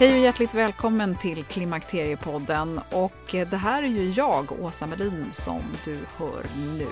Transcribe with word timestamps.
Hej 0.00 0.12
och 0.12 0.18
hjärtligt 0.18 0.54
välkommen 0.54 1.16
till 1.16 1.44
Klimakteriepodden. 1.44 2.80
Och 2.90 3.34
eh, 3.34 3.48
det 3.48 3.56
här 3.56 3.82
är 3.82 3.86
ju 3.86 4.10
jag, 4.10 4.62
Åsa 4.62 4.86
Melin, 4.86 5.28
som 5.32 5.62
du 5.84 5.98
hör 6.16 6.46
nu. 6.78 6.86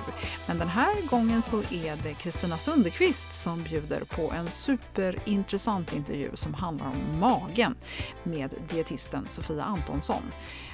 Men 0.47 0.59
den 0.59 0.69
här 0.69 1.07
gången 1.07 1.43
så 1.43 1.59
är 1.59 2.03
det 2.03 2.15
Kristina 2.15 2.59
Sundekvist 2.59 3.33
som 3.33 3.63
bjuder 3.63 4.01
på 4.01 4.33
en 4.33 4.51
superintressant 4.51 5.93
intervju 5.93 6.31
som 6.35 6.55
handlar 6.55 6.87
om 6.87 7.21
magen 7.21 7.77
med 8.23 8.55
dietisten 8.69 9.25
Sofia 9.29 9.63
Antonsson. 9.63 10.23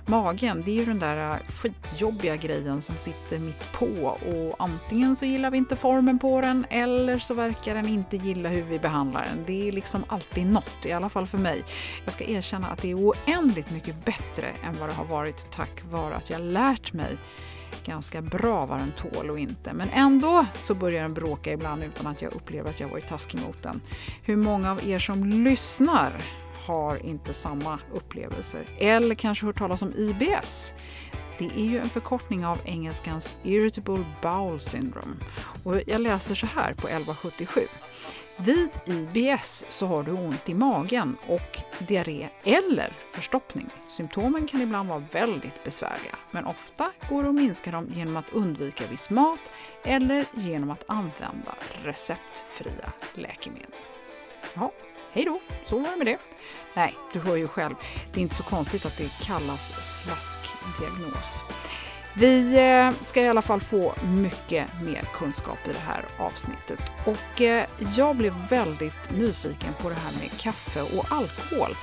Magen, 0.06 0.62
det 0.64 0.70
är 0.70 0.74
ju 0.74 0.84
den 0.84 0.98
där 0.98 1.33
äh, 1.33 1.38
skitjobbiga 1.48 2.36
grejen 2.36 2.83
som 2.83 2.96
sitter 2.96 3.39
mitt 3.39 3.73
på 3.73 3.86
och 4.06 4.55
antingen 4.58 5.17
så 5.17 5.24
gillar 5.24 5.51
vi 5.51 5.58
inte 5.58 5.77
formen 5.77 6.18
på 6.18 6.40
den 6.40 6.67
eller 6.70 7.18
så 7.18 7.34
verkar 7.34 7.74
den 7.74 7.89
inte 7.89 8.17
gilla 8.17 8.48
hur 8.48 8.62
vi 8.62 8.78
behandlar 8.78 9.24
den. 9.24 9.45
Det 9.46 9.68
är 9.68 9.73
liksom 9.73 10.05
alltid 10.08 10.46
något, 10.46 10.86
i 10.86 10.92
alla 10.92 11.08
fall 11.08 11.27
för 11.27 11.39
mig. 11.39 11.64
Jag 12.05 12.12
ska 12.12 12.24
erkänna 12.24 12.68
att 12.68 12.83
det 12.83 12.90
är 12.90 12.95
oändligt 12.95 13.70
mycket 13.70 14.05
bättre 14.05 14.46
än 14.64 14.78
vad 14.80 14.89
det 14.89 14.95
har 14.95 15.05
varit 15.05 15.51
tack 15.51 15.84
vare 15.90 16.14
att 16.14 16.30
jag 16.30 16.40
lärt 16.40 16.92
mig 16.92 17.17
ganska 17.84 18.23
bra 18.23 18.67
vad 18.67 18.78
den 18.78 18.92
tål 18.92 19.30
och 19.30 19.39
inte. 19.39 19.73
Men 19.73 19.90
ändå 19.90 20.46
så 20.58 20.74
börjar 20.74 21.02
den 21.02 21.14
bråka 21.14 21.52
ibland 21.52 21.83
utan 21.83 22.07
att 22.07 22.23
jag 22.23 22.33
upplever 22.33 22.70
att 22.70 22.80
jag 22.80 22.89
varit 22.89 23.07
taskig 23.07 23.40
mot 23.46 23.62
den. 23.62 23.80
Hur 24.23 24.36
många 24.36 24.70
av 24.70 24.89
er 24.89 24.98
som 24.98 25.24
lyssnar 25.24 26.23
har 26.67 27.07
inte 27.07 27.35
samma 27.35 27.79
upplevelser 27.92 28.67
eller 28.79 29.14
kanske 29.14 29.47
hört 29.47 29.58
talas 29.58 29.83
om 29.83 29.92
IBS. 29.97 30.75
Det 31.39 31.45
är 31.45 31.64
ju 31.64 31.79
en 31.79 31.89
förkortning 31.89 32.47
av 32.47 32.58
engelskans 32.64 33.33
Irritable 33.42 34.05
Bowel 34.23 34.61
Syndrome. 34.61 35.17
Och 35.64 35.80
jag 35.86 36.01
läser 36.01 36.35
så 36.35 36.47
här 36.47 36.75
på 36.75 36.89
1177. 36.89 37.61
Vid 38.36 38.70
IBS 38.86 39.64
så 39.69 39.86
har 39.86 40.02
du 40.02 40.13
ont 40.13 40.48
i 40.48 40.55
magen 40.55 41.17
och 41.29 41.63
diarré 41.89 42.29
eller 42.45 42.96
förstoppning. 43.11 43.70
Symptomen 43.89 44.46
kan 44.46 44.61
ibland 44.61 44.89
vara 44.89 45.02
väldigt 45.13 45.64
besvärliga, 45.64 46.17
men 46.31 46.46
ofta 46.46 46.92
går 47.08 47.23
det 47.23 47.29
att 47.29 47.35
minska 47.35 47.70
dem 47.70 47.91
genom 47.95 48.17
att 48.17 48.31
undvika 48.33 48.86
viss 48.86 49.11
mat 49.11 49.41
eller 49.85 50.25
genom 50.35 50.70
att 50.70 50.85
använda 50.86 51.55
receptfria 51.83 52.92
läkemedel. 53.14 53.70
Ja, 54.55 54.73
hej 55.14 55.25
då, 55.25 55.41
så 55.64 55.79
var 55.79 55.91
det 55.91 55.97
med 55.97 56.07
det. 56.07 56.19
Nej, 56.75 56.95
du 57.13 57.19
hör 57.19 57.36
ju 57.36 57.48
själv, 57.48 57.75
det 58.13 58.20
är 58.20 58.23
inte 58.23 58.35
så 58.35 58.42
konstigt 58.42 58.86
att 58.86 58.98
det 58.98 59.11
kallas 59.23 59.73
slaskdiagnos. 59.83 61.41
Vi 62.17 62.58
eh, 62.58 62.92
ska 63.01 63.23
i 63.23 63.29
alla 63.29 63.42
fall 63.42 63.61
få 63.61 63.95
mycket 64.05 64.67
mer 64.83 65.08
kunskap 65.14 65.58
i 65.69 65.73
det 65.73 65.79
här 65.79 66.05
avsnittet 66.19 66.80
och 67.05 67.41
eh, 67.42 67.67
jag 67.97 68.17
blev 68.17 68.35
väldigt 68.48 69.11
nyfiken 69.17 69.73
på 69.83 69.89
det 69.89 69.95
här 69.95 70.13
med 70.20 70.41
kaffe 70.41 70.83
och 70.83 71.13
alkohol. 71.13 71.77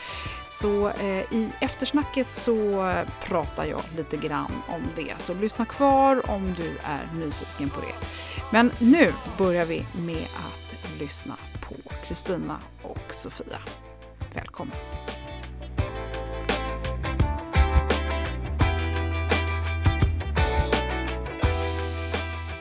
Så 0.50 0.90
eh, 0.90 1.34
i 1.34 1.50
eftersnacket 1.62 2.34
så 2.34 2.94
pratar 3.24 3.66
jag 3.66 3.81
lite 3.98 4.18
grann 4.18 4.52
om 4.68 4.81
det, 4.96 5.13
så 5.18 5.34
lyssna 5.34 5.66
kvar 5.66 6.31
om 6.31 6.53
du 6.58 6.78
är 6.84 7.09
nyfiken 7.19 7.69
på 7.69 7.81
det. 7.81 8.08
Men 8.52 8.72
nu 8.80 9.13
börjar 9.38 9.66
vi 9.66 9.86
med 9.94 10.24
att 10.24 11.00
lyssna 11.00 11.38
på 11.83 11.89
Kristina 12.07 12.61
och 12.81 13.13
Sofia. 13.13 13.59
Välkommen! 14.33 14.75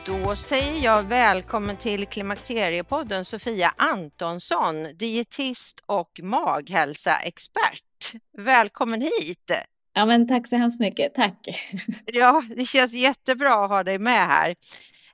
Då 0.05 0.35
säger 0.35 0.83
jag 0.83 1.03
välkommen 1.03 1.77
till 1.77 2.05
Klimakteriepodden 2.05 3.25
Sofia 3.25 3.73
Antonsson, 3.77 4.87
dietist 4.95 5.83
och 5.85 6.19
maghälsaexpert. 6.23 8.13
Välkommen 8.37 9.01
hit! 9.01 9.51
Ja, 9.93 10.05
men 10.05 10.27
tack 10.27 10.47
så 10.47 10.55
hemskt 10.55 10.79
mycket. 10.79 11.13
Tack. 11.13 11.37
Ja, 12.05 12.43
det 12.55 12.65
känns 12.65 12.93
jättebra 12.93 13.63
att 13.65 13.69
ha 13.69 13.83
dig 13.83 13.99
med 13.99 14.27
här. 14.27 14.55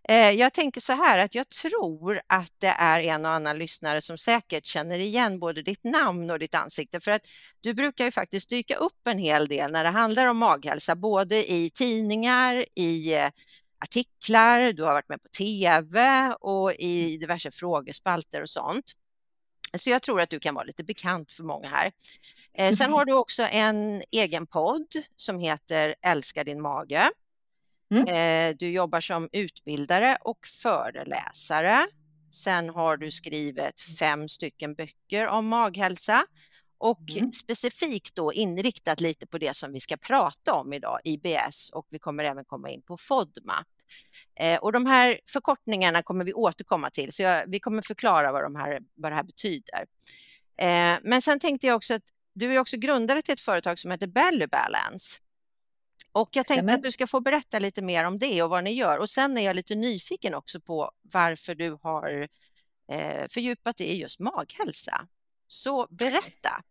Eh, 0.09 0.31
Jag 0.31 0.53
tänker 0.53 0.81
så 0.81 0.94
här 0.94 1.18
att 1.25 1.35
jag 1.35 1.50
tror 1.50 2.22
att 2.28 2.51
det 2.59 2.68
är 2.68 3.00
en 3.00 3.25
och 3.25 3.31
annan 3.31 3.57
lyssnare 3.59 4.01
som 4.01 4.18
säkert 4.18 4.66
känner 4.66 5.00
igen 5.00 5.40
både 5.40 5.62
ditt 5.62 5.84
namn 5.84 6.29
och 6.31 6.40
ditt 6.40 6.56
ansikte 6.56 7.00
för 7.00 7.12
att 7.12 7.22
du 7.62 7.73
brukar 7.73 8.06
ju 8.06 8.12
faktiskt 8.12 8.50
dyka 8.50 8.75
upp 8.75 9.07
en 9.07 9.18
hel 9.18 9.47
del 9.47 9.72
när 9.72 9.84
det 9.84 9.90
handlar 9.90 10.28
om 10.28 10.38
maghälsa, 10.38 10.95
både 10.95 11.51
i 11.51 11.69
tidningar, 11.69 12.66
i 12.75 13.13
eh, 13.13 13.29
artiklar, 13.79 14.73
du 14.73 14.84
har 14.84 14.94
varit 14.94 15.09
med 15.09 15.23
på 15.23 15.29
tv 15.29 16.28
och 16.39 16.74
i 16.74 17.18
diverse 17.18 17.51
frågespalter 17.51 18.41
och 18.41 18.50
sånt. 18.50 18.85
Så 19.78 19.89
jag 19.89 20.01
tror 20.03 20.22
att 20.22 20.29
du 20.29 20.39
kan 20.39 20.56
vara 20.56 20.66
lite 20.66 20.84
bekant 20.84 21.31
för 21.33 21.44
många 21.44 21.69
här. 21.69 21.92
Eh, 22.53 22.74
Sen 22.74 22.92
har 22.94 23.06
du 23.06 23.13
också 23.13 23.44
en 23.44 24.03
egen 24.12 24.48
podd 24.48 24.88
som 25.15 25.39
heter 25.39 25.95
Älska 26.01 26.44
din 26.44 26.62
mage. 26.62 27.10
Mm. 27.92 28.07
Eh, 28.07 28.56
Du 28.60 28.69
jobbar 28.72 29.01
som 29.01 29.30
utbildare 29.31 30.18
och 30.22 30.48
föreläsare. 30.48 31.88
Sen 32.44 32.69
har 32.69 32.98
du 32.98 33.12
skrivit 33.12 33.81
fem 34.00 34.30
stycken 34.30 34.75
böcker 34.75 35.28
om 35.28 35.48
maghälsa 35.48 36.25
och 36.78 37.00
Mm. 37.18 37.31
specifikt 37.34 38.16
då 38.16 38.34
inriktat 38.34 39.00
lite 39.01 39.28
på 39.28 39.38
det 39.38 39.56
som 39.56 39.72
vi 39.74 39.80
ska 39.80 39.98
prata 39.98 40.54
om 40.54 40.74
idag, 40.74 41.00
IBS 41.04 41.69
och 41.74 41.88
vi 41.89 42.00
kommer 42.00 42.24
även 42.24 42.45
komma 42.45 42.69
in 42.69 42.81
på 42.81 42.98
FODMA. 42.98 43.66
Eh, 44.39 44.57
Och 44.60 44.72
de 44.72 44.86
här 44.86 45.19
förkortningarna 45.30 46.04
kommer 46.04 46.25
vi 46.25 46.34
återkomma 46.34 46.89
till, 46.89 47.13
så 47.13 47.22
jag, 47.24 47.44
vi 47.48 47.60
kommer 47.60 47.81
förklara 47.81 48.31
vad, 48.31 48.44
de 48.44 48.56
här, 48.56 48.80
vad 48.95 49.12
det 49.12 49.16
här 49.16 49.24
betyder. 49.24 49.86
Eh, 50.57 50.98
Men 51.04 51.22
sen 51.22 51.39
tänkte 51.39 51.68
jag 51.68 51.75
också 51.75 51.94
att 51.94 52.04
du 52.34 52.54
är 52.56 52.60
också 52.60 52.78
grundare 52.78 53.22
till 53.22 53.34
ett 53.34 53.42
företag 53.42 53.80
som 53.80 53.92
heter 53.92 54.07
Belly 54.07 54.48
Balance. 54.48 55.19
Och 56.21 56.29
jag 56.31 56.45
tänkte 56.45 56.73
att 56.73 56.83
du 56.83 56.91
ska 56.91 57.07
få 57.07 57.19
berätta 57.19 57.59
lite 57.59 57.81
mer 57.81 58.07
om 58.07 58.19
det 58.19 58.43
och 58.43 58.49
vad 58.49 58.63
ni 58.63 58.71
gör. 58.71 58.97
Och 58.97 59.09
sen 59.09 59.37
är 59.37 59.41
jag 59.41 59.55
lite 59.55 59.75
nyfiken 59.75 60.33
också 60.33 60.59
på 60.61 60.91
varför 61.01 61.55
du 61.55 61.77
har 61.81 62.27
eh, 62.91 63.27
fördjupat 63.29 63.77
dig 63.77 63.87
i 63.87 64.01
just 64.01 64.19
maghälsa. 64.19 65.07
Så 65.47 65.87
berätta. 65.89 66.63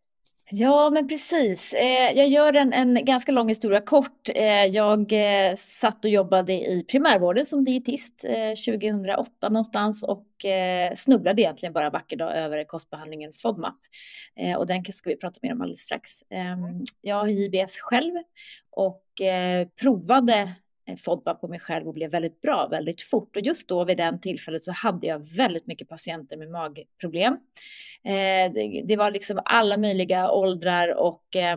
Ja, 0.51 0.91
men 0.91 1.09
precis. 1.09 1.73
Eh, 1.73 2.13
jag 2.13 2.29
gör 2.29 2.55
en, 2.55 2.73
en 2.73 3.05
ganska 3.05 3.33
lång 3.33 3.49
historia 3.49 3.81
kort. 3.81 4.29
Eh, 4.29 4.65
jag 4.65 5.15
satt 5.59 6.05
och 6.05 6.11
jobbade 6.11 6.53
i 6.53 6.85
primärvården 6.89 7.47
som 7.47 7.65
dietist 7.65 8.25
2008 8.67 9.49
någonstans 9.49 10.03
och 10.03 10.27
snubblade 10.97 11.43
egentligen 11.43 11.73
bara 11.73 11.87
en 11.87 11.93
vacker 11.93 12.17
dag 12.17 12.37
över 12.37 12.65
kostbehandlingen 12.65 13.33
FODMAP. 13.33 13.79
Och 14.59 14.67
den 14.67 14.85
ska 14.85 15.11
vi 15.11 15.17
prata 15.17 15.39
mer 15.43 15.53
om 15.53 15.61
alldeles 15.61 15.81
strax. 15.81 16.11
Ehm, 16.31 16.85
jag 17.01 17.17
har 17.17 17.29
IBS 17.29 17.79
själv 17.79 18.15
och 18.71 19.06
Eh, 19.21 19.69
provade 19.81 20.55
eh, 20.89 20.97
FODMAP 20.97 21.41
på 21.41 21.49
mig 21.49 21.61
själv 21.61 21.89
och 21.89 21.95
blev 21.95 22.11
väldigt 22.11 22.41
bra 22.41 22.69
väldigt 22.69 23.03
fort. 23.03 23.37
Och 23.37 23.43
just 23.43 23.69
då 23.69 23.85
vid 23.85 23.97
den 23.97 24.21
tillfället 24.21 24.65
så 24.65 24.73
hade 24.73 25.07
jag 25.07 25.19
väldigt 25.19 25.67
mycket 25.67 25.89
patienter 25.89 26.37
med 26.37 26.51
magproblem. 26.51 27.33
Eh, 28.03 28.53
det, 28.53 28.83
det, 28.85 28.97
var 28.97 29.11
liksom 29.11 29.41
alla 29.45 29.77
möjliga 29.77 30.31
åldrar 30.31 30.95
och 30.95 31.37
eh, 31.37 31.57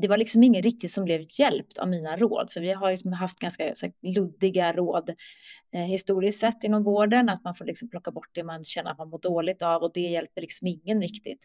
det 0.00 0.08
var 0.08 0.16
liksom 0.16 0.42
ingen 0.42 0.62
riktigt 0.62 0.92
som 0.92 1.04
blev 1.04 1.26
hjälpt 1.30 1.78
av 1.78 1.88
mina 1.88 2.16
råd, 2.16 2.52
för 2.52 2.60
vi 2.60 2.72
har 2.72 2.90
liksom 2.90 3.12
haft 3.12 3.38
ganska 3.38 3.74
luddiga 4.02 4.72
råd 4.72 5.10
eh, 5.72 5.80
historiskt 5.80 6.40
sett 6.40 6.64
inom 6.64 6.82
vården, 6.82 7.28
att 7.28 7.44
man 7.44 7.54
får 7.54 7.64
liksom 7.64 7.90
plocka 7.90 8.10
bort 8.10 8.30
det 8.32 8.44
man 8.44 8.64
känner 8.64 8.90
att 8.90 8.98
man 8.98 9.08
mår 9.08 9.18
dåligt 9.18 9.62
av 9.62 9.82
och 9.82 9.90
det 9.94 10.00
hjälper 10.00 10.40
liksom 10.40 10.66
ingen 10.66 11.02
riktigt. 11.02 11.44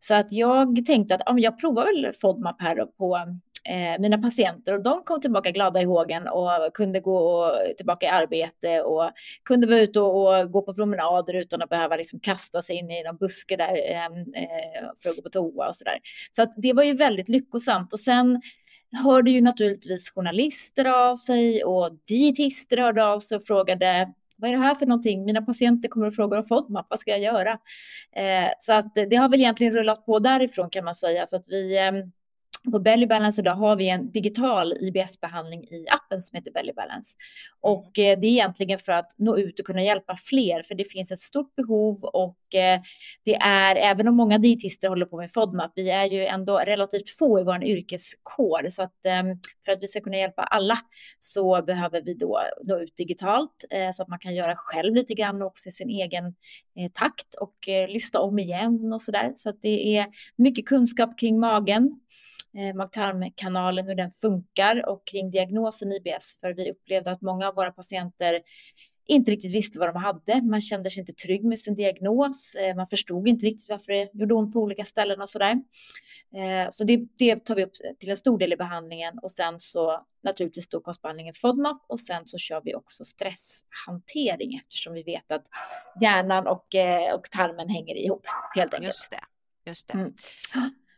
Så 0.00 0.14
att 0.14 0.32
jag 0.32 0.86
tänkte 0.86 1.14
att 1.14 1.22
ja, 1.26 1.38
jag 1.38 1.60
provar 1.60 1.84
väl 1.84 2.12
FODMAP 2.20 2.62
här 2.62 2.86
på 2.86 3.38
eh, 3.64 4.00
mina 4.00 4.18
patienter 4.18 4.74
och 4.74 4.82
de 4.82 5.04
kom 5.04 5.20
tillbaka 5.20 5.50
glada 5.50 5.82
i 5.82 5.84
hågen 5.84 6.28
och 6.28 6.74
kunde 6.74 7.00
gå 7.00 7.52
tillbaka 7.76 8.06
i 8.06 8.08
arbete 8.08 8.82
och 8.82 9.10
kunde 9.44 9.66
vara 9.66 9.80
ute 9.80 10.00
och, 10.00 10.40
och, 10.40 10.50
gå 10.50 10.62
på 10.62 10.74
promenader 10.74 11.34
utan 11.34 11.62
att 11.62 11.68
behöva 11.68 11.96
liksom 11.96 12.20
kasta 12.20 12.62
sig 12.62 12.76
in 12.76 12.90
i 12.90 13.02
någon 13.02 13.16
buske 13.16 13.56
där 13.56 13.92
ehm, 13.92 14.12
eh, 14.12 14.88
för 15.02 15.10
att 15.10 15.16
gå 15.16 15.22
på 15.22 15.30
toa 15.30 15.68
och 15.68 15.76
så 15.76 15.84
där. 15.84 15.98
Så 16.32 16.42
att 16.42 16.54
det 16.56 16.72
var 16.72 16.82
ju 16.82 16.94
väldigt 16.94 17.28
lyckosamt 17.28 17.92
och 17.92 18.00
sen 18.00 18.42
hörde 19.04 19.30
ju 19.30 19.40
naturligtvis 19.40 20.10
journalister 20.10 20.84
av 20.84 21.16
sig 21.16 21.64
och 21.64 21.90
dietister 22.04 22.76
hörde 22.76 23.04
av 23.04 23.20
sig 23.20 23.36
och 23.36 23.44
frågade 23.44 24.12
vad 24.36 24.50
är 24.50 24.54
det 24.54 24.62
här 24.62 24.74
för 24.74 24.86
någonting? 24.86 25.24
Mina 25.24 25.42
patienter 25.42 25.88
kommer 25.88 26.06
och 26.06 26.14
frågar 26.14 26.38
om 26.38 26.44
FODMAP, 26.44 26.86
vad 26.90 26.98
ska 26.98 27.10
jag 27.10 27.20
göra? 27.20 27.50
Eh, 28.16 28.50
så 28.60 28.72
att 28.72 28.94
det 28.94 29.16
har 29.16 29.28
väl 29.28 29.40
egentligen 29.40 29.72
rullat 29.72 30.06
på 30.06 30.18
därifrån 30.18 30.70
kan 30.70 30.84
man 30.84 30.94
säga, 30.94 31.26
så 31.26 31.36
att 31.36 31.44
vi 31.46 31.78
eh, 31.78 31.92
på 32.70 32.78
Belly 32.78 33.06
Balance 33.06 33.40
idag 33.40 33.54
har 33.54 33.76
vi 33.76 33.88
en 33.88 34.10
digital 34.10 34.72
IBS-behandling 34.72 35.64
i 35.64 35.86
appen 35.90 36.22
som 36.22 36.36
heter 36.36 36.50
Belly 36.50 36.72
Balance. 36.72 37.16
Och 37.60 37.98
eh, 37.98 38.18
det 38.20 38.26
är 38.26 38.30
egentligen 38.30 38.78
för 38.78 38.92
att 38.92 39.14
nå 39.16 39.38
ut 39.38 39.60
och 39.60 39.66
kunna 39.66 39.82
hjälpa 39.82 40.16
fler, 40.16 40.62
för 40.62 40.74
det 40.74 40.84
finns 40.84 41.10
ett 41.10 41.20
stort 41.20 41.54
behov 41.54 42.04
och 42.04 42.54
eh, 42.54 42.80
det 43.24 43.34
är, 43.34 43.76
även 43.76 44.08
om 44.08 44.16
många 44.16 44.38
dietister 44.38 44.88
håller 44.88 45.06
på 45.06 45.16
med 45.16 45.32
FODMAP, 45.32 45.72
vi 45.76 45.90
är 45.90 46.04
ju 46.04 46.24
ändå 46.26 46.58
relativt 46.58 47.10
få 47.10 47.40
i 47.40 47.44
vår 47.44 47.64
yrkeskår, 47.64 48.70
så 48.70 48.82
att 48.82 49.06
eh, 49.06 49.22
för 49.64 49.72
att 49.72 49.82
vi 49.82 49.86
ska 49.86 50.00
kunna 50.00 50.16
hjälpa 50.16 50.42
alla 50.42 50.78
så 51.18 51.62
behöver 51.62 52.02
vi 52.02 52.14
då 52.14 52.40
nå 52.64 52.80
ut 52.80 52.96
digitalt 52.96 53.64
så 53.94 54.02
att 54.02 54.08
man 54.08 54.18
kan 54.18 54.34
göra 54.34 54.56
själv 54.56 54.94
lite 54.94 55.14
grann 55.14 55.42
också 55.42 55.68
i 55.68 55.72
sin 55.72 55.90
egen 55.90 56.34
takt 56.92 57.34
och 57.34 57.54
lyssna 57.88 58.20
om 58.20 58.38
igen 58.38 58.92
och 58.92 59.02
så 59.02 59.12
där. 59.12 59.32
Så 59.36 59.48
att 59.48 59.62
det 59.62 59.96
är 59.96 60.06
mycket 60.36 60.66
kunskap 60.66 61.18
kring 61.18 61.40
magen 61.40 61.84
eh, 61.84 62.41
mag-tarmkanalen, 62.74 63.86
hur 63.86 63.94
den 63.94 64.10
funkar 64.20 64.88
och 64.88 65.06
kring 65.06 65.30
diagnosen 65.30 65.92
IBS. 65.92 66.38
För 66.40 66.54
vi 66.54 66.70
upplevde 66.70 67.10
att 67.10 67.22
många 67.22 67.48
av 67.48 67.54
våra 67.54 67.72
patienter 67.72 68.42
inte 69.06 69.30
riktigt 69.30 69.54
visste 69.54 69.78
vad 69.78 69.88
de 69.88 69.96
hade. 69.96 70.42
Man 70.42 70.60
kände 70.60 70.90
sig 70.90 71.00
inte 71.00 71.12
trygg 71.12 71.44
med 71.44 71.58
sin 71.58 71.74
diagnos. 71.74 72.54
Eh, 72.54 72.76
man 72.76 72.88
förstod 72.88 73.28
inte 73.28 73.46
riktigt 73.46 73.68
varför 73.68 73.92
det 73.92 74.10
gjorde 74.12 74.34
ont 74.34 74.52
på 74.52 74.60
olika 74.60 74.84
ställen 74.84 75.20
och 75.20 75.30
så 75.30 75.38
där. 75.38 75.52
Eh, 76.34 76.70
så 76.70 76.84
det, 76.84 76.96
det, 77.18 77.44
tar 77.44 77.54
vi 77.54 77.64
upp 77.64 77.72
till 78.00 78.10
en 78.10 78.16
stor 78.16 78.38
del 78.38 78.52
i 78.52 78.56
behandlingen 78.56 79.18
och 79.18 79.30
sen 79.30 79.60
så 79.60 80.06
naturligtvis 80.22 80.68
då 80.68 80.80
kostbehandlingen 80.80 81.34
FODMAP 81.34 81.84
och 81.86 82.00
sen 82.00 82.26
så 82.26 82.38
kör 82.38 82.60
vi 82.64 82.74
också 82.74 83.04
stresshantering 83.04 84.54
eftersom 84.54 84.92
vi 84.92 85.02
vet 85.02 85.32
att 85.32 85.44
hjärnan 86.00 86.46
och, 86.46 86.74
eh, 86.74 87.14
och 87.14 87.30
tarmen 87.30 87.68
hänger 87.68 87.94
ihop 87.94 88.26
helt 88.54 88.74
enkelt. 88.74 88.88
Just 88.88 89.10
det. 89.10 89.20
Just 89.70 89.88
det. 89.88 89.94
Mm. 89.94 90.14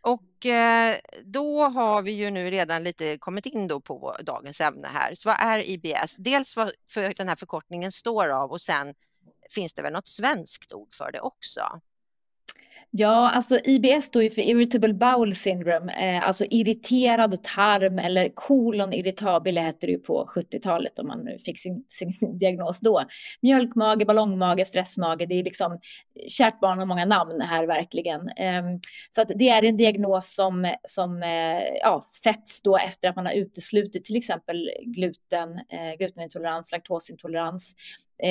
Och 0.05 0.47
eh, 0.47 0.97
då 1.25 1.63
har 1.63 2.03
vi 2.03 2.13
ju 2.13 2.31
nu 2.31 2.51
redan 2.51 2.85
lite 2.85 3.19
kommit 3.19 3.47
in 3.47 3.69
då 3.69 3.81
på 3.81 4.17
dagens 4.21 4.61
ämne 4.61 4.89
här. 4.89 5.15
Så 5.15 5.29
vad 5.29 5.37
är 5.41 5.69
IBS? 5.69 6.17
Dels 6.17 6.57
vad 6.57 6.73
för 6.89 7.15
den 7.15 7.29
här 7.29 7.37
förkortningen 7.37 7.93
står 7.93 8.29
av 8.29 8.51
och 8.53 8.61
sen 8.61 8.95
finns 9.51 9.75
det 9.75 9.83
väl 9.83 9.93
något 9.93 10.09
svenskt 10.09 10.73
ord 10.73 10.95
för 10.95 11.13
det 11.13 11.21
också? 11.21 11.81
Ja, 12.97 13.31
alltså 13.31 13.59
IBS 13.65 14.05
står 14.05 14.23
ju 14.23 14.31
för 14.31 14.43
Irritable 14.43 14.95
Bowel 14.95 15.35
Syndrome, 15.35 15.93
eh, 15.93 16.27
alltså 16.27 16.45
irriterad 16.45 17.43
tarm 17.43 17.99
eller 17.99 18.29
kolon 18.35 18.93
irritabile 18.93 19.61
hette 19.61 19.87
det 19.87 19.93
ju 19.93 19.99
på 19.99 20.31
70-talet 20.35 20.99
om 20.99 21.07
man 21.07 21.25
nu 21.25 21.39
fick 21.39 21.61
sin, 21.61 21.85
sin 21.91 22.15
diagnos 22.39 22.81
då. 22.81 23.05
Mjölkmage, 23.41 24.07
ballongmage, 24.07 24.67
stressmage, 24.67 25.27
det 25.29 25.35
är 25.35 25.45
liksom, 25.45 25.81
kärt 26.29 26.61
barn 26.61 26.79
har 26.79 26.87
många 26.87 27.05
namn 27.05 27.41
här 27.41 27.67
verkligen. 27.67 28.29
Eh, 28.29 28.63
så 29.11 29.23
att 29.23 29.29
det 29.35 29.49
är 29.49 29.63
en 29.65 29.77
diagnos 29.77 30.35
som, 30.35 30.75
som 30.89 31.23
eh, 31.23 31.63
ja, 31.83 32.05
sätts 32.23 32.63
då 32.63 32.79
efter 32.79 33.09
att 33.09 33.17
man 33.17 33.27
har 33.27 33.33
uteslutit 33.33 34.05
till 34.05 34.17
exempel 34.17 34.71
gluten, 34.83 35.59
eh, 35.59 35.97
glutenintolerans, 35.99 36.73
laktosintolerans, 36.73 37.75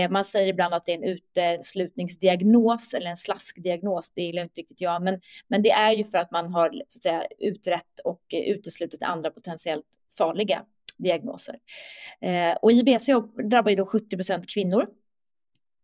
man 0.10 0.26
säger 0.26 0.48
ibland 0.48 0.74
att 0.74 0.86
det 0.86 0.92
är 0.92 0.98
en 0.98 1.04
uteslutningsdiagnos 1.04 2.94
eller 2.94 3.10
en 3.10 3.18
slaskdiagnos, 3.18 4.12
det 4.16 4.22
gillar 4.22 4.44
inte 4.44 4.62
riktigt 4.62 4.82
jag, 4.82 5.04
men, 5.04 5.22
men 5.48 5.62
det 5.62 5.72
är 5.72 5.92
ju 5.92 6.04
för 6.04 6.18
att 6.18 6.32
man 6.32 6.54
har 6.54 6.70
så 6.88 6.98
att 6.98 7.04
säga, 7.04 7.24
utrett 7.40 8.00
och 8.04 8.22
uteslutit 8.32 9.04
andra 9.04 9.32
potentiellt 9.32 9.86
farliga 10.18 10.66
diagnoser. 10.98 11.56
Eh, 12.22 12.56
och 12.62 12.72
IBS 12.72 13.06
drabbar 13.50 13.70
ju 13.70 13.76
då 13.76 13.86
70 13.86 14.16
procent 14.16 14.50
kvinnor. 14.54 14.88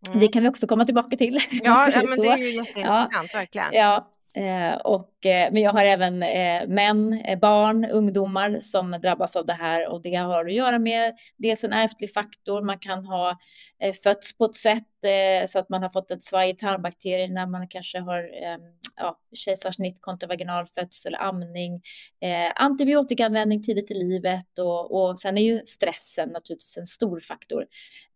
Mm. 0.08 0.20
Det 0.20 0.28
kan 0.28 0.44
vi 0.44 0.50
också 0.50 0.68
komma 0.68 0.86
tillbaka 0.86 1.18
till. 1.18 1.40
Ja, 1.52 1.90
ja 1.94 2.04
men 2.04 2.22
det 2.22 2.28
är 2.28 2.38
ju 2.38 2.52
jätteintressant, 2.52 3.30
ja, 3.34 3.40
verkligen. 3.40 3.68
Ja, 3.72 4.16
Eh, 4.19 4.19
Eh, 4.36 4.76
och, 4.76 5.26
eh, 5.26 5.52
men 5.52 5.62
jag 5.62 5.72
har 5.72 5.86
även 5.86 6.24
eh, 6.24 6.68
män, 6.68 7.14
eh, 7.14 7.40
barn, 7.40 7.86
ungdomar 7.86 8.60
som 8.60 8.92
drabbas 8.92 9.36
av 9.36 9.46
det 9.46 9.54
här. 9.54 9.88
Och 9.88 10.02
det 10.02 10.16
har 10.16 10.46
att 10.46 10.54
göra 10.54 10.80
med 10.80 11.18
dels 11.38 11.64
en 11.64 11.74
ärftlig 11.74 12.14
faktor, 12.14 12.62
man 12.62 12.80
kan 12.80 13.06
ha 13.06 13.40
eh, 13.80 13.94
fötts 13.94 14.38
på 14.38 14.46
ett 14.46 14.56
sätt 14.56 14.84
eh, 15.04 15.48
så 15.48 15.60
att 15.60 15.70
man 15.70 15.84
har 15.84 15.90
fått 15.90 16.12
ett 16.12 16.24
svaj 16.24 16.50
i 16.50 16.56
tarmbakterier 16.56 17.28
när 17.28 17.46
man 17.46 17.68
kanske 17.68 18.00
har 18.00 18.20
eh, 18.20 18.58
ja, 18.96 19.20
kejsarsnitt, 19.34 19.98
kontravaginal 20.02 20.68
födsel, 20.68 21.16
amning, 21.16 21.82
eh, 22.22 22.52
antibiotikaanvändning 22.56 23.64
tidigt 23.64 23.92
i 23.92 23.94
livet. 23.94 24.60
Och, 24.60 24.92
och 25.02 25.20
sen 25.20 25.38
är 25.38 25.42
ju 25.42 25.66
stressen 25.66 26.30
naturligtvis 26.30 26.78
en 26.78 26.86
stor 26.86 27.20
faktor. 27.20 27.66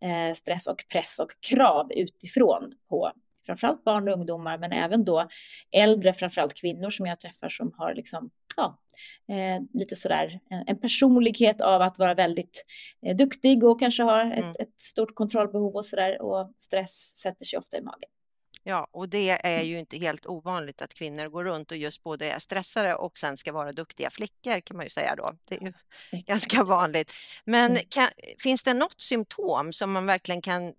Eh, 0.04 0.34
stress 0.36 0.68
och 0.68 0.86
press 0.92 1.20
och 1.20 1.32
krav 1.50 1.92
utifrån 1.94 2.74
på 2.90 3.12
framförallt 3.46 3.84
barn 3.84 4.08
och 4.08 4.14
ungdomar, 4.14 4.58
men 4.58 4.72
även 4.72 5.06
då 5.06 5.30
äldre, 5.72 6.14
framförallt 6.14 6.54
kvinnor 6.54 6.90
som 6.90 7.06
jag 7.06 7.20
träffar 7.20 7.50
som 7.50 7.74
har 7.78 7.94
liksom, 7.94 8.30
ja, 8.58 8.80
eh, 9.28 9.64
lite 9.74 9.96
sådär 9.96 10.40
en, 10.50 10.64
en 10.68 10.80
personlighet 10.80 11.62
av 11.62 11.82
att 11.82 11.98
vara 11.98 12.14
väldigt 12.14 12.66
eh, 13.06 13.16
duktig 13.16 13.64
och 13.64 13.80
kanske 13.80 14.04
ha 14.04 14.34
ett, 14.34 14.44
mm. 14.44 14.56
ett 14.60 14.82
stort 14.82 15.16
kontrollbehov 15.16 15.76
och 15.76 15.86
sådär 15.86 16.22
och 16.22 16.52
stress 16.60 17.18
sätter 17.18 17.46
sig 17.46 17.60
ofta 17.60 17.78
i 17.78 17.82
magen. 17.82 18.10
Ja, 18.66 18.88
och 18.92 19.10
det 19.10 19.30
är 19.30 19.62
ju 19.62 19.80
inte 19.80 19.98
helt 19.98 20.26
ovanligt 20.26 20.82
att 20.82 20.94
kvinnor 20.94 21.28
går 21.28 21.44
runt 21.44 21.72
och 21.72 21.78
just 21.78 22.04
både 22.04 22.32
är 22.32 22.40
stressade 22.40 22.96
och 22.96 23.18
sen 23.18 23.38
ska 23.38 23.52
vara 23.52 23.72
duktiga 23.72 24.10
flickor 24.10 24.60
kan 24.60 24.78
man 24.78 24.86
ju 24.86 24.90
säga 24.90 25.16
då. 25.16 25.32
Det 25.46 25.56
är 25.56 25.62
ju 25.62 25.74
ganska 26.12 26.64
vanligt. 26.64 27.12
Men 27.46 27.72
mm. 27.72 27.84
kan, 27.90 28.08
finns 28.40 28.64
det 28.64 28.74
något 28.74 29.02
symptom 29.02 29.74
som 29.74 29.92
man 29.92 30.06
verkligen 30.06 30.42
kan 30.42 30.74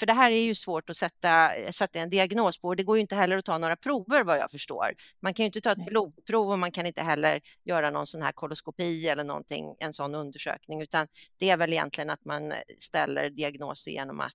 för 0.00 0.06
det 0.06 0.12
här 0.12 0.30
är 0.30 0.42
ju 0.42 0.54
svårt 0.54 0.90
att 0.90 0.96
sätta, 0.96 1.50
sätta 1.72 2.00
en 2.00 2.10
diagnos 2.10 2.58
på 2.58 2.68
och 2.68 2.76
det 2.76 2.82
går 2.82 2.96
ju 2.96 3.00
inte 3.00 3.14
heller 3.14 3.36
att 3.36 3.44
ta 3.44 3.58
några 3.58 3.76
prover 3.76 4.24
vad 4.24 4.38
jag 4.38 4.50
förstår. 4.50 4.94
Man 5.20 5.34
kan 5.34 5.42
ju 5.42 5.46
inte 5.46 5.60
ta 5.60 5.72
ett 5.72 5.86
blodprov 5.86 6.50
och 6.50 6.58
man 6.58 6.72
kan 6.72 6.86
inte 6.86 7.02
heller 7.02 7.40
göra 7.64 7.90
någon 7.90 8.06
sån 8.06 8.22
här 8.22 8.32
koloskopi 8.32 9.08
eller 9.08 9.24
någonting, 9.24 9.76
en 9.80 9.92
sån 9.92 10.14
undersökning, 10.14 10.82
utan 10.82 11.08
det 11.38 11.50
är 11.50 11.56
väl 11.56 11.72
egentligen 11.72 12.10
att 12.10 12.24
man 12.24 12.52
ställer 12.78 13.30
diagnoser 13.30 13.90
genom 13.90 14.20
att 14.20 14.34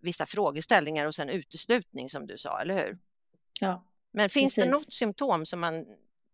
vissa 0.00 0.26
frågeställningar 0.26 1.06
och 1.06 1.14
sen 1.14 1.28
uteslutning 1.28 2.10
som 2.10 2.26
du 2.26 2.38
sa, 2.38 2.60
eller 2.60 2.74
hur? 2.74 2.98
Ja. 3.60 3.84
Men 4.12 4.30
finns 4.30 4.54
precis. 4.54 4.70
det 4.70 4.76
något 4.76 4.92
symptom 4.92 5.46
som 5.46 5.60
man 5.60 5.86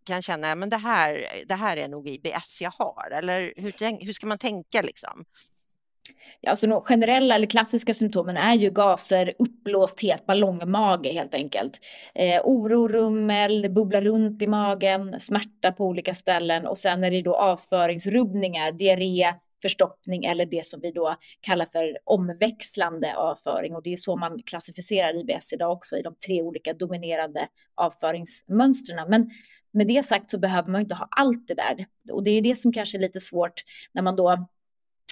kan 0.05 0.23
känna, 0.23 0.55
men 0.55 0.71
det 0.71 0.77
här, 0.77 1.27
det 1.47 1.55
här 1.55 1.77
är 1.77 1.89
nog 1.89 2.09
IBS 2.09 2.61
jag 2.61 2.71
har, 2.71 3.11
eller 3.11 3.53
hur, 3.57 4.05
hur 4.05 4.13
ska 4.13 4.27
man 4.27 4.39
tänka 4.39 4.83
liksom? 4.83 5.25
Ja, 6.41 6.51
alltså 6.51 6.67
de 6.67 6.81
generella 6.81 7.35
eller 7.35 7.47
klassiska 7.47 7.95
symptomen 7.95 8.37
är 8.37 8.55
ju 8.55 8.71
gaser, 8.71 9.35
uppblåsthet, 9.39 10.27
ballongmage 10.27 11.07
helt 11.07 11.35
enkelt. 11.35 11.81
Eh, 12.15 12.41
oro, 12.45 12.89
rummel, 12.89 13.71
bubblar 13.71 14.03
runt 14.03 14.43
i 14.43 14.47
magen, 14.47 15.21
smärta 15.21 15.73
på 15.73 15.87
olika 15.87 16.15
ställen 16.15 16.67
och 16.67 16.79
sen 16.79 17.05
är 17.05 17.11
det 17.11 17.23
då 17.23 17.37
avföringsrubbningar, 17.37 18.73
diarré, 18.73 19.35
förstoppning 19.63 20.25
eller 20.25 20.47
det 20.47 20.67
som 20.67 20.81
vi 20.81 20.91
då 20.91 21.17
kallar 21.41 21.67
för 21.67 21.99
omväxlande 22.05 23.17
avföring. 23.17 23.77
Och 23.77 23.83
det 23.83 23.93
är 23.93 23.97
så 23.97 24.17
man 24.17 24.43
klassificerar 24.43 25.17
IBS 25.17 25.53
idag 25.53 25.73
också 25.73 25.97
i 25.97 26.03
de 26.03 26.15
tre 26.27 26.43
olika 26.43 26.73
dominerande 26.73 27.49
avföringsmönstren. 27.75 29.11
Men 29.11 29.31
med 29.73 29.87
det 29.87 30.03
sagt 30.03 30.31
så 30.31 30.39
behöver 30.39 30.71
man 30.71 30.81
inte 30.81 30.95
ha 30.95 31.09
allt 31.11 31.49
det 31.49 31.55
där. 31.55 31.87
Och 32.13 32.25
det 32.25 32.31
är 32.31 32.43
det 32.43 32.55
som 32.55 32.73
kanske 32.73 32.99
är 32.99 33.01
lite 33.01 33.21
svårt 33.21 33.65
när 33.93 34.03
man 34.03 34.17
då 34.17 34.49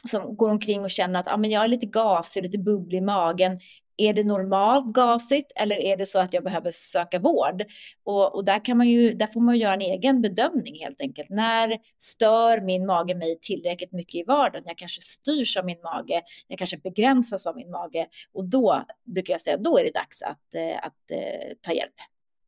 som 0.05 0.37
går 0.37 0.51
omkring 0.51 0.81
och 0.81 0.91
känner 0.91 1.21
att 1.21 1.29
ah, 1.29 1.37
men 1.37 1.51
jag 1.51 1.65
är 1.65 1.69
lite 1.69 1.87
gasig, 1.87 2.43
lite 2.43 2.59
bubblig 2.59 2.99
i 2.99 3.01
magen. 3.01 3.61
Är 4.01 4.15
det 4.15 4.25
normalt 4.25 4.93
gasigt 4.95 5.53
eller 5.57 5.77
är 5.77 5.97
det 5.97 6.07
så 6.07 6.19
att 6.19 6.33
jag 6.33 6.45
behöver 6.45 6.71
söka 6.71 7.19
vård? 7.19 7.65
Och, 8.05 8.35
och, 8.35 8.45
där, 8.45 8.65
kan 8.65 8.77
man 8.77 8.89
ju, 8.89 9.13
där 9.13 9.27
får 9.27 9.41
man 9.41 9.59
göra 9.59 9.75
en 9.75 9.81
egen 9.81 10.23
bedömning 10.23 10.79
helt 10.83 11.01
enkelt. 11.01 11.31
När 11.31 11.79
stör 11.99 12.61
min 12.61 12.87
mage 12.87 13.15
mig 13.15 13.39
tillräckligt 13.41 13.93
mycket 13.93 14.15
i 14.15 14.25
vardagen? 14.25 14.65
Jag 14.67 14.79
kanske 14.79 15.01
styrs 15.01 15.57
av 15.57 15.65
min 15.65 15.81
mage, 15.83 16.23
jag 16.49 16.59
kanske 16.59 16.77
begränsas 16.77 17.47
av 17.47 17.57
min 17.57 17.71
mage 17.71 18.09
och 18.33 18.45
då 18.45 18.85
brukar 19.05 19.35
jag 19.35 19.41
säga 19.41 19.57
då 19.57 19.79
är 19.79 19.85
det 19.85 19.91
dags 19.91 20.23
att, 20.23 20.55
eh, 20.55 20.77
att, 20.77 20.87
att 20.87 21.63
ta 21.63 21.73
hjälp. 21.73 21.95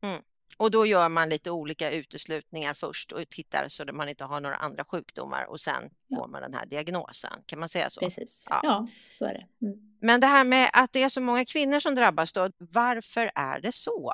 Mm. 0.03 0.21
Och 0.61 0.71
då 0.71 0.85
gör 0.85 1.09
man 1.09 1.29
lite 1.29 1.51
olika 1.51 1.91
uteslutningar 1.91 2.73
först 2.73 3.11
och 3.11 3.29
tittar 3.29 3.67
så 3.69 3.83
att 3.83 3.95
man 3.95 4.09
inte 4.09 4.23
har 4.23 4.39
några 4.39 4.55
andra 4.55 4.85
sjukdomar 4.85 5.45
och 5.45 5.59
sen 5.59 5.89
ja. 6.07 6.17
får 6.17 6.27
man 6.27 6.41
den 6.41 6.53
här 6.53 6.65
diagnosen. 6.65 7.31
Kan 7.45 7.59
man 7.59 7.69
säga 7.69 7.89
så? 7.89 7.99
Precis, 7.99 8.45
ja, 8.49 8.59
ja 8.63 8.87
så 9.17 9.25
är 9.25 9.33
det. 9.33 9.65
Mm. 9.65 9.97
Men 10.01 10.19
det 10.19 10.27
här 10.27 10.43
med 10.43 10.69
att 10.73 10.93
det 10.93 11.03
är 11.03 11.09
så 11.09 11.21
många 11.21 11.45
kvinnor 11.45 11.79
som 11.79 11.95
drabbas 11.95 12.33
då, 12.33 12.49
varför 12.57 13.31
är 13.35 13.61
det 13.61 13.71
så? 13.71 14.13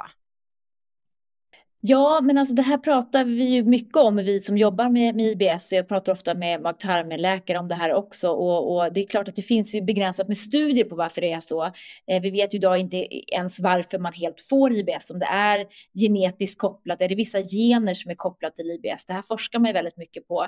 Ja, 1.81 2.19
men 2.23 2.37
alltså 2.37 2.53
det 2.53 2.61
här 2.61 2.77
pratar 2.77 3.25
vi 3.25 3.43
ju 3.43 3.63
mycket 3.63 3.97
om, 3.97 4.15
vi 4.15 4.39
som 4.39 4.57
jobbar 4.57 4.89
med, 4.89 5.15
med 5.15 5.25
IBS. 5.25 5.71
Jag 5.71 5.87
pratar 5.87 6.13
ofta 6.13 6.33
med 6.33 6.61
mag-tarmläkare 6.61 7.57
om 7.57 7.67
det 7.67 7.75
här 7.75 7.93
också 7.93 8.29
och, 8.29 8.75
och, 8.75 8.93
det 8.93 9.03
är 9.03 9.07
klart 9.07 9.27
att 9.27 9.35
det 9.35 9.41
finns 9.41 9.75
ju 9.75 9.81
begränsat 9.81 10.27
med 10.27 10.37
studier 10.37 10.85
på 10.85 10.95
varför 10.95 11.21
det 11.21 11.31
är 11.31 11.39
så. 11.39 11.65
Eh, 12.07 12.21
vi 12.21 12.31
vet 12.31 12.53
ju 12.53 12.57
idag 12.57 12.77
inte 12.77 12.97
ens 13.33 13.59
varför 13.59 13.99
man 13.99 14.13
helt 14.13 14.41
får 14.41 14.73
IBS, 14.73 15.11
om 15.11 15.19
det 15.19 15.25
är 15.25 15.65
genetiskt 15.93 16.57
kopplat, 16.57 17.01
är 17.01 17.09
det 17.09 17.15
vissa 17.15 17.41
gener 17.41 17.93
som 17.93 18.11
är 18.11 18.15
kopplat 18.15 18.55
till 18.55 18.71
IBS? 18.71 19.05
Det 19.05 19.13
här 19.13 19.21
forskar 19.21 19.59
man 19.59 19.69
ju 19.69 19.73
väldigt 19.73 19.97
mycket 19.97 20.27
på. 20.27 20.47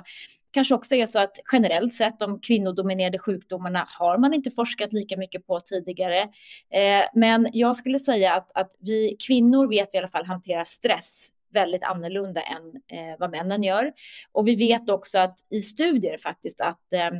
Kanske 0.50 0.74
också 0.74 0.94
är 0.94 1.06
så 1.06 1.18
att 1.18 1.38
generellt 1.52 1.94
sett 1.94 2.18
de 2.18 2.40
kvinnodominerade 2.40 3.18
sjukdomarna 3.18 3.86
har 3.98 4.18
man 4.18 4.34
inte 4.34 4.50
forskat 4.50 4.92
lika 4.92 5.16
mycket 5.16 5.46
på 5.46 5.60
tidigare. 5.60 6.20
Eh, 6.70 7.04
men 7.14 7.48
jag 7.52 7.76
skulle 7.76 7.98
säga 7.98 8.34
att, 8.34 8.50
att 8.54 8.70
vi 8.80 9.16
kvinnor 9.26 9.68
vet 9.68 9.88
vi 9.92 9.96
i 9.96 9.98
alla 9.98 10.08
fall 10.08 10.26
hanterar 10.26 10.64
stress 10.64 11.29
väldigt 11.50 11.82
annorlunda 11.82 12.40
än 12.42 12.98
eh, 12.98 13.18
vad 13.18 13.30
männen 13.30 13.62
gör. 13.62 13.92
Och 14.32 14.48
vi 14.48 14.56
vet 14.56 14.90
också 14.90 15.18
att 15.18 15.38
i 15.50 15.62
studier 15.62 16.16
faktiskt 16.18 16.60
att 16.60 16.92
eh, 16.92 17.10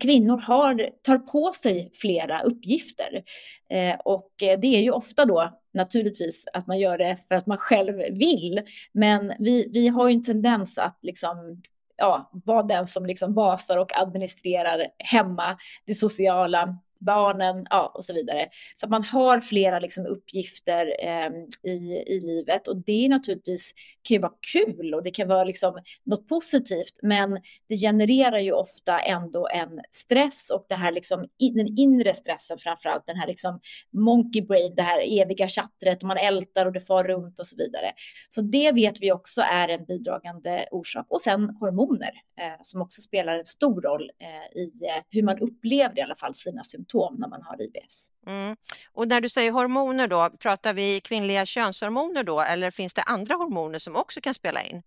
kvinnor 0.00 0.38
har, 0.38 0.90
tar 1.02 1.18
på 1.18 1.52
sig 1.52 1.90
flera 1.94 2.42
uppgifter. 2.42 3.22
Eh, 3.70 3.96
och 4.04 4.42
eh, 4.42 4.60
det 4.60 4.66
är 4.66 4.80
ju 4.80 4.90
ofta 4.90 5.24
då 5.24 5.58
naturligtvis 5.74 6.44
att 6.52 6.66
man 6.66 6.78
gör 6.78 6.98
det 6.98 7.18
för 7.28 7.34
att 7.34 7.46
man 7.46 7.58
själv 7.58 7.96
vill. 7.96 8.62
Men 8.92 9.32
vi, 9.38 9.68
vi 9.72 9.88
har 9.88 10.08
ju 10.08 10.14
en 10.14 10.24
tendens 10.24 10.78
att 10.78 10.98
liksom 11.02 11.62
ja, 11.96 12.30
vara 12.32 12.62
den 12.62 12.86
som 12.86 13.06
liksom 13.06 13.34
basar 13.34 13.76
och 13.76 13.98
administrerar 13.98 14.88
hemma, 14.98 15.58
det 15.86 15.94
sociala, 15.94 16.78
barnen 17.04 17.66
ja, 17.70 17.92
och 17.94 18.04
så 18.04 18.12
vidare. 18.12 18.48
Så 18.76 18.86
att 18.86 18.90
man 18.90 19.04
har 19.04 19.40
flera 19.40 19.78
liksom, 19.78 20.06
uppgifter 20.06 20.96
eh, 20.98 21.30
i, 21.72 22.04
i 22.06 22.20
livet. 22.20 22.68
Och 22.68 22.76
det 22.76 23.04
är 23.04 23.08
naturligtvis 23.08 23.74
kan 24.02 24.14
ju 24.14 24.20
vara 24.20 24.32
kul 24.52 24.94
och 24.94 25.02
det 25.02 25.10
kan 25.10 25.28
vara 25.28 25.44
liksom, 25.44 25.78
något 26.04 26.28
positivt, 26.28 26.98
men 27.02 27.40
det 27.68 27.76
genererar 27.76 28.38
ju 28.38 28.52
ofta 28.52 29.00
ändå 29.00 29.48
en 29.48 29.80
stress 29.90 30.50
och 30.50 30.66
det 30.68 30.74
här 30.74 30.92
liksom, 30.92 31.26
den 31.38 31.78
inre 31.78 32.14
stressen 32.14 32.58
framför 32.58 32.88
allt, 32.88 33.06
den 33.06 33.16
här 33.16 33.26
liksom 33.26 33.60
monkey 33.92 34.42
brain, 34.42 34.74
det 34.74 34.82
här 34.82 35.20
eviga 35.20 35.48
chattret 35.48 36.02
och 36.02 36.08
man 36.08 36.16
ältar 36.16 36.66
och 36.66 36.72
det 36.72 36.80
far 36.80 37.04
runt 37.04 37.38
och 37.38 37.46
så 37.46 37.56
vidare. 37.56 37.92
Så 38.30 38.40
det 38.40 38.72
vet 38.72 39.00
vi 39.00 39.12
också 39.12 39.40
är 39.40 39.68
en 39.68 39.84
bidragande 39.84 40.68
orsak. 40.70 41.06
Och 41.08 41.20
sen 41.20 41.56
hormoner 41.60 42.10
eh, 42.40 42.62
som 42.62 42.82
också 42.82 43.00
spelar 43.00 43.38
en 43.38 43.46
stor 43.46 43.82
roll 43.82 44.10
eh, 44.18 44.60
i 44.60 44.72
eh, 44.86 45.02
hur 45.10 45.22
man 45.22 45.38
upplever 45.38 45.98
i 45.98 46.02
alla 46.02 46.14
fall 46.14 46.34
sina 46.34 46.64
symptom 46.64 46.91
symptom 46.92 47.16
när 47.18 47.28
man 47.28 47.42
har 47.42 47.62
IBS. 47.62 48.08
Mm. 48.26 48.56
Och 48.92 49.08
när 49.08 49.20
du 49.20 49.28
säger 49.28 49.52
hormoner 49.52 50.08
då, 50.08 50.30
pratar 50.38 50.74
vi 50.74 51.00
kvinnliga 51.00 51.46
könshormoner 51.46 52.24
då 52.24 52.40
eller 52.40 52.70
finns 52.70 52.94
det 52.94 53.02
andra 53.02 53.34
hormoner 53.34 53.78
som 53.78 53.96
också 53.96 54.20
kan 54.20 54.34
spela 54.34 54.62
in? 54.62 54.82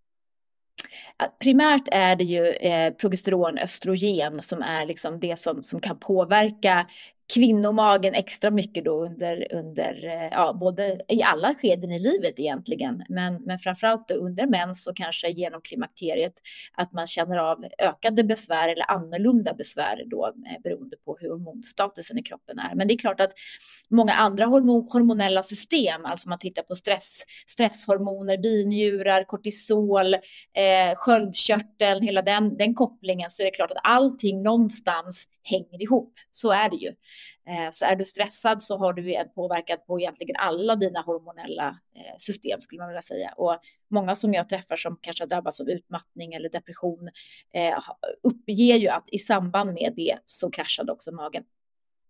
Primärt 1.44 1.88
är 1.92 2.16
det 2.16 2.24
ju 2.24 2.48
eh, 2.48 2.94
progesteron, 2.94 3.58
östrogen 3.58 4.42
som 4.42 4.62
är 4.62 4.86
liksom 4.86 5.20
det 5.20 5.40
som, 5.40 5.64
som 5.64 5.82
kan 5.82 6.00
påverka 6.00 6.88
kvinnomagen 7.34 8.14
extra 8.14 8.52
mycket 8.52 8.86
då 8.86 9.06
under, 9.06 9.54
under 9.54 10.06
eh, 10.06 10.28
ja, 10.32 10.54
både 10.54 11.02
i 11.08 11.24
alla 11.24 11.56
skeden 11.56 11.92
i 11.92 12.00
livet 12.00 12.40
egentligen, 12.40 13.04
men, 13.10 13.44
men 13.44 13.60
framförallt 13.60 14.12
under 14.12 14.48
mens 14.48 14.88
och 14.88 14.98
kanske 14.98 15.30
genom 15.30 15.62
klimakteriet, 15.62 16.34
att 16.74 16.94
man 16.94 17.08
känner 17.08 17.38
av 17.38 17.66
ökade 17.78 18.24
besvär 18.24 18.70
eller 18.70 18.92
annorlunda 18.92 19.54
besvär 19.54 20.04
då 20.06 20.26
eh, 20.26 20.62
beroende 20.64 20.98
på 21.06 21.18
hur 21.20 21.30
hormonstatusen 21.30 22.18
i 22.18 22.24
kroppen 22.24 22.60
är. 22.60 22.76
Men 22.76 22.88
det 22.88 22.94
är 22.94 22.98
klart 22.98 23.20
att 23.20 23.34
många 23.90 24.14
andra 24.14 24.46
hormon, 24.46 24.88
hormonella 24.92 25.44
system, 25.44 26.06
alltså 26.06 26.30
man 26.30 26.40
tittar 26.40 26.64
på 26.64 26.76
stress, 26.76 27.24
stresshormoner, 27.48 28.38
binjurar, 28.38 29.24
kortisol, 29.24 30.14
eh, 30.14 30.96
sköldkörteln, 30.96 32.02
hela 32.02 32.22
den, 32.22 32.58
den 32.58 32.74
kopplingen, 32.74 33.30
så 33.30 33.42
är 33.42 33.46
det 33.46 33.52
klart 33.52 33.72
att 33.72 33.82
allting 33.84 34.44
någonstans 34.44 35.28
hänger 35.46 35.82
ihop. 35.82 36.14
Så 36.32 36.52
är 36.52 36.70
det 36.70 36.76
ju. 36.76 36.88
Eh, 37.48 37.72
så 37.72 37.86
är 37.86 37.96
du 37.96 38.06
stressad 38.06 38.64
så 38.64 38.78
har 38.78 38.94
du 38.94 39.14
en 39.14 39.30
påverkan 39.30 39.78
på 39.88 40.00
egentligen 40.00 40.36
alla 40.36 40.76
dina 40.76 41.02
hormonella 41.02 41.68
eh, 41.96 42.18
system 42.18 42.62
skulle 42.62 42.82
man 42.82 42.88
vilja 42.88 43.02
säga. 43.02 43.34
Och 43.38 43.60
många 43.88 44.16
som 44.16 44.34
jag 44.34 44.50
träffar 44.50 44.76
som 44.76 44.98
kanske 45.02 45.24
har 45.24 45.28
drabbats 45.28 45.60
av 45.60 45.70
utmattning 45.70 46.34
eller 46.34 46.50
depression 46.50 47.10
eh, 47.54 47.80
uppger 48.24 48.76
ju 48.76 48.88
att 48.88 49.06
i 49.08 49.20
samband 49.20 49.74
med 49.74 49.94
det 49.96 50.18
så 50.26 50.52
kraschade 50.52 50.92
också 50.92 51.12
magen. 51.12 51.44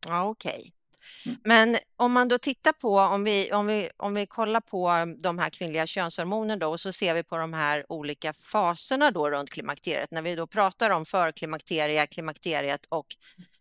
Ja, 0.08 0.30
okej. 0.30 0.52
Okay. 0.52 0.72
Mm. 1.26 1.38
Men 1.44 1.78
om 1.96 2.12
man 2.12 2.28
då 2.28 2.38
tittar 2.38 2.72
på, 2.72 3.00
om 3.00 3.24
vi, 3.24 3.52
om, 3.52 3.68
vi, 3.68 3.90
om 3.98 4.14
vi 4.14 4.26
kollar 4.26 4.62
på 4.62 5.16
de 5.18 5.40
här 5.40 5.50
kvinnliga 5.50 5.88
könshormonerna 5.88 6.60
då 6.60 6.70
och 6.70 6.80
så 6.80 6.94
ser 6.94 7.14
vi 7.14 7.24
på 7.24 7.38
de 7.38 7.54
här 7.54 7.86
olika 7.90 8.34
faserna 8.34 9.12
då 9.12 9.32
runt 9.32 9.50
klimakteriet. 9.50 10.12
När 10.12 10.22
vi 10.22 10.36
då 10.36 10.48
pratar 10.48 10.90
om 10.90 11.06
förklimakterie, 11.06 12.08
klimakteriet 12.08 12.86
och 12.90 13.16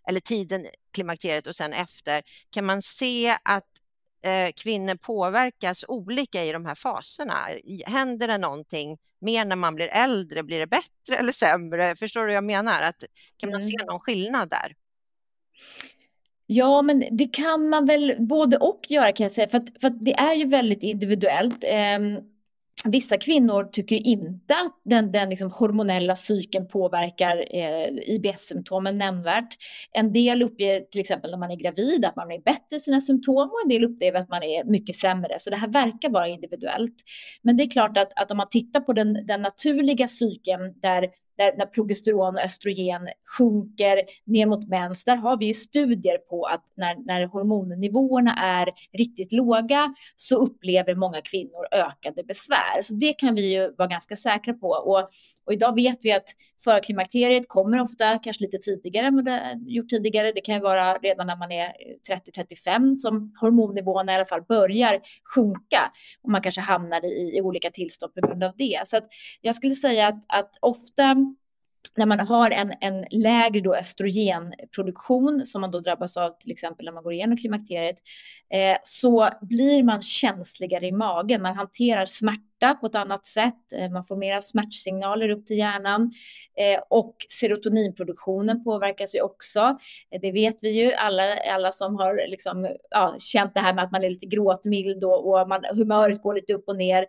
eller 0.09 0.21
tiden 0.21 0.67
klimakteriet 0.93 1.47
och 1.47 1.57
sen 1.57 1.73
efter, 1.73 2.23
kan 2.51 2.65
man 2.65 2.83
se 2.83 3.37
att 3.43 3.69
eh, 4.23 4.53
kvinnor 4.57 4.95
påverkas 4.95 5.85
olika 5.89 6.45
i 6.45 6.53
de 6.53 6.67
här 6.67 6.75
faserna? 6.75 7.49
Händer 7.87 8.29
det 8.29 8.39
någonting 8.39 8.99
mer 9.19 9.45
när 9.45 9.57
man 9.57 9.75
blir 9.75 9.89
äldre? 9.89 10.43
Blir 10.43 10.59
det 10.59 10.67
bättre 10.67 11.17
eller 11.17 11.33
sämre? 11.33 11.97
Förstår 11.97 12.21
du 12.21 12.27
vad 12.27 12.35
jag 12.35 12.45
menar? 12.45 12.83
Att, 12.83 13.05
kan 13.37 13.51
man 13.51 13.63
se 13.63 13.75
mm. 13.75 13.87
någon 13.87 14.01
skillnad 14.01 14.51
där? 14.51 14.75
Ja, 16.47 16.83
men 16.83 17.05
det 17.11 17.27
kan 17.35 17.69
man 17.69 17.87
väl 17.87 18.17
både 18.19 18.57
och 18.57 18.81
göra 18.89 19.13
kan 19.13 19.25
jag 19.25 19.33
säga, 19.33 19.49
för 19.49 19.59
att, 19.59 19.69
för 19.81 19.89
att 19.89 20.05
det 20.05 20.15
är 20.15 20.35
ju 20.35 20.47
väldigt 20.47 20.83
individuellt. 20.83 21.65
Eh, 21.65 21.99
Vissa 22.85 23.19
kvinnor 23.19 23.65
tycker 23.65 23.97
inte 23.97 24.55
att 24.55 24.81
den, 24.85 25.13
den 25.13 25.31
liksom 25.31 25.51
hormonella 25.51 26.17
cykeln 26.17 26.69
påverkar 26.69 27.37
eh, 27.51 28.15
IBS-symptomen 28.15 28.99
nämnvärt. 28.99 29.57
En 29.93 30.13
del 30.13 30.43
uppger 30.43 30.81
till 30.81 31.01
exempel 31.01 31.31
när 31.31 31.39
man 31.39 31.51
är 31.51 31.57
gravid 31.57 32.05
att 32.05 32.17
man 32.17 32.33
är 32.33 32.39
bättre 32.39 32.77
i 32.77 32.81
sina 32.81 33.01
symptom 33.01 33.49
och 33.51 33.61
en 33.65 33.69
del 33.69 33.85
upplever 33.85 34.19
att 34.19 34.29
man 34.29 34.43
är 34.43 34.65
mycket 34.65 34.97
sämre. 34.97 35.39
Så 35.39 35.51
det 35.51 35.57
här 35.57 35.69
verkar 35.69 36.11
vara 36.11 36.29
individuellt. 36.29 36.95
Men 37.43 37.57
det 37.57 37.63
är 37.63 37.71
klart 37.71 37.99
att, 37.99 38.13
att 38.17 38.31
om 38.31 38.37
man 38.37 38.49
tittar 38.51 38.81
på 38.81 38.93
den, 38.93 39.27
den 39.27 39.43
naturliga 39.43 40.09
cykeln 40.09 40.81
där 40.81 41.09
där 41.37 41.55
när 41.59 41.67
progesteron 41.67 42.35
och 42.35 42.43
östrogen 42.43 43.09
sjunker 43.38 44.03
ner 44.25 44.47
mot 44.47 44.69
mens, 44.69 45.05
där 45.05 45.17
har 45.17 45.37
vi 45.37 45.47
ju 45.47 45.55
studier 45.55 46.19
på 46.19 46.45
att 46.45 46.64
när, 46.76 46.97
när 47.07 47.26
hormonnivåerna 47.26 48.35
är 48.37 48.71
riktigt 48.93 49.33
låga 49.33 49.95
så 50.17 50.37
upplever 50.37 50.95
många 50.95 51.21
kvinnor 51.21 51.67
ökade 51.73 52.25
besvär. 52.25 52.83
Så 52.83 52.95
det 52.95 53.12
kan 53.12 53.35
vi 53.35 53.55
ju 53.55 53.75
vara 53.79 53.88
ganska 53.88 54.17
säkra 54.17 54.55
på. 54.55 54.69
Och, 54.69 55.09
och 55.45 55.53
idag 55.53 55.75
vet 55.75 55.99
vi 56.03 56.13
att 56.13 56.29
förklimakteriet 56.65 57.49
kommer 57.49 57.81
ofta 57.81 58.19
kanske 58.19 58.45
lite 58.45 58.59
tidigare 58.59 59.07
än 59.07 59.17
vad 59.17 59.25
det 59.25 59.59
gjort 59.67 59.89
tidigare. 59.89 60.33
Det 60.33 60.41
kan 60.41 60.55
ju 60.55 60.61
vara 60.61 60.95
redan 60.95 61.27
när 61.27 61.37
man 61.37 61.53
är 61.53 61.73
30-35 62.09 62.97
som 62.97 63.35
hormonnivåerna 63.41 64.13
i 64.13 64.15
alla 64.15 64.25
fall 64.25 64.43
börjar 64.43 65.01
sjunka 65.35 65.93
och 66.23 66.31
man 66.31 66.43
kanske 66.43 66.61
hamnar 66.61 67.05
i, 67.05 67.37
i 67.37 67.41
olika 67.41 67.71
tillstånd 67.71 68.15
på 68.15 68.27
grund 68.27 68.45
av 68.45 68.53
det. 68.57 68.83
Så 68.87 68.97
att 68.97 69.09
jag 69.41 69.55
skulle 69.55 69.75
säga 69.75 70.09
att, 70.09 70.25
att 70.29 70.51
ofta 70.61 71.17
när 71.97 72.07
man 72.07 72.21
har 72.21 72.51
en, 72.51 72.73
en 72.81 73.05
lägre 73.11 73.61
då 73.61 73.75
östrogenproduktion 73.75 75.47
som 75.47 75.61
man 75.61 75.71
då 75.71 75.81
drabbas 75.81 76.17
av 76.17 76.31
till 76.31 76.53
exempel 76.53 76.85
när 76.85 76.93
man 76.93 77.03
går 77.03 77.13
igenom 77.13 77.37
klimakteriet 77.37 77.97
eh, 78.51 78.77
så 78.83 79.31
blir 79.41 79.83
man 79.83 80.03
känsligare 80.03 80.87
i 80.87 80.93
magen. 80.93 81.43
Man 81.43 81.57
hanterar 81.57 82.07
smärta 82.07 82.53
smärta 82.64 82.80
på 82.80 82.87
ett 82.87 82.94
annat 82.94 83.26
sätt. 83.26 83.73
Eh, 83.73 83.90
man 83.90 84.04
får 84.04 84.16
mera 84.16 84.40
smärtsignaler 84.40 85.28
upp 85.28 85.47
till 85.47 85.59
hjärnan 85.59 86.12
eh, 86.56 86.80
och 86.90 87.16
serotoninproduktionen 87.28 88.64
påverkas 88.64 89.14
ju 89.14 89.23
också. 89.23 89.78
Eh, 90.11 90.21
det 90.21 90.33
vet 90.33 90.59
vi 90.61 90.71
ju 90.71 90.92
alla, 90.92 91.37
alla 91.54 91.73
som 91.73 91.97
har 91.97 92.28
liksom, 92.28 92.68
ja, 92.90 93.16
känt 93.18 93.54
det 93.54 93.61
här 93.61 93.75
med 93.75 93.85
att 93.85 93.92
man 93.92 94.04
är 94.04 94.11
lite 94.11 94.26
gråtmild 94.26 95.04
och, 95.04 95.28
och 95.28 95.49
man, 95.49 95.64
humöret 95.64 96.23
går 96.23 96.35
lite 96.35 96.54
upp 96.54 96.68
och 96.68 96.76
ner. 96.76 97.06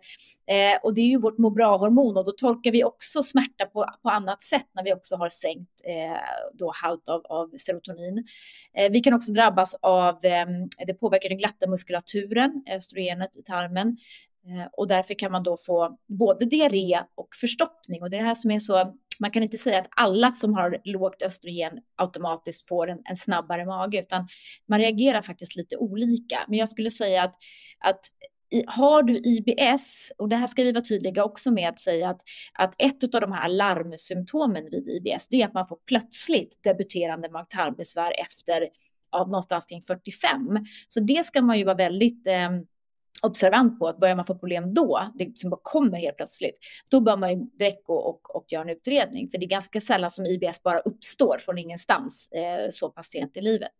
Och 0.82 0.94
det 0.94 1.00
är 1.00 1.06
ju 1.06 1.20
vårt 1.20 1.38
må 1.38 1.50
bra-hormon 1.50 2.16
och 2.16 2.24
då 2.24 2.32
tolkar 2.32 2.70
vi 2.70 2.84
också 2.84 3.22
smärta 3.22 3.66
på, 3.66 3.86
på 4.02 4.10
annat 4.10 4.42
sätt 4.42 4.66
när 4.72 4.84
vi 4.84 4.94
också 4.94 5.16
har 5.16 5.28
sänkt 5.28 5.76
eh, 5.86 6.16
då 6.52 6.72
halt 6.74 7.08
av, 7.08 7.26
av 7.28 7.50
serotonin. 7.56 8.24
Eh, 8.74 8.92
vi 8.92 9.00
kan 9.00 9.14
också 9.14 9.32
drabbas 9.32 9.74
av, 9.82 10.24
eh, 10.24 10.46
det 10.86 10.94
påverkar 10.94 11.28
den 11.28 11.38
glatta 11.38 11.66
muskulaturen, 11.66 12.64
östrogenet 12.70 13.36
i 13.36 13.42
tarmen. 13.42 13.96
Eh, 14.46 14.66
och 14.72 14.88
därför 14.88 15.14
kan 15.14 15.32
man 15.32 15.42
då 15.42 15.56
få 15.56 15.98
både 16.06 16.44
diarré 16.44 17.00
och 17.14 17.28
förstoppning. 17.40 18.02
Och 18.02 18.10
det 18.10 18.16
är 18.16 18.20
det 18.20 18.26
här 18.26 18.34
som 18.34 18.50
är 18.50 18.60
så, 18.60 18.94
man 19.18 19.30
kan 19.30 19.42
inte 19.42 19.58
säga 19.58 19.78
att 19.78 19.88
alla 19.90 20.32
som 20.32 20.54
har 20.54 20.78
lågt 20.84 21.22
östrogen 21.22 21.80
automatiskt 21.96 22.68
får 22.68 22.90
en, 22.90 22.98
en 23.04 23.16
snabbare 23.16 23.64
mage, 23.64 24.00
utan 24.00 24.28
man 24.66 24.78
reagerar 24.78 25.22
faktiskt 25.22 25.56
lite 25.56 25.76
olika. 25.76 26.44
Men 26.48 26.58
jag 26.58 26.68
skulle 26.68 26.90
säga 26.90 27.22
att, 27.22 27.34
att 27.78 28.00
har 28.66 29.02
du 29.02 29.16
IBS, 29.16 30.12
och 30.18 30.28
det 30.28 30.36
här 30.36 30.46
ska 30.46 30.62
vi 30.62 30.72
vara 30.72 30.84
tydliga 30.84 31.24
också 31.24 31.50
med 31.50 31.68
att 31.68 31.80
säga 31.80 32.10
att, 32.10 32.20
att 32.52 32.74
ett 32.78 33.14
av 33.14 33.20
de 33.20 33.32
här 33.32 33.48
larmsymptomen 33.48 34.64
vid 34.70 34.88
IBS, 34.88 35.28
det 35.28 35.42
är 35.42 35.46
att 35.46 35.54
man 35.54 35.68
får 35.68 35.78
plötsligt 35.86 36.62
debuterande 36.62 37.28
mag-tarmbesvär 37.28 38.12
efter 38.20 38.68
av 39.10 39.28
någonstans 39.28 39.66
kring 39.66 39.82
45. 39.82 40.66
Så 40.88 41.00
det 41.00 41.26
ska 41.26 41.42
man 41.42 41.58
ju 41.58 41.64
vara 41.64 41.76
väldigt 41.76 42.26
eh, 42.26 42.50
observant 43.22 43.78
på 43.78 43.88
att 43.88 43.98
börjar 43.98 44.16
man 44.16 44.26
få 44.26 44.34
problem 44.34 44.74
då, 44.74 45.12
det 45.14 45.38
som 45.38 45.50
bara 45.50 45.60
kommer 45.62 45.98
helt 45.98 46.16
plötsligt, 46.16 46.58
då 46.90 47.00
bör 47.00 47.16
man 47.16 47.30
ju 47.30 47.36
direkt 47.36 47.84
gå 47.84 47.94
och, 47.94 48.36
och 48.36 48.44
göra 48.48 48.62
en 48.62 48.68
utredning. 48.68 49.30
För 49.30 49.38
det 49.38 49.46
är 49.46 49.48
ganska 49.48 49.80
sällan 49.80 50.10
som 50.10 50.26
IBS 50.26 50.62
bara 50.62 50.78
uppstår 50.78 51.38
från 51.38 51.58
ingenstans 51.58 52.28
eh, 52.32 52.70
så 52.70 52.90
pass 52.90 53.06
sent 53.06 53.36
i 53.36 53.40
livet. 53.40 53.72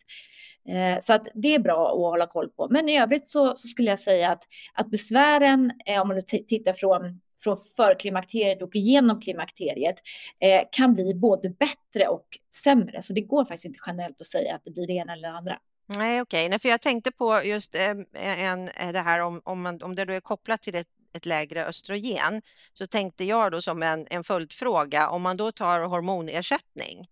Eh, 0.68 1.00
så 1.00 1.12
att 1.12 1.28
det 1.34 1.54
är 1.54 1.58
bra 1.58 1.88
att 1.88 1.98
hålla 1.98 2.26
koll 2.26 2.48
på. 2.48 2.68
Men 2.70 2.88
i 2.88 2.98
övrigt 2.98 3.28
så, 3.28 3.56
så 3.56 3.68
skulle 3.68 3.90
jag 3.90 3.98
säga 3.98 4.30
att, 4.30 4.42
att 4.74 4.90
besvären, 4.90 5.72
eh, 5.86 6.00
om 6.00 6.08
man 6.08 6.22
tittar 6.26 6.72
från 6.72 7.20
från 7.42 7.56
förklimakteriet 7.76 8.62
och 8.62 8.76
igenom 8.76 9.20
klimakteriet 9.20 9.96
eh, 10.40 10.62
kan 10.72 10.94
bli 10.94 11.14
både 11.14 11.48
bättre 11.48 12.08
och 12.08 12.38
sämre. 12.64 13.02
Så 13.02 13.12
det 13.12 13.20
går 13.20 13.44
faktiskt 13.44 13.64
inte 13.64 13.78
generellt 13.86 14.20
att 14.20 14.26
säga 14.26 14.54
att 14.54 14.64
det 14.64 14.70
blir 14.70 14.86
det 14.86 14.92
ena 14.92 15.12
eller 15.12 15.28
det 15.28 15.34
andra. 15.34 15.58
Nej, 15.86 16.20
okej. 16.20 16.46
Okay. 16.46 16.58
För 16.58 16.68
jag 16.68 16.80
tänkte 16.80 17.10
på 17.10 17.42
just 17.44 17.74
eh, 17.74 17.94
en, 18.14 18.68
eh, 18.68 18.92
det 18.92 19.00
här 19.00 19.20
om, 19.20 19.40
om, 19.44 19.62
man, 19.62 19.82
om 19.82 19.94
det 19.94 20.04
då 20.04 20.12
är 20.12 20.20
kopplat 20.20 20.62
till 20.62 20.74
ett, 20.74 20.88
ett 21.12 21.26
lägre 21.26 21.64
östrogen 21.64 22.42
så 22.72 22.86
tänkte 22.86 23.24
jag 23.24 23.52
då 23.52 23.62
som 23.62 23.82
en, 23.82 24.06
en 24.10 24.24
följdfråga 24.24 25.08
om 25.08 25.22
man 25.22 25.36
då 25.36 25.52
tar 25.52 25.80
hormonersättning 25.80 27.06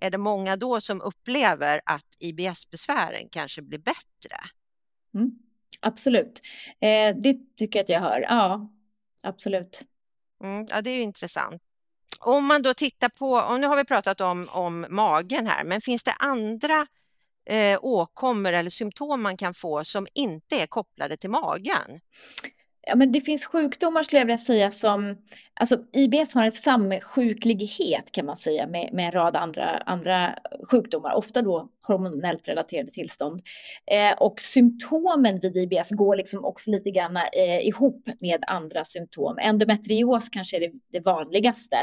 är 0.00 0.10
det 0.10 0.18
många 0.18 0.56
då 0.56 0.80
som 0.80 1.00
upplever 1.00 1.80
att 1.84 2.16
IBS-besvären 2.18 3.28
kanske 3.28 3.62
blir 3.62 3.78
bättre? 3.78 4.36
Mm, 5.14 5.38
absolut, 5.80 6.42
eh, 6.80 7.16
det 7.16 7.56
tycker 7.56 7.78
jag 7.78 7.84
att 7.84 7.88
jag 7.88 8.00
hör. 8.00 8.20
Ja, 8.20 8.70
absolut. 9.20 9.82
Mm, 10.42 10.66
ja, 10.70 10.82
det 10.82 10.90
är 10.90 10.94
ju 10.94 11.02
intressant. 11.02 11.62
Om 12.18 12.46
man 12.46 12.62
då 12.62 12.74
tittar 12.74 13.08
på, 13.08 13.30
och 13.30 13.60
nu 13.60 13.66
har 13.66 13.76
vi 13.76 13.84
pratat 13.84 14.20
om, 14.20 14.48
om 14.52 14.86
magen 14.88 15.46
här, 15.46 15.64
men 15.64 15.80
finns 15.80 16.02
det 16.02 16.12
andra 16.12 16.86
eh, 17.46 17.78
åkommor 17.82 18.52
eller 18.52 18.70
symptom 18.70 19.22
man 19.22 19.36
kan 19.36 19.54
få 19.54 19.84
som 19.84 20.06
inte 20.14 20.56
är 20.56 20.66
kopplade 20.66 21.16
till 21.16 21.30
magen? 21.30 22.00
Ja, 22.88 22.96
men 22.96 23.12
det 23.12 23.20
finns 23.20 23.46
sjukdomar 23.46 24.02
skulle 24.02 24.20
jag 24.20 24.26
vilja 24.26 24.38
säga 24.38 24.70
som, 24.70 25.16
alltså 25.54 25.78
IBS 25.92 26.34
har 26.34 26.44
en 26.44 26.52
samsjuklighet 26.52 28.12
kan 28.12 28.26
man 28.26 28.36
säga 28.36 28.66
med, 28.66 28.90
med 28.92 29.06
en 29.06 29.12
rad 29.12 29.36
andra, 29.36 29.76
andra 29.76 30.38
sjukdomar, 30.70 31.14
ofta 31.14 31.42
då 31.42 31.68
hormonellt 31.86 32.48
relaterade 32.48 32.90
tillstånd. 32.90 33.42
Eh, 33.90 34.18
och 34.18 34.40
symptomen 34.40 35.40
vid 35.40 35.56
IBS 35.56 35.90
går 35.90 36.16
liksom 36.16 36.44
också 36.44 36.70
lite 36.70 36.90
grann 36.90 37.16
eh, 37.16 37.66
ihop 37.66 38.08
med 38.20 38.44
andra 38.46 38.84
symptom. 38.84 39.38
Endometrios 39.38 40.28
kanske 40.28 40.56
är 40.56 40.60
det, 40.60 40.72
det 40.92 41.00
vanligaste 41.00 41.76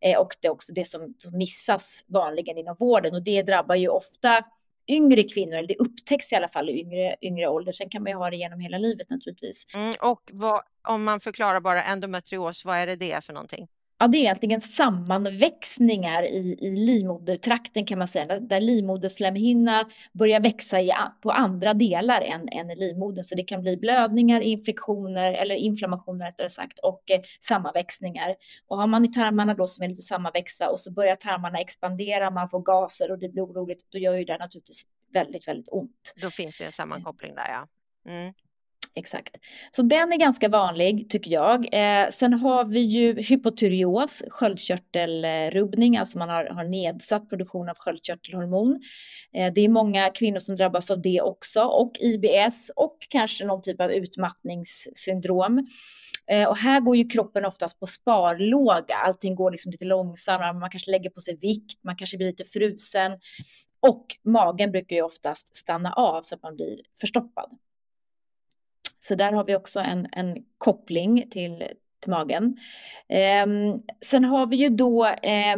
eh, 0.00 0.18
och 0.18 0.36
det 0.40 0.48
är 0.48 0.52
också 0.52 0.72
det 0.72 0.84
som, 0.84 1.14
som 1.18 1.36
missas 1.36 2.04
vanligen 2.06 2.58
inom 2.58 2.76
vården 2.78 3.14
och 3.14 3.22
det 3.22 3.42
drabbar 3.42 3.74
ju 3.74 3.88
ofta 3.88 4.44
yngre 4.88 5.22
kvinnor, 5.22 5.56
eller 5.56 5.68
det 5.68 5.76
upptäcks 5.76 6.32
i 6.32 6.36
alla 6.36 6.48
fall 6.48 6.70
i 6.70 6.80
yngre, 6.80 7.16
yngre 7.22 7.48
ålder. 7.48 7.72
Sen 7.72 7.88
kan 7.88 8.02
man 8.02 8.12
ju 8.12 8.18
ha 8.18 8.30
det 8.30 8.36
genom 8.36 8.60
hela 8.60 8.78
livet 8.78 9.10
naturligtvis. 9.10 9.66
Mm, 9.74 9.94
och 10.00 10.30
vad, 10.32 10.62
om 10.88 11.04
man 11.04 11.20
förklarar 11.20 11.60
bara 11.60 11.82
endometrios, 11.82 12.64
vad 12.64 12.76
är 12.76 12.86
det 12.86 12.96
det 12.96 13.24
för 13.24 13.32
någonting? 13.32 13.68
Ja, 13.98 14.08
det 14.08 14.18
är 14.18 14.20
egentligen 14.20 14.60
sammanväxningar 14.60 16.22
i, 16.22 16.56
i 16.60 16.70
livmodertrakten 16.70 17.86
kan 17.86 17.98
man 17.98 18.08
säga, 18.08 18.40
där 18.40 18.60
livmoderslemhinna 18.60 19.90
börjar 20.12 20.40
växa 20.40 20.80
i, 20.80 20.92
på 21.22 21.30
andra 21.30 21.74
delar 21.74 22.20
än, 22.20 22.48
än 22.48 22.70
i 22.70 22.76
livmodern. 22.76 23.24
Så 23.24 23.34
det 23.34 23.42
kan 23.42 23.62
bli 23.62 23.76
blödningar, 23.76 24.40
infektioner 24.40 25.32
eller 25.32 25.54
inflammationer 25.54 26.26
rättare 26.26 26.48
sagt 26.48 26.78
och 26.78 27.10
eh, 27.10 27.20
sammanväxningar. 27.40 28.36
Och 28.66 28.78
har 28.78 28.86
man 28.86 29.04
i 29.04 29.12
tarmarna 29.12 29.54
då 29.54 29.66
som 29.66 29.84
är 29.84 29.88
lite 29.88 30.02
sammanväxa 30.02 30.70
och 30.70 30.80
så 30.80 30.92
börjar 30.92 31.16
tarmarna 31.16 31.60
expandera, 31.60 32.30
man 32.30 32.48
får 32.48 32.60
gaser 32.60 33.10
och 33.10 33.18
det 33.18 33.28
blir 33.28 33.42
oroligt, 33.42 33.86
då 33.90 33.98
gör 33.98 34.14
ju 34.14 34.24
det 34.24 34.38
naturligtvis 34.38 34.82
väldigt, 35.12 35.48
väldigt 35.48 35.68
ont. 35.70 36.14
Då 36.22 36.30
finns 36.30 36.58
det 36.58 36.64
en 36.64 36.72
sammankoppling 36.72 37.34
där 37.34 37.48
ja. 37.48 37.68
Mm. 38.12 38.32
Exakt. 38.98 39.36
Så 39.70 39.82
den 39.82 40.12
är 40.12 40.16
ganska 40.16 40.48
vanlig 40.48 41.10
tycker 41.10 41.30
jag. 41.30 41.68
Eh, 41.72 42.10
sen 42.10 42.32
har 42.32 42.64
vi 42.64 42.80
ju 42.80 43.22
hypotyreos, 43.22 44.22
sköldkörtelrubbning, 44.30 45.96
alltså 45.96 46.18
man 46.18 46.28
har, 46.28 46.44
har 46.44 46.64
nedsatt 46.64 47.28
produktion 47.28 47.68
av 47.68 47.76
sköldkörtelhormon. 47.78 48.80
Eh, 49.32 49.52
det 49.52 49.60
är 49.60 49.68
många 49.68 50.10
kvinnor 50.10 50.40
som 50.40 50.56
drabbas 50.56 50.90
av 50.90 51.02
det 51.02 51.20
också 51.20 51.62
och 51.62 51.92
IBS 52.00 52.70
och 52.76 52.96
kanske 53.10 53.44
någon 53.44 53.62
typ 53.62 53.80
av 53.80 53.92
utmattningssyndrom. 53.92 55.66
Eh, 56.26 56.48
och 56.48 56.56
här 56.56 56.80
går 56.80 56.96
ju 56.96 57.08
kroppen 57.08 57.44
oftast 57.44 57.80
på 57.80 57.86
sparlåga, 57.86 58.94
allting 58.94 59.34
går 59.34 59.50
liksom 59.50 59.72
lite 59.72 59.84
långsammare, 59.84 60.52
man 60.52 60.70
kanske 60.70 60.90
lägger 60.90 61.10
på 61.10 61.20
sig 61.20 61.36
vikt, 61.36 61.84
man 61.84 61.96
kanske 61.96 62.16
blir 62.16 62.26
lite 62.26 62.44
frusen 62.44 63.12
och 63.80 64.06
magen 64.24 64.72
brukar 64.72 64.96
ju 64.96 65.02
oftast 65.02 65.56
stanna 65.56 65.92
av 65.92 66.22
så 66.22 66.34
att 66.34 66.42
man 66.42 66.56
blir 66.56 66.80
förstoppad. 67.00 67.58
Så 69.08 69.14
där 69.14 69.32
har 69.32 69.44
vi 69.44 69.56
också 69.56 69.80
en, 69.80 70.06
en 70.12 70.36
koppling 70.58 71.28
till, 71.30 71.64
till 72.00 72.10
magen. 72.10 72.56
Eh, 73.08 73.46
sen 74.04 74.24
har 74.24 74.46
vi 74.46 74.56
ju 74.56 74.68
då 74.68 75.06
eh, 75.06 75.56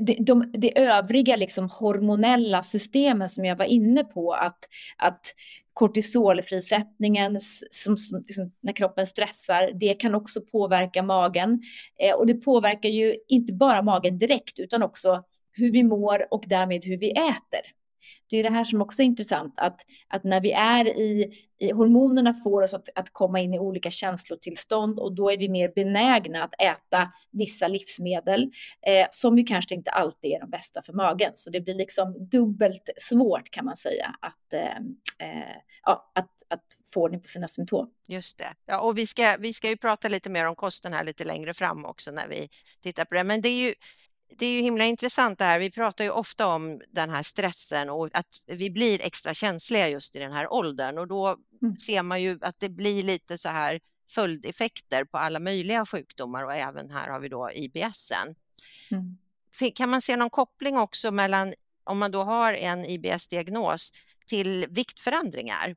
det, 0.00 0.16
de, 0.20 0.52
de, 0.52 0.72
övriga 0.76 1.36
liksom 1.36 1.68
hormonella 1.70 2.62
systemen 2.62 3.28
som 3.28 3.44
jag 3.44 3.56
var 3.56 3.64
inne 3.64 4.04
på, 4.04 4.32
att, 4.32 4.58
att 4.96 5.20
kortisolfrisättningen 5.72 7.40
som, 7.70 7.96
som 7.96 8.24
liksom, 8.26 8.52
när 8.60 8.72
kroppen 8.72 9.06
stressar, 9.06 9.70
det 9.74 9.94
kan 9.94 10.14
också 10.14 10.40
påverka 10.40 11.02
magen. 11.02 11.62
Eh, 11.98 12.14
och 12.14 12.26
det 12.26 12.34
påverkar 12.34 12.88
ju 12.88 13.16
inte 13.28 13.52
bara 13.52 13.82
magen 13.82 14.18
direkt 14.18 14.58
utan 14.58 14.82
också 14.82 15.24
hur 15.52 15.72
vi 15.72 15.82
mår 15.82 16.34
och 16.34 16.44
därmed 16.46 16.84
hur 16.84 16.96
vi 16.96 17.10
äter 17.10 17.60
det 18.30 18.36
är 18.36 18.42
det 18.42 18.50
här 18.50 18.64
som 18.64 18.82
också 18.82 19.02
är 19.02 19.06
intressant, 19.06 19.54
att, 19.56 19.80
att 20.08 20.24
när 20.24 20.40
vi 20.40 20.52
är 20.52 20.88
i, 20.88 21.32
i 21.58 21.72
hormonerna 21.72 22.34
får 22.34 22.62
oss 22.62 22.74
att, 22.74 22.88
att 22.94 23.12
komma 23.12 23.40
in 23.40 23.54
i 23.54 23.58
olika 23.58 23.90
känslotillstånd 23.90 24.98
och 24.98 25.14
då 25.14 25.30
är 25.30 25.38
vi 25.38 25.48
mer 25.48 25.72
benägna 25.74 26.44
att 26.44 26.54
äta 26.58 27.12
vissa 27.30 27.68
livsmedel 27.68 28.42
eh, 28.86 29.06
som 29.10 29.38
ju 29.38 29.44
kanske 29.44 29.74
inte 29.74 29.90
alltid 29.90 30.32
är 30.32 30.40
de 30.40 30.50
bästa 30.50 30.82
för 30.82 30.92
magen. 30.92 31.32
Så 31.34 31.50
det 31.50 31.60
blir 31.60 31.74
liksom 31.74 32.28
dubbelt 32.28 32.88
svårt 32.96 33.50
kan 33.50 33.64
man 33.64 33.76
säga 33.76 34.16
att, 34.20 34.52
eh, 34.52 34.76
eh, 35.28 35.56
ja, 35.82 36.12
att, 36.14 36.30
att 36.48 36.64
få 36.94 37.02
ordning 37.02 37.20
på 37.20 37.28
sina 37.28 37.48
symptom. 37.48 37.90
Just 38.06 38.38
det. 38.38 38.54
Ja, 38.66 38.80
och 38.80 38.98
vi 38.98 39.06
ska, 39.06 39.36
vi 39.38 39.54
ska 39.54 39.68
ju 39.68 39.76
prata 39.76 40.08
lite 40.08 40.30
mer 40.30 40.46
om 40.46 40.56
kosten 40.56 40.92
här 40.92 41.04
lite 41.04 41.24
längre 41.24 41.54
fram 41.54 41.84
också 41.84 42.10
när 42.10 42.28
vi 42.28 42.48
tittar 42.82 43.04
på 43.04 43.14
det. 43.14 43.24
Men 43.24 43.40
det 43.40 43.48
är 43.48 43.68
ju 43.68 43.74
det 44.28 44.46
är 44.46 44.52
ju 44.52 44.62
himla 44.62 44.84
intressant 44.84 45.38
det 45.38 45.44
här. 45.44 45.58
Vi 45.58 45.70
pratar 45.70 46.04
ju 46.04 46.10
ofta 46.10 46.46
om 46.46 46.80
den 46.88 47.10
här 47.10 47.22
stressen 47.22 47.90
och 47.90 48.08
att 48.12 48.26
vi 48.46 48.70
blir 48.70 49.02
extra 49.02 49.34
känsliga 49.34 49.88
just 49.88 50.16
i 50.16 50.18
den 50.18 50.32
här 50.32 50.52
åldern 50.52 50.98
och 50.98 51.08
då 51.08 51.36
mm. 51.62 51.76
ser 51.76 52.02
man 52.02 52.22
ju 52.22 52.38
att 52.40 52.60
det 52.60 52.68
blir 52.68 53.02
lite 53.02 53.38
så 53.38 53.48
här 53.48 53.80
följdeffekter 54.10 55.04
på 55.04 55.18
alla 55.18 55.38
möjliga 55.38 55.86
sjukdomar 55.86 56.44
och 56.44 56.54
även 56.54 56.90
här 56.90 57.08
har 57.08 57.20
vi 57.20 57.28
då 57.28 57.50
IBS. 57.54 58.12
Mm. 58.90 59.18
Kan 59.74 59.88
man 59.88 60.02
se 60.02 60.16
någon 60.16 60.30
koppling 60.30 60.78
också 60.78 61.10
mellan 61.10 61.54
om 61.84 61.98
man 61.98 62.10
då 62.10 62.22
har 62.22 62.52
en 62.52 62.84
IBS-diagnos 62.84 63.92
till 64.26 64.66
viktförändringar? 64.70 65.76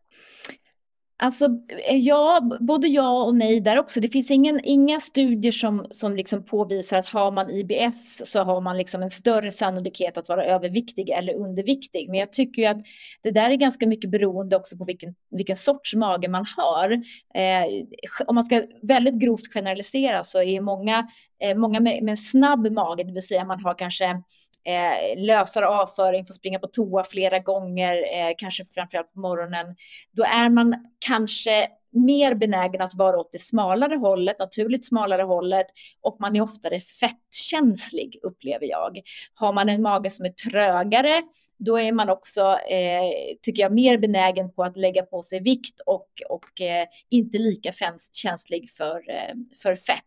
Alltså, 1.23 1.45
eh, 1.87 1.97
ja, 1.97 2.49
både 2.59 2.87
ja 2.87 3.23
och 3.23 3.35
nej 3.35 3.61
där 3.61 3.79
också. 3.79 3.99
Det 3.99 4.09
finns 4.09 4.31
ingen, 4.31 4.59
inga 4.63 4.99
studier 4.99 5.51
som, 5.51 5.87
som 5.91 6.15
liksom 6.15 6.45
påvisar 6.45 6.97
att 6.97 7.05
har 7.05 7.31
man 7.31 7.49
IBS 7.49 8.21
så 8.25 8.43
har 8.43 8.61
man 8.61 8.77
liksom 8.77 9.03
en 9.03 9.11
större 9.11 9.51
sannolikhet 9.51 10.17
att 10.17 10.29
vara 10.29 10.45
överviktig 10.45 11.09
eller 11.09 11.35
underviktig. 11.35 12.09
Men 12.09 12.19
jag 12.19 12.33
tycker 12.33 12.61
ju 12.61 12.67
att 12.67 12.85
det 13.21 13.31
där 13.31 13.49
är 13.49 13.55
ganska 13.55 13.87
mycket 13.87 14.09
beroende 14.09 14.55
också 14.55 14.77
på 14.77 14.85
vilken, 14.85 15.15
vilken 15.31 15.55
sorts 15.55 15.95
mage 15.95 16.27
man 16.27 16.45
har. 16.57 16.91
Eh, 17.33 17.85
om 18.27 18.35
man 18.35 18.45
ska 18.45 18.63
väldigt 18.81 19.15
grovt 19.15 19.53
generalisera 19.53 20.23
så 20.23 20.41
är 20.41 20.61
många, 20.61 21.07
eh, 21.39 21.57
många 21.57 21.79
med, 21.79 22.03
med 22.03 22.11
en 22.11 22.17
snabb 22.17 22.71
mage, 22.71 23.03
det 23.03 23.13
vill 23.13 23.27
säga 23.27 23.45
man 23.45 23.63
har 23.63 23.73
kanske 23.73 24.21
eh, 24.63 25.19
lösare 25.19 25.67
avföring, 25.67 26.25
får 26.25 26.33
springa 26.33 26.59
på 26.59 26.67
toa 26.67 27.03
flera 27.03 27.39
gånger, 27.39 27.95
eh, 27.95 28.33
kanske 28.37 28.65
framförallt 28.65 29.13
på 29.13 29.19
morgonen, 29.19 29.75
då 30.11 30.23
är 30.23 30.49
man 30.49 30.75
kanske 30.99 31.67
mer 31.91 32.35
benägen 32.35 32.81
att 32.81 32.95
vara 32.95 33.17
åt 33.17 33.31
det 33.31 33.39
smalare 33.39 33.95
hållet, 33.95 34.39
naturligt 34.39 34.85
smalare 34.85 35.21
hållet 35.21 35.67
och 36.01 36.17
man 36.19 36.35
är 36.35 36.41
oftare 36.41 36.79
fettkänslig 36.79 38.19
upplever 38.23 38.65
jag. 38.65 39.01
Har 39.33 39.53
man 39.53 39.69
en 39.69 39.81
mage 39.81 40.09
som 40.09 40.25
är 40.25 40.29
trögare, 40.29 41.21
då 41.65 41.79
är 41.79 41.91
man 41.91 42.09
också, 42.09 42.41
eh, 42.69 43.35
tycker 43.41 43.61
jag, 43.61 43.73
mer 43.73 43.97
benägen 43.97 44.53
på 44.53 44.63
att 44.63 44.77
lägga 44.77 45.03
på 45.03 45.23
sig 45.23 45.39
vikt 45.39 45.79
och, 45.85 46.09
och 46.29 46.61
eh, 46.61 46.87
inte 47.09 47.37
lika 47.37 47.73
känslig 48.13 48.71
för, 48.71 49.09
eh, 49.09 49.35
för 49.61 49.75
fett. 49.75 50.03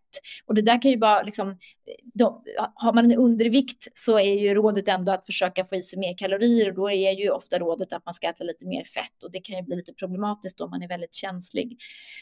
Och 0.46 0.54
det 0.54 0.62
där 0.62 0.82
kan 0.82 0.90
ju 0.90 0.98
vara 0.98 1.22
liksom, 1.22 1.58
de, 2.14 2.42
har 2.74 2.92
man 2.92 3.04
en 3.04 3.18
undervikt 3.18 3.88
så 3.94 4.18
är 4.18 4.34
ju 4.34 4.54
rådet 4.54 4.88
ändå 4.88 5.12
att 5.12 5.26
försöka 5.26 5.64
få 5.64 5.76
i 5.76 5.82
sig 5.82 5.98
mer 5.98 6.16
kalorier 6.16 6.68
och 6.68 6.74
då 6.74 6.90
är 6.90 7.12
ju 7.12 7.30
ofta 7.30 7.58
rådet 7.58 7.92
att 7.92 8.04
man 8.04 8.14
ska 8.14 8.28
äta 8.28 8.44
lite 8.44 8.66
mer 8.66 8.84
fett 8.84 9.22
och 9.22 9.30
det 9.30 9.40
kan 9.40 9.56
ju 9.56 9.62
bli 9.62 9.76
lite 9.76 9.92
problematiskt 9.92 10.60
om 10.60 10.70
man 10.70 10.82
är 10.82 10.88
väldigt 10.88 11.14
känslig. 11.14 11.73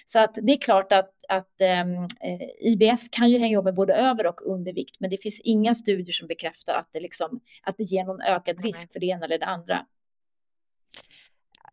Så 0.06 0.18
att 0.18 0.34
det 0.42 0.52
är 0.52 0.60
klart 0.60 0.92
att, 0.92 1.10
att 1.28 1.60
ehm, 1.60 1.94
eh, 2.04 2.48
IBS 2.60 3.08
kan 3.10 3.30
ju 3.30 3.38
hänga 3.38 3.52
ihop 3.52 3.64
med 3.64 3.74
både 3.74 3.94
över 3.94 4.26
och 4.26 4.46
undervikt, 4.46 4.96
men 5.00 5.10
det 5.10 5.16
finns 5.16 5.40
inga 5.40 5.74
studier 5.74 6.12
som 6.12 6.28
bekräftar 6.28 6.74
att 6.74 6.88
det, 6.92 7.00
liksom, 7.00 7.40
att 7.62 7.76
det 7.76 7.84
ger 7.84 8.04
någon 8.04 8.20
ökad 8.20 8.64
risk 8.64 8.92
för 8.92 9.00
det 9.00 9.06
ena 9.06 9.24
eller 9.24 9.38
det 9.38 9.46
andra. 9.46 9.86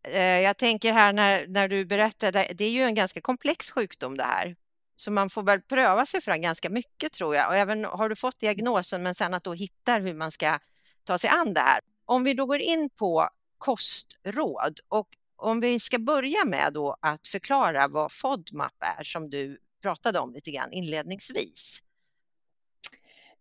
Eh, 0.02 0.40
jag 0.40 0.56
tänker 0.56 0.92
här 0.92 1.12
när, 1.12 1.46
när 1.46 1.68
du 1.68 1.84
berättade, 1.84 2.46
det 2.54 2.64
är 2.64 2.70
ju 2.70 2.82
en 2.82 2.94
ganska 2.94 3.20
komplex 3.20 3.70
sjukdom 3.70 4.16
det 4.16 4.24
här. 4.24 4.56
Så 4.96 5.10
man 5.10 5.30
får 5.30 5.42
väl 5.42 5.60
pröva 5.60 6.06
sig 6.06 6.20
fram 6.20 6.40
ganska 6.40 6.70
mycket 6.70 7.12
tror 7.12 7.34
jag. 7.34 7.48
Och 7.48 7.56
även 7.56 7.84
har 7.84 8.08
du 8.08 8.16
fått 8.16 8.40
diagnosen 8.40 9.02
men 9.02 9.14
sen 9.14 9.34
att 9.34 9.44
då 9.44 9.52
hitta 9.52 9.94
hur 9.94 10.14
man 10.14 10.30
ska 10.30 10.58
ta 11.04 11.18
sig 11.18 11.30
an 11.30 11.54
det 11.54 11.60
här. 11.60 11.80
Om 12.04 12.24
vi 12.24 12.34
då 12.34 12.46
går 12.46 12.58
in 12.58 12.90
på 12.90 13.28
kostråd 13.58 14.80
och 14.88 15.08
om 15.40 15.60
vi 15.60 15.80
ska 15.80 15.98
börja 15.98 16.44
med 16.44 16.72
då 16.72 16.96
att 17.00 17.28
förklara 17.28 17.88
vad 17.88 18.12
FODMAP 18.12 18.74
är 18.98 19.04
som 19.04 19.30
du 19.30 19.58
pratade 19.82 20.18
om 20.18 20.32
lite 20.32 20.50
grann 20.50 20.72
inledningsvis. 20.72 21.82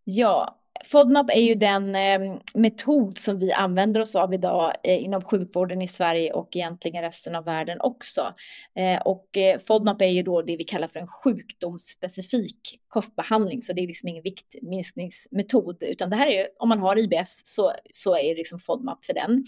Ja, 0.04 0.60
FODMAP 0.86 1.30
är 1.30 1.42
ju 1.42 1.56
den 1.56 1.96
eh, 1.96 2.40
metod 2.54 3.18
som 3.18 3.40
vi 3.40 3.52
använder 3.52 4.02
oss 4.02 4.16
av 4.16 4.34
idag 4.34 4.74
eh, 4.84 5.04
inom 5.04 5.22
sjukvården 5.22 5.82
i 5.82 5.88
Sverige 5.88 6.34
och 6.34 6.56
egentligen 6.56 7.02
resten 7.02 7.36
av 7.36 7.46
världen 7.46 7.82
också. 7.82 8.34
Eh, 8.76 9.02
och 9.02 9.38
eh, 9.38 9.60
FODMAP 9.60 10.02
är 10.02 10.06
ju 10.06 10.24
då 10.24 10.42
det 10.42 10.58
vi 10.58 10.64
kallar 10.64 10.88
för 10.88 11.00
en 11.00 11.08
sjukdomsspecifik 11.08 12.80
kostbehandling, 12.88 13.62
så 13.62 13.74
det 13.74 13.82
är 13.82 13.88
liksom 13.88 14.10
ingen 14.10 14.24
viktminskningsmetod, 14.24 15.84
utan 15.84 16.10
det 16.10 16.16
här 16.16 16.28
är 16.28 16.48
om 16.60 16.70
man 16.70 16.80
har 16.80 17.00
IBS 17.00 17.42
så, 17.46 17.74
så 17.92 18.16
är 18.18 18.24
det 18.24 18.36
liksom 18.36 18.60
FODMAP 18.60 19.06
för 19.06 19.14
den. 19.14 19.46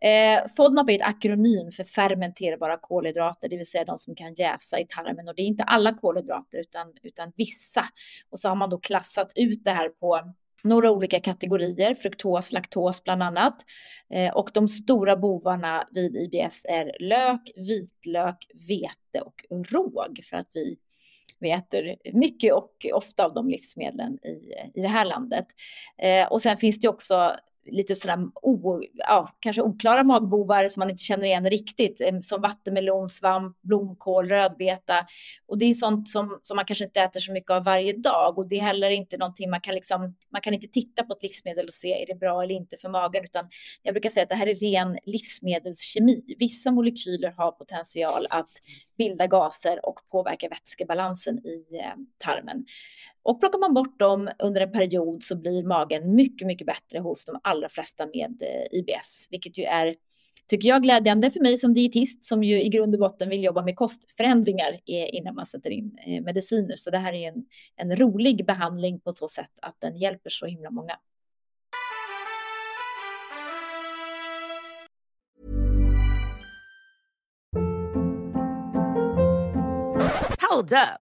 Eh, 0.00 0.48
FODMAP 0.56 0.90
är 0.90 0.94
ett 0.94 1.02
akronym 1.02 1.72
för 1.72 1.84
fermenterbara 1.84 2.78
kolhydrater, 2.80 3.48
det 3.48 3.56
vill 3.56 3.70
säga 3.70 3.84
de 3.84 3.98
som 3.98 4.14
kan 4.14 4.34
jäsa 4.34 4.80
i 4.80 4.86
tarmen 4.86 5.28
och 5.28 5.34
det 5.34 5.42
är 5.42 5.46
inte 5.46 5.64
alla 5.64 5.94
kolhydrater 5.94 6.58
utan, 6.58 6.92
utan 7.02 7.32
vissa. 7.36 7.84
Och 8.30 8.38
så 8.38 8.48
har 8.48 8.56
man 8.56 8.70
då 8.70 8.78
klassat 8.78 9.32
ut 9.34 9.64
det 9.64 9.70
här 9.70 9.88
på 9.88 10.34
några 10.64 10.90
olika 10.90 11.20
kategorier, 11.20 11.94
fruktos, 11.94 12.52
laktos 12.52 13.04
bland 13.04 13.22
annat. 13.22 13.64
Eh, 14.10 14.34
och 14.34 14.50
de 14.54 14.68
stora 14.68 15.16
bovarna 15.16 15.88
vid 15.90 16.16
IBS 16.16 16.60
är 16.64 16.96
lök, 17.00 17.50
vitlök, 17.56 18.46
vete 18.54 19.20
och 19.20 19.42
råg 19.50 20.20
för 20.30 20.36
att 20.36 20.48
vi, 20.54 20.76
vi 21.40 21.50
äter 21.50 21.96
mycket 22.12 22.52
och 22.52 22.86
ofta 22.92 23.24
av 23.24 23.34
de 23.34 23.48
livsmedlen 23.48 24.18
i, 24.22 24.52
i 24.74 24.80
det 24.80 24.88
här 24.88 25.04
landet. 25.04 25.46
Eh, 25.98 26.32
och 26.32 26.42
sen 26.42 26.56
finns 26.56 26.80
det 26.80 26.88
också 26.88 27.36
lite 27.66 27.94
sådär 27.94 28.18
o, 28.42 28.80
ja, 28.94 29.36
kanske 29.40 29.62
oklara 29.62 30.04
magbovar 30.04 30.68
som 30.68 30.80
man 30.80 30.90
inte 30.90 31.02
känner 31.02 31.24
igen 31.24 31.50
riktigt, 31.50 32.00
eh, 32.00 32.18
som 32.20 32.40
vattenmelon, 32.40 33.10
svamp, 33.10 33.56
blomkål, 33.62 34.28
rödbeta. 34.28 35.06
Och 35.46 35.58
det 35.58 35.64
är 35.64 35.74
sånt 35.74 36.08
som, 36.08 36.40
som 36.42 36.56
man 36.56 36.64
kanske 36.64 36.84
inte 36.84 37.00
äter 37.00 37.20
så 37.20 37.32
mycket 37.32 37.50
av 37.50 37.64
varje 37.64 37.92
dag 37.92 38.38
och 38.38 38.48
det 38.48 38.56
är 38.56 38.62
heller 38.62 38.90
inte 38.90 39.16
någonting 39.16 39.50
man 39.50 39.60
kan 39.60 39.74
liksom, 39.74 40.16
man 40.32 40.40
kan 40.40 40.54
inte 40.54 40.68
titta 40.68 41.04
på 41.04 41.12
ett 41.12 41.22
livsmedel 41.22 41.66
och 41.66 41.74
se 41.74 42.02
är 42.02 42.06
det 42.06 42.14
bra 42.14 42.42
eller 42.42 42.54
inte 42.54 42.76
för 42.76 42.88
magen, 42.88 43.24
utan 43.24 43.48
jag 43.82 43.94
brukar 43.94 44.10
säga 44.10 44.22
att 44.22 44.28
det 44.28 44.34
här 44.34 44.46
är 44.46 44.54
ren 44.54 44.98
livsmedelskemi. 45.04 46.34
Vissa 46.38 46.70
molekyler 46.70 47.30
har 47.30 47.52
potential 47.52 48.26
att 48.30 48.50
bilda 48.98 49.26
gaser 49.26 49.86
och 49.86 50.00
påverka 50.10 50.48
vätskebalansen 50.48 51.38
i 51.38 51.66
eh, 51.78 51.94
tarmen. 52.18 52.64
Och 53.24 53.40
plockar 53.40 53.58
man 53.58 53.74
bort 53.74 53.98
dem 53.98 54.30
under 54.38 54.60
en 54.60 54.72
period 54.72 55.22
så 55.22 55.36
blir 55.36 55.62
magen 55.62 56.14
mycket, 56.14 56.46
mycket 56.46 56.66
bättre 56.66 56.98
hos 56.98 57.24
de 57.24 57.40
allra 57.42 57.68
flesta 57.68 58.06
med 58.06 58.42
eh, 58.42 58.78
IBS, 58.78 59.28
vilket 59.30 59.58
ju 59.58 59.64
är 59.64 59.94
tycker 60.46 60.68
jag 60.68 60.82
glädjande 60.82 61.30
för 61.30 61.40
mig 61.40 61.58
som 61.58 61.74
dietist 61.74 62.24
som 62.24 62.44
ju 62.44 62.62
i 62.62 62.68
grund 62.68 62.94
och 62.94 63.00
botten 63.00 63.28
vill 63.28 63.44
jobba 63.44 63.62
med 63.62 63.76
kostförändringar 63.76 64.72
eh, 64.72 65.14
innan 65.14 65.34
man 65.34 65.46
sätter 65.46 65.70
in 65.70 65.98
eh, 66.06 66.22
mediciner. 66.22 66.76
Så 66.76 66.90
det 66.90 66.98
här 66.98 67.12
är 67.12 67.28
en, 67.28 67.44
en 67.76 67.96
rolig 67.96 68.46
behandling 68.46 69.00
på 69.00 69.12
så 69.12 69.28
sätt 69.28 69.52
att 69.62 69.76
den 69.78 69.96
hjälper 69.96 70.30
så 70.30 70.46
himla 70.46 70.70
många. 70.70 70.98
Hold 80.50 80.72
up. 80.72 81.03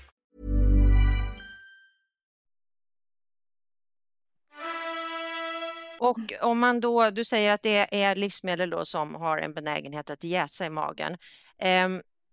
Och 6.01 6.33
om 6.41 6.59
man 6.59 6.79
då, 6.79 7.09
du 7.09 7.23
säger 7.23 7.53
att 7.53 7.63
det 7.63 8.03
är 8.03 8.15
livsmedel 8.15 8.69
då 8.69 8.85
som 8.85 9.15
har 9.15 9.37
en 9.37 9.53
benägenhet 9.53 10.09
att 10.09 10.23
jäsa 10.23 10.65
i 10.65 10.69
magen. 10.69 11.17
Eh, 11.57 11.89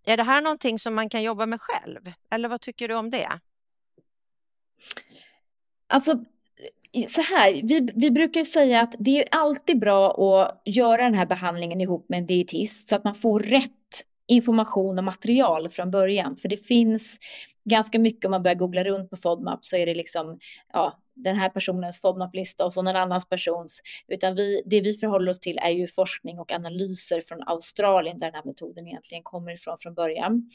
är 0.07 0.17
det 0.17 0.23
här 0.23 0.41
någonting 0.41 0.79
som 0.79 0.95
man 0.95 1.09
kan 1.09 1.23
jobba 1.23 1.47
med 1.47 1.61
själv? 1.61 2.13
Eller 2.31 2.49
vad 2.49 2.61
tycker 2.61 2.89
du 2.89 2.95
om 2.95 3.11
det? 3.11 3.41
Alltså, 5.87 6.25
så 7.09 7.23
här, 7.23 7.53
vi, 7.53 7.91
vi 7.95 8.11
brukar 8.11 8.45
säga 8.45 8.81
att 8.81 8.95
det 8.99 9.23
är 9.23 9.29
alltid 9.31 9.79
bra 9.79 10.11
att 10.11 10.63
göra 10.65 11.05
den 11.05 11.15
här 11.15 11.27
behandlingen 11.27 11.81
ihop 11.81 12.09
med 12.09 12.19
en 12.19 12.27
dietist 12.27 12.89
så 12.89 12.97
att 12.97 13.05
man 13.05 13.15
får 13.15 13.41
rätt 13.41 13.73
information 14.27 14.99
och 14.99 15.05
material 15.05 15.69
från 15.69 15.91
början. 15.91 16.37
För 16.37 16.49
det 16.49 16.67
finns 16.67 17.19
ganska 17.69 17.99
mycket 17.99 18.25
om 18.25 18.31
man 18.31 18.43
börjar 18.43 18.55
googla 18.55 18.85
runt 18.85 19.11
på 19.11 19.17
FODMAP 19.17 19.65
så 19.65 19.77
är 19.77 19.87
det 19.87 19.95
liksom 19.95 20.39
ja, 20.73 20.99
den 21.15 21.37
här 21.37 21.49
personens 21.49 22.01
FODMAP-lista 22.01 22.65
och 22.65 22.73
så 22.73 22.83
någon 22.83 22.97
annans 22.97 23.29
persons. 23.29 23.81
Utan 24.09 24.35
vi, 24.35 24.63
det 24.67 24.81
vi 24.81 24.95
förhåller 24.95 25.31
oss 25.31 25.41
till 25.41 25.59
är 25.59 25.71
ju 25.71 25.89
forskning 25.89 26.39
och 26.39 26.53
analyser 26.53 27.21
från 27.21 27.43
Australien 27.47 28.19
där 28.19 28.27
den 28.27 28.35
här 28.35 28.45
metoden 28.45 28.87
egentligen 28.87 29.23
kommer 29.23 29.55
ifrån 29.55 29.77
från 29.81 29.95
början. 29.95 30.51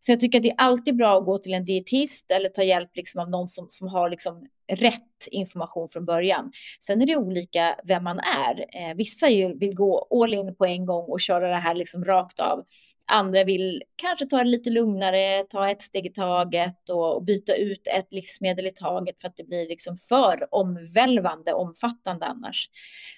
Så 0.00 0.12
jag 0.12 0.20
tycker 0.20 0.38
att 0.38 0.42
det 0.42 0.50
är 0.50 0.60
alltid 0.60 0.96
bra 0.96 1.18
att 1.18 1.24
gå 1.24 1.38
till 1.38 1.54
en 1.54 1.64
dietist 1.64 2.30
eller 2.30 2.48
ta 2.48 2.62
hjälp 2.62 2.90
liksom 2.94 3.20
av 3.20 3.30
någon 3.30 3.48
som, 3.48 3.66
som 3.70 3.88
har 3.88 4.10
liksom 4.10 4.46
rätt 4.72 5.28
information 5.30 5.88
från 5.88 6.04
början. 6.04 6.52
Sen 6.80 7.02
är 7.02 7.06
det 7.06 7.16
olika 7.16 7.80
vem 7.84 8.04
man 8.04 8.18
är. 8.18 8.66
Eh, 8.68 8.94
vissa 8.96 9.28
ju 9.28 9.58
vill 9.58 9.74
gå 9.74 10.08
all 10.10 10.34
in 10.34 10.54
på 10.54 10.66
en 10.66 10.86
gång 10.86 11.04
och 11.04 11.20
köra 11.20 11.48
det 11.48 11.56
här 11.56 11.74
liksom 11.74 12.04
rakt 12.04 12.40
av. 12.40 12.64
Andra 13.06 13.44
vill 13.44 13.82
kanske 13.96 14.26
ta 14.26 14.38
det 14.38 14.44
lite 14.44 14.70
lugnare, 14.70 15.44
ta 15.50 15.70
ett 15.70 15.82
steg 15.82 16.06
i 16.06 16.10
taget 16.10 16.88
och, 16.88 17.24
byta 17.24 17.54
ut 17.54 17.86
ett 17.86 18.12
livsmedel 18.12 18.66
i 18.66 18.70
taget 18.70 19.20
för 19.20 19.28
att 19.28 19.36
det 19.36 19.44
blir 19.44 19.68
liksom 19.68 19.96
för 19.96 20.54
omvälvande, 20.54 21.52
omfattande 21.52 22.26
annars. 22.26 22.70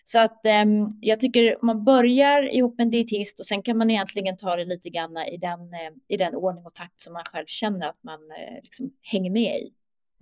Så 0.05 0.19
att 0.19 0.47
eh, 0.47 0.65
jag 1.01 1.21
tycker 1.21 1.59
man 1.63 1.85
börjar 1.85 2.55
ihop 2.55 2.79
med 2.79 2.85
en 2.85 2.91
dietist 2.91 3.41
och 3.41 3.47
sen 3.47 3.63
kan 3.63 3.79
man 3.79 3.91
egentligen 3.91 4.37
ta 4.37 4.57
det 4.57 4.65
lite 4.65 4.91
grann 4.91 5.19
i 5.19 5.37
den, 5.37 5.61
eh, 5.61 5.91
i 6.09 6.17
den 6.17 6.35
ordning 6.35 6.67
och 6.67 6.75
takt 6.75 7.01
som 7.01 7.13
man 7.13 7.25
själv 7.25 7.47
känner 7.47 7.89
att 7.89 8.03
man 8.03 8.31
eh, 8.31 8.63
liksom 8.63 8.93
hänger 9.03 9.31
med 9.31 9.59
i. 9.61 9.73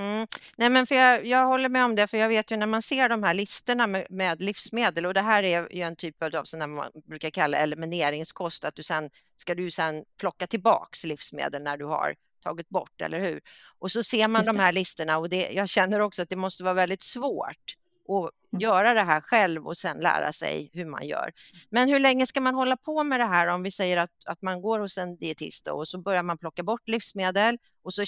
Mm. 0.02 0.26
Nej, 0.56 0.70
men 0.70 0.86
för 0.86 0.94
jag, 0.94 1.26
jag 1.26 1.46
håller 1.46 1.68
med 1.68 1.84
om 1.84 1.94
det, 1.94 2.06
för 2.06 2.18
jag 2.18 2.28
vet 2.28 2.50
ju 2.50 2.56
när 2.56 2.66
man 2.66 2.82
ser 2.82 3.08
de 3.08 3.22
här 3.22 3.34
listorna 3.34 3.86
med, 3.86 4.06
med 4.10 4.42
livsmedel 4.42 5.06
och 5.06 5.14
det 5.14 5.20
här 5.20 5.42
är 5.42 5.72
ju 5.72 5.82
en 5.82 5.96
typ 5.96 6.22
av 6.22 6.44
som 6.44 6.74
man 6.74 6.90
brukar 7.04 7.30
kalla 7.30 7.56
elimineringskost, 7.56 8.64
att 8.64 8.74
du 8.74 8.82
sen 8.82 9.10
ska 9.36 9.54
du 9.54 9.70
sen 9.70 10.04
plocka 10.18 10.46
tillbaks 10.46 11.04
livsmedel 11.04 11.62
när 11.62 11.76
du 11.76 11.84
har 11.84 12.14
tagit 12.42 12.68
bort, 12.68 13.00
eller 13.00 13.20
hur? 13.20 13.40
Och 13.78 13.92
så 13.92 14.02
ser 14.02 14.28
man 14.28 14.44
de 14.44 14.58
här 14.58 14.72
listorna 14.72 15.18
och 15.18 15.28
det, 15.28 15.50
jag 15.52 15.68
känner 15.68 16.00
också 16.00 16.22
att 16.22 16.28
det 16.28 16.36
måste 16.36 16.64
vara 16.64 16.74
väldigt 16.74 17.02
svårt 17.02 17.76
att 18.08 18.52
mm. 18.52 18.60
göra 18.60 18.94
det 18.94 19.02
här 19.02 19.20
själv 19.20 19.66
och 19.66 19.76
sen 19.76 19.98
lära 19.98 20.32
sig 20.32 20.70
hur 20.72 20.86
man 20.86 21.06
gör. 21.06 21.32
Men 21.70 21.88
hur 21.88 22.00
länge 22.00 22.26
ska 22.26 22.40
man 22.40 22.54
hålla 22.54 22.76
på 22.76 23.04
med 23.04 23.20
det 23.20 23.26
här 23.26 23.46
om 23.46 23.62
vi 23.62 23.70
säger 23.70 23.96
att, 23.96 24.10
att 24.26 24.42
man 24.42 24.62
går 24.62 24.78
hos 24.78 24.98
en 24.98 25.16
dietist 25.16 25.68
och 25.68 25.88
så 25.88 25.98
börjar 25.98 26.22
man 26.22 26.38
plocka 26.38 26.62
bort 26.62 26.88
livsmedel 26.88 27.58
och 27.82 27.94
så 27.94 28.04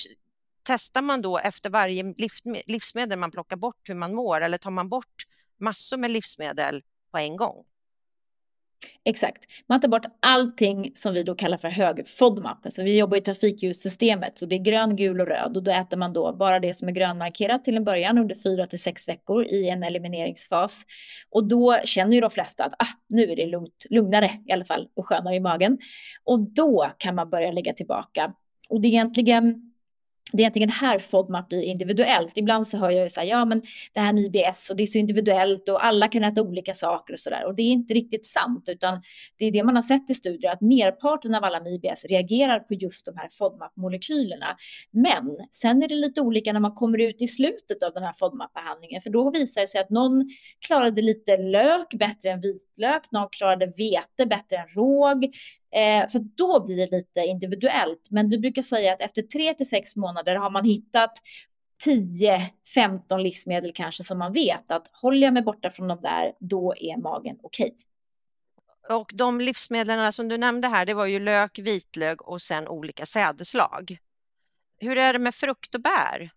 testar 0.65 1.03
man 1.03 1.23
då 1.23 1.39
efter 1.39 1.71
varje 1.71 2.15
livsmedel 2.67 3.19
man 3.19 3.31
plockar 3.31 3.57
bort 3.57 3.89
hur 3.89 3.95
man 3.95 4.15
mår 4.15 4.41
eller 4.41 4.59
tar 4.59 4.71
man 4.71 4.89
bort 4.89 5.27
massor 5.61 5.97
med 5.97 6.11
livsmedel 6.11 6.83
på 7.11 7.19
en 7.19 7.37
gång? 7.37 7.65
Exakt. 9.05 9.45
Man 9.67 9.81
tar 9.81 9.89
bort 9.89 10.07
allting 10.21 10.93
som 10.95 11.15
vi 11.15 11.23
då 11.23 11.35
kallar 11.35 11.59
för 11.59 11.69
hög 11.69 12.09
FODMAP. 12.09 12.65
Alltså 12.65 12.83
vi 12.83 12.99
jobbar 12.99 13.17
i 13.17 13.21
trafikljussystemet 13.21 14.39
så 14.39 14.47
det 14.47 14.55
är 14.55 14.59
grön, 14.59 14.97
gul 14.97 15.21
och 15.21 15.27
röd 15.27 15.57
och 15.57 15.63
då 15.63 15.71
äter 15.71 15.97
man 15.97 16.13
då 16.13 16.33
bara 16.33 16.61
det 16.61 16.75
som 16.75 16.89
är 16.89 16.93
grönmarkerat 16.93 17.65
till 17.65 17.77
en 17.77 17.85
början 17.85 18.19
under 18.19 18.35
fyra 18.35 18.67
till 18.67 18.83
sex 18.83 19.09
veckor 19.09 19.45
i 19.45 19.69
en 19.69 19.83
elimineringsfas. 19.83 20.83
Och 21.31 21.49
då 21.49 21.79
känner 21.85 22.15
ju 22.15 22.21
de 22.21 22.31
flesta 22.31 22.65
att 22.65 22.75
ah, 22.79 22.89
nu 23.09 23.23
är 23.23 23.37
det 23.37 23.47
lugnt, 23.47 23.87
lugnare 23.91 24.31
i 24.47 24.53
alla 24.53 24.65
fall 24.65 24.89
och 24.95 25.07
skönare 25.07 25.35
i 25.35 25.41
magen. 25.41 25.79
Och 26.25 26.41
då 26.41 26.93
kan 26.99 27.15
man 27.15 27.31
börja 27.31 27.53
lägga 27.53 27.73
tillbaka. 27.73 28.35
Och 28.69 28.81
det 28.81 28.89
är 28.89 28.91
egentligen 28.91 29.74
det 30.33 30.39
är 30.39 30.41
egentligen 30.41 30.69
här 30.71 30.99
FODMAP 30.99 31.49
blir 31.49 31.63
individuellt. 31.63 32.33
Ibland 32.35 32.67
så 32.67 32.77
hör 32.77 32.91
jag 32.91 33.03
ju 33.03 33.11
så 33.11 33.21
här, 33.21 33.27
ja 33.27 33.45
men 33.45 33.63
det 33.93 34.01
här 34.01 34.13
med 34.13 34.23
IBS 34.23 34.71
och 34.71 34.77
det 34.77 34.83
är 34.83 34.87
så 34.87 34.99
individuellt 34.99 35.69
och 35.69 35.85
alla 35.85 36.09
kan 36.09 36.25
äta 36.25 36.43
olika 36.43 36.75
saker 36.75 37.15
och 37.15 37.21
så 37.21 37.31
där. 37.31 37.45
Och 37.47 37.55
det 37.55 37.63
är 37.63 37.71
inte 37.71 37.95
riktigt 37.95 38.27
sant, 38.27 38.65
utan 38.69 39.03
det 39.39 39.45
är 39.45 39.51
det 39.51 39.65
man 39.65 39.77
har 39.77 39.83
sett 39.83 40.11
i 40.11 40.15
studier 40.15 40.53
att 40.53 40.61
merparten 40.61 41.35
av 41.35 41.45
alla 41.45 41.61
med 41.61 41.73
IBS 41.73 42.05
reagerar 42.05 42.61
på 42.61 42.75
just 42.75 43.07
de 43.07 43.17
här 43.17 43.29
FODMAP-molekylerna. 43.29 44.57
Men 44.91 45.37
sen 45.51 45.83
är 45.83 45.89
det 45.89 45.95
lite 45.95 46.21
olika 46.21 46.53
när 46.53 46.61
man 46.61 46.75
kommer 46.75 47.01
ut 47.01 47.23
i 47.23 47.29
slutet 47.29 47.83
av 47.83 47.93
den 47.93 48.03
här 48.03 48.13
FODMAP-behandlingen, 48.13 49.01
för 49.01 49.11
då 49.11 49.31
visar 49.31 49.61
det 49.61 49.67
sig 49.67 49.81
att 49.81 49.91
någon 49.91 50.31
klarade 50.67 51.03
lite 51.03 51.37
lök 51.37 51.95
bättre 51.95 52.31
än 52.31 52.41
vitlök, 52.41 53.03
någon 53.11 53.29
klarade 53.29 53.67
vete 53.67 54.27
bättre 54.27 54.57
än 54.57 54.69
råg, 54.69 55.35
Eh, 55.75 56.07
så 56.09 56.19
då 56.19 56.65
blir 56.65 56.77
det 56.77 56.97
lite 56.97 57.21
individuellt. 57.21 58.11
Men 58.11 58.31
vi 58.31 58.39
brukar 58.39 58.63
säga 58.63 58.93
att 58.93 59.01
efter 59.01 59.23
tre 59.23 59.55
till 59.55 59.69
sex 59.69 59.97
månader 59.97 60.37
har 60.37 60.51
man 60.51 60.65
hittat 60.65 61.13
10-15 61.85 63.19
livsmedel 63.19 63.73
kanske 63.75 64.05
som 64.05 64.19
man 64.19 64.33
vet 64.33 64.71
att 64.71 64.89
håller 64.93 65.27
jag 65.27 65.35
mig 65.35 65.43
borta 65.43 65.71
från 65.71 65.89
de 65.89 66.01
där, 66.01 66.33
då 66.41 66.75
är 66.77 66.97
magen 66.97 67.39
okej. 67.43 67.75
Okay. 68.87 68.97
Och 68.97 69.11
de 69.15 69.41
livsmedlen 69.41 70.13
som 70.13 70.29
du 70.29 70.39
nämnde 70.39 70.69
här, 70.69 70.87
det 70.87 70.95
var 70.95 71.07
ju 71.07 71.21
lök, 71.21 71.59
vitlök 71.59 72.23
och 72.23 72.43
sen 72.43 72.69
olika 72.69 73.07
sädeslag. 73.07 73.99
Hur 74.79 74.99
är 74.99 75.13
det 75.13 75.19
med 75.19 75.35
frukt 75.35 75.75
och 75.75 75.81
bär? 75.81 76.31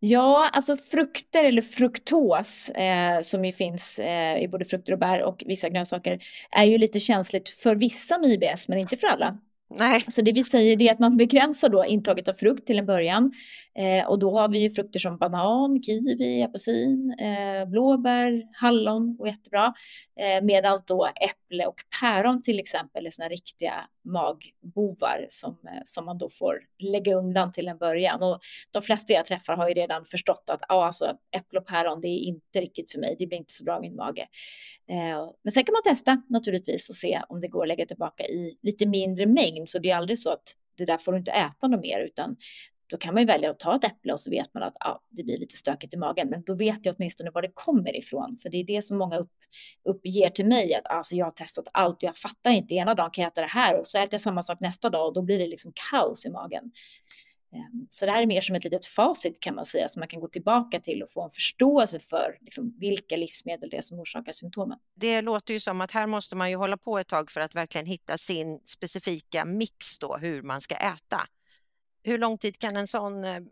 Ja, 0.00 0.50
alltså 0.52 0.76
frukter 0.76 1.44
eller 1.44 1.62
fruktos 1.62 2.68
eh, 2.68 3.22
som 3.22 3.44
ju 3.44 3.52
finns 3.52 3.98
eh, 3.98 4.42
i 4.42 4.48
både 4.48 4.64
frukter 4.64 4.92
och 4.92 4.98
bär 4.98 5.22
och 5.22 5.42
vissa 5.46 5.68
grönsaker 5.68 6.22
är 6.50 6.64
ju 6.64 6.78
lite 6.78 7.00
känsligt 7.00 7.48
för 7.48 7.74
vissa 7.74 8.18
med 8.18 8.30
IBS 8.30 8.68
men 8.68 8.78
inte 8.78 8.96
för 8.96 9.06
alla. 9.06 9.38
Nej. 9.68 10.00
Så 10.08 10.22
det 10.22 10.32
vi 10.32 10.44
säger 10.44 10.82
är 10.82 10.92
att 10.92 10.98
man 10.98 11.16
begränsar 11.16 11.68
då 11.68 11.84
intaget 11.84 12.28
av 12.28 12.32
frukt 12.32 12.66
till 12.66 12.78
en 12.78 12.86
början. 12.86 13.32
Eh, 13.74 14.06
och 14.06 14.18
då 14.18 14.38
har 14.38 14.48
vi 14.48 14.58
ju 14.58 14.70
frukter 14.70 15.00
som 15.00 15.18
banan, 15.18 15.82
kiwi, 15.82 16.42
apelsin, 16.42 17.14
eh, 17.20 17.68
blåbär, 17.68 18.42
hallon 18.52 19.16
och 19.20 19.28
jättebra. 19.28 19.74
Eh, 20.20 20.44
Medan 20.44 20.78
då 20.86 21.06
äpple 21.06 21.66
och 21.66 21.80
päron 22.00 22.42
till 22.42 22.58
exempel 22.58 23.06
är 23.06 23.10
sådana 23.10 23.28
riktiga 23.28 23.74
magbovar 24.06 25.26
som, 25.28 25.56
eh, 25.64 25.82
som 25.84 26.04
man 26.04 26.18
då 26.18 26.30
får 26.30 26.60
lägga 26.78 27.14
undan 27.14 27.52
till 27.52 27.68
en 27.68 27.78
början. 27.78 28.22
Och 28.22 28.40
de 28.70 28.82
flesta 28.82 29.12
jag 29.12 29.26
träffar 29.26 29.56
har 29.56 29.68
ju 29.68 29.74
redan 29.74 30.04
förstått 30.04 30.44
att 30.50 30.62
ah, 30.68 30.86
alltså, 30.86 31.16
äpple 31.30 31.58
och 31.58 31.66
päron, 31.66 32.00
det 32.00 32.08
är 32.08 32.18
inte 32.18 32.60
riktigt 32.60 32.92
för 32.92 32.98
mig. 32.98 33.16
Det 33.18 33.26
blir 33.26 33.38
inte 33.38 33.52
så 33.52 33.64
bra 33.64 33.78
i 33.78 33.80
min 33.80 33.96
mage. 33.96 34.28
Eh, 34.88 35.30
men 35.42 35.52
sen 35.52 35.64
kan 35.64 35.72
man 35.72 35.94
testa 35.94 36.22
naturligtvis 36.28 36.88
och 36.88 36.94
se 36.94 37.22
om 37.28 37.40
det 37.40 37.48
går 37.48 37.62
att 37.62 37.68
lägga 37.68 37.86
tillbaka 37.86 38.24
i 38.24 38.58
lite 38.62 38.86
mindre 38.86 39.26
mängd. 39.26 39.68
Så 39.68 39.78
det 39.78 39.90
är 39.90 39.96
aldrig 39.96 40.18
så 40.18 40.30
att 40.30 40.56
det 40.76 40.84
där 40.84 40.98
får 40.98 41.12
du 41.12 41.18
inte 41.18 41.30
äta 41.30 41.68
något 41.68 41.80
mer, 41.80 42.00
utan 42.00 42.36
då 42.86 42.96
kan 42.96 43.14
man 43.14 43.22
ju 43.22 43.26
välja 43.26 43.50
att 43.50 43.58
ta 43.58 43.74
ett 43.74 43.84
äpple 43.84 44.12
och 44.12 44.20
så 44.20 44.30
vet 44.30 44.54
man 44.54 44.62
att 44.62 44.74
ah, 44.80 45.00
det 45.10 45.22
blir 45.22 45.38
lite 45.38 45.56
stökigt 45.56 45.94
i 45.94 45.96
magen. 45.96 46.28
Men 46.28 46.42
då 46.42 46.54
vet 46.54 46.78
jag 46.82 46.94
åtminstone 46.98 47.30
var 47.30 47.42
det 47.42 47.50
kommer 47.54 47.96
ifrån. 47.96 48.38
För 48.42 48.48
det 48.48 48.56
är 48.56 48.64
det 48.64 48.82
som 48.82 48.98
många 48.98 49.16
upp, 49.16 49.32
uppger 49.84 50.30
till 50.30 50.46
mig. 50.46 50.74
Att 50.74 50.86
alltså, 50.86 51.14
jag 51.14 51.26
har 51.26 51.30
testat 51.30 51.68
allt 51.72 51.96
och 51.96 52.02
jag 52.02 52.16
fattar 52.16 52.50
inte. 52.50 52.74
Ena 52.74 52.94
dagen 52.94 53.10
kan 53.10 53.22
jag 53.22 53.30
äta 53.30 53.40
det 53.40 53.46
här 53.46 53.80
och 53.80 53.88
så 53.88 53.98
äter 53.98 54.14
jag 54.14 54.20
samma 54.20 54.42
sak 54.42 54.60
nästa 54.60 54.90
dag 54.90 55.06
och 55.06 55.14
då 55.14 55.22
blir 55.22 55.38
det 55.38 55.46
liksom 55.46 55.72
kaos 55.90 56.26
i 56.26 56.30
magen. 56.30 56.72
Ehm, 57.52 57.86
så 57.90 58.06
det 58.06 58.12
här 58.12 58.22
är 58.22 58.26
mer 58.26 58.40
som 58.40 58.54
ett 58.54 58.64
litet 58.64 58.86
facit 58.86 59.40
kan 59.40 59.54
man 59.54 59.66
säga 59.66 59.88
som 59.88 60.00
man 60.00 60.08
kan 60.08 60.20
gå 60.20 60.28
tillbaka 60.28 60.80
till 60.80 61.02
och 61.02 61.12
få 61.12 61.24
en 61.24 61.30
förståelse 61.30 62.00
för 62.00 62.38
liksom, 62.40 62.74
vilka 62.78 63.16
livsmedel 63.16 63.70
det 63.70 63.76
är 63.76 63.82
som 63.82 63.98
orsakar 63.98 64.32
symptomen. 64.32 64.78
Det 64.94 65.22
låter 65.22 65.54
ju 65.54 65.60
som 65.60 65.80
att 65.80 65.90
här 65.90 66.06
måste 66.06 66.36
man 66.36 66.50
ju 66.50 66.56
hålla 66.56 66.76
på 66.76 66.98
ett 66.98 67.08
tag 67.08 67.30
för 67.30 67.40
att 67.40 67.54
verkligen 67.54 67.86
hitta 67.86 68.18
sin 68.18 68.60
specifika 68.66 69.44
mix 69.44 69.98
då 69.98 70.16
hur 70.16 70.42
man 70.42 70.60
ska 70.60 70.74
äta. 70.74 71.26
Hur 72.06 72.18
lång 72.18 72.38
tid 72.38 72.58
kan 72.58 72.76
en 72.76 72.86
sån 72.86 73.24
eh, 73.24 73.42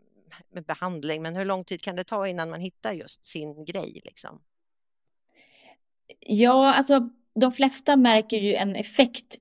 behandling, 0.67 1.21
men 1.21 1.35
hur 1.35 1.45
lång 1.45 1.63
tid 1.63 1.81
kan 1.81 1.95
det 1.95 2.03
ta 2.03 2.27
innan 2.27 2.49
man 2.49 2.59
hittar 2.59 2.93
just 2.93 3.25
sin 3.25 3.65
grej? 3.65 4.01
Liksom? 4.03 4.41
Ja, 6.19 6.73
alltså 6.73 7.09
de 7.35 7.51
flesta 7.51 7.95
märker 7.95 8.37
ju 8.37 8.55
en 8.55 8.75
effekt 8.75 9.37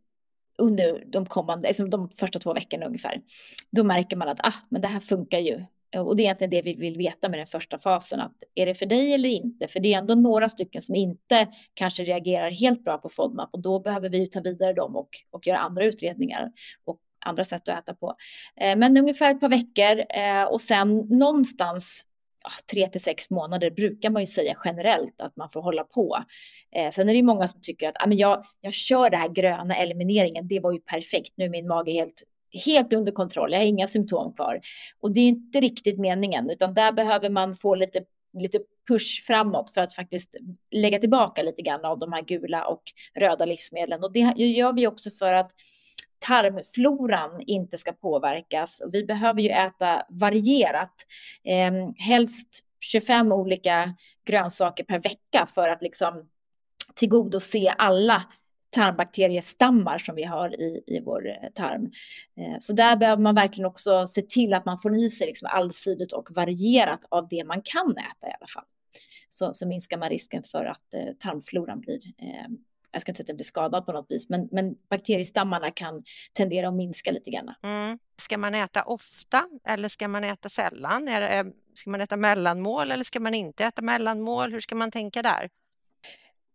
under 0.58 1.04
de 1.06 1.26
kommande, 1.26 1.68
liksom 1.68 1.90
de 1.90 2.08
första 2.08 2.38
två 2.38 2.54
veckorna 2.54 2.86
ungefär. 2.86 3.20
Då 3.70 3.84
märker 3.84 4.16
man 4.16 4.28
att 4.28 4.40
ah, 4.42 4.54
men 4.68 4.82
det 4.82 4.88
här 4.88 5.00
funkar 5.00 5.38
ju. 5.38 5.64
Och 5.96 6.16
det 6.16 6.22
är 6.22 6.24
egentligen 6.24 6.50
det 6.50 6.62
vi 6.62 6.74
vill 6.74 6.96
veta 6.96 7.28
med 7.28 7.38
den 7.38 7.46
första 7.46 7.78
fasen, 7.78 8.20
att 8.20 8.42
är 8.54 8.66
det 8.66 8.74
för 8.74 8.86
dig 8.86 9.14
eller 9.14 9.28
inte? 9.28 9.68
För 9.68 9.80
det 9.80 9.94
är 9.94 9.98
ändå 9.98 10.14
några 10.14 10.48
stycken 10.48 10.82
som 10.82 10.94
inte 10.94 11.48
kanske 11.74 12.04
reagerar 12.04 12.50
helt 12.50 12.84
bra 12.84 12.98
på 12.98 13.08
FODMAP 13.08 13.48
och 13.52 13.62
då 13.62 13.80
behöver 13.80 14.08
vi 14.08 14.26
ta 14.26 14.40
vidare 14.40 14.72
dem 14.72 14.96
och, 14.96 15.08
och 15.30 15.46
göra 15.46 15.58
andra 15.58 15.84
utredningar 15.84 16.52
och 16.84 17.00
andra 17.24 17.44
sätt 17.44 17.68
att 17.68 17.78
äta 17.78 17.94
på. 17.94 18.14
Eh, 18.56 18.76
men 18.76 18.96
ungefär 18.96 19.30
ett 19.30 19.40
par 19.40 19.48
veckor 19.48 20.04
eh, 20.08 20.44
och 20.44 20.60
sen 20.60 20.96
någonstans 20.96 22.04
tre 22.70 22.88
till 22.88 23.00
sex 23.00 23.30
månader 23.30 23.70
brukar 23.70 24.10
man 24.10 24.22
ju 24.22 24.26
säga 24.26 24.56
generellt 24.64 25.20
att 25.20 25.36
man 25.36 25.50
får 25.50 25.62
hålla 25.62 25.84
på. 25.84 26.24
Eh, 26.72 26.90
sen 26.90 27.08
är 27.08 27.12
det 27.12 27.18
ju 27.18 27.22
många 27.22 27.48
som 27.48 27.60
tycker 27.60 27.88
att 27.88 27.96
ah, 27.98 28.06
men 28.06 28.18
jag, 28.18 28.46
jag 28.60 28.72
kör 28.72 29.10
det 29.10 29.16
här 29.16 29.28
gröna 29.28 29.76
elimineringen, 29.76 30.48
det 30.48 30.60
var 30.60 30.72
ju 30.72 30.80
perfekt, 30.80 31.32
nu 31.36 31.44
är 31.44 31.48
min 31.48 31.68
mage 31.68 31.92
helt 31.92 32.22
helt 32.64 32.92
under 32.92 33.12
kontroll, 33.12 33.52
jag 33.52 33.58
har 33.58 33.66
inga 33.66 33.86
symptom 33.86 34.32
kvar. 34.32 34.60
Och 35.00 35.10
det 35.10 35.20
är 35.20 35.28
inte 35.28 35.60
riktigt 35.60 35.98
meningen, 35.98 36.50
utan 36.50 36.74
där 36.74 36.92
behöver 36.92 37.30
man 37.30 37.56
få 37.56 37.74
lite, 37.74 38.04
lite 38.38 38.58
push 38.88 39.22
framåt 39.26 39.70
för 39.74 39.80
att 39.80 39.94
faktiskt 39.94 40.36
lägga 40.70 40.98
tillbaka 40.98 41.42
lite 41.42 41.62
grann 41.62 41.84
av 41.84 41.98
de 41.98 42.12
här 42.12 42.22
gula 42.22 42.66
och 42.66 42.82
röda 43.14 43.44
livsmedlen. 43.44 44.04
Och 44.04 44.12
det 44.12 44.20
gör 44.36 44.72
vi 44.72 44.86
också 44.86 45.10
för 45.10 45.32
att 45.32 45.50
tarmfloran 46.26 47.40
inte 47.40 47.78
ska 47.78 47.92
påverkas. 47.92 48.82
Vi 48.92 49.04
behöver 49.04 49.40
ju 49.40 49.48
äta 49.48 50.06
varierat, 50.08 50.94
eh, 51.44 51.90
helst 51.96 52.64
25 52.80 53.32
olika 53.32 53.94
grönsaker 54.24 54.84
per 54.84 54.98
vecka 54.98 55.48
för 55.54 55.68
att 55.68 55.82
liksom 55.82 56.28
tillgodose 56.94 57.74
alla 57.78 58.22
tarmbakteriestammar 58.70 59.98
som 59.98 60.14
vi 60.14 60.24
har 60.24 60.60
i, 60.60 60.84
i 60.86 61.00
vår 61.00 61.28
eh, 61.28 61.50
tarm. 61.54 61.90
Eh, 62.36 62.58
så 62.60 62.72
där 62.72 62.96
behöver 62.96 63.22
man 63.22 63.34
verkligen 63.34 63.66
också 63.66 64.06
se 64.06 64.22
till 64.22 64.54
att 64.54 64.64
man 64.64 64.78
får 64.78 64.96
i 64.96 65.10
sig 65.10 65.26
liksom 65.26 65.48
allsidigt 65.52 66.12
och 66.12 66.28
varierat 66.30 67.04
av 67.08 67.28
det 67.28 67.44
man 67.44 67.62
kan 67.62 67.90
äta 67.90 68.28
i 68.28 68.34
alla 68.40 68.46
fall. 68.46 68.64
Så, 69.28 69.54
så 69.54 69.68
minskar 69.68 69.96
man 69.98 70.08
risken 70.08 70.42
för 70.42 70.64
att 70.64 70.94
eh, 70.94 71.14
tarmfloran 71.20 71.80
blir 71.80 72.00
ehm, 72.18 72.58
jag 72.94 73.00
ska 73.00 73.10
inte 73.10 73.16
säga 73.16 73.24
att 73.24 73.26
den 73.26 73.36
blir 73.36 73.44
skadad 73.44 73.86
på 73.86 73.92
något 73.92 74.06
vis, 74.08 74.28
men, 74.28 74.48
men 74.52 74.74
bakteriestammarna 74.90 75.70
kan 75.70 76.04
tendera 76.32 76.68
att 76.68 76.74
minska 76.74 77.10
lite 77.10 77.30
grann. 77.30 77.54
Mm. 77.62 77.98
Ska 78.18 78.38
man 78.38 78.54
äta 78.54 78.82
ofta 78.82 79.48
eller 79.64 79.88
ska 79.88 80.08
man 80.08 80.24
äta 80.24 80.48
sällan? 80.48 81.08
Är, 81.08 81.52
ska 81.74 81.90
man 81.90 82.00
äta 82.00 82.16
mellanmål 82.16 82.90
eller 82.90 83.04
ska 83.04 83.20
man 83.20 83.34
inte 83.34 83.64
äta 83.64 83.82
mellanmål? 83.82 84.52
Hur 84.52 84.60
ska 84.60 84.74
man 84.74 84.90
tänka 84.90 85.22
där? 85.22 85.50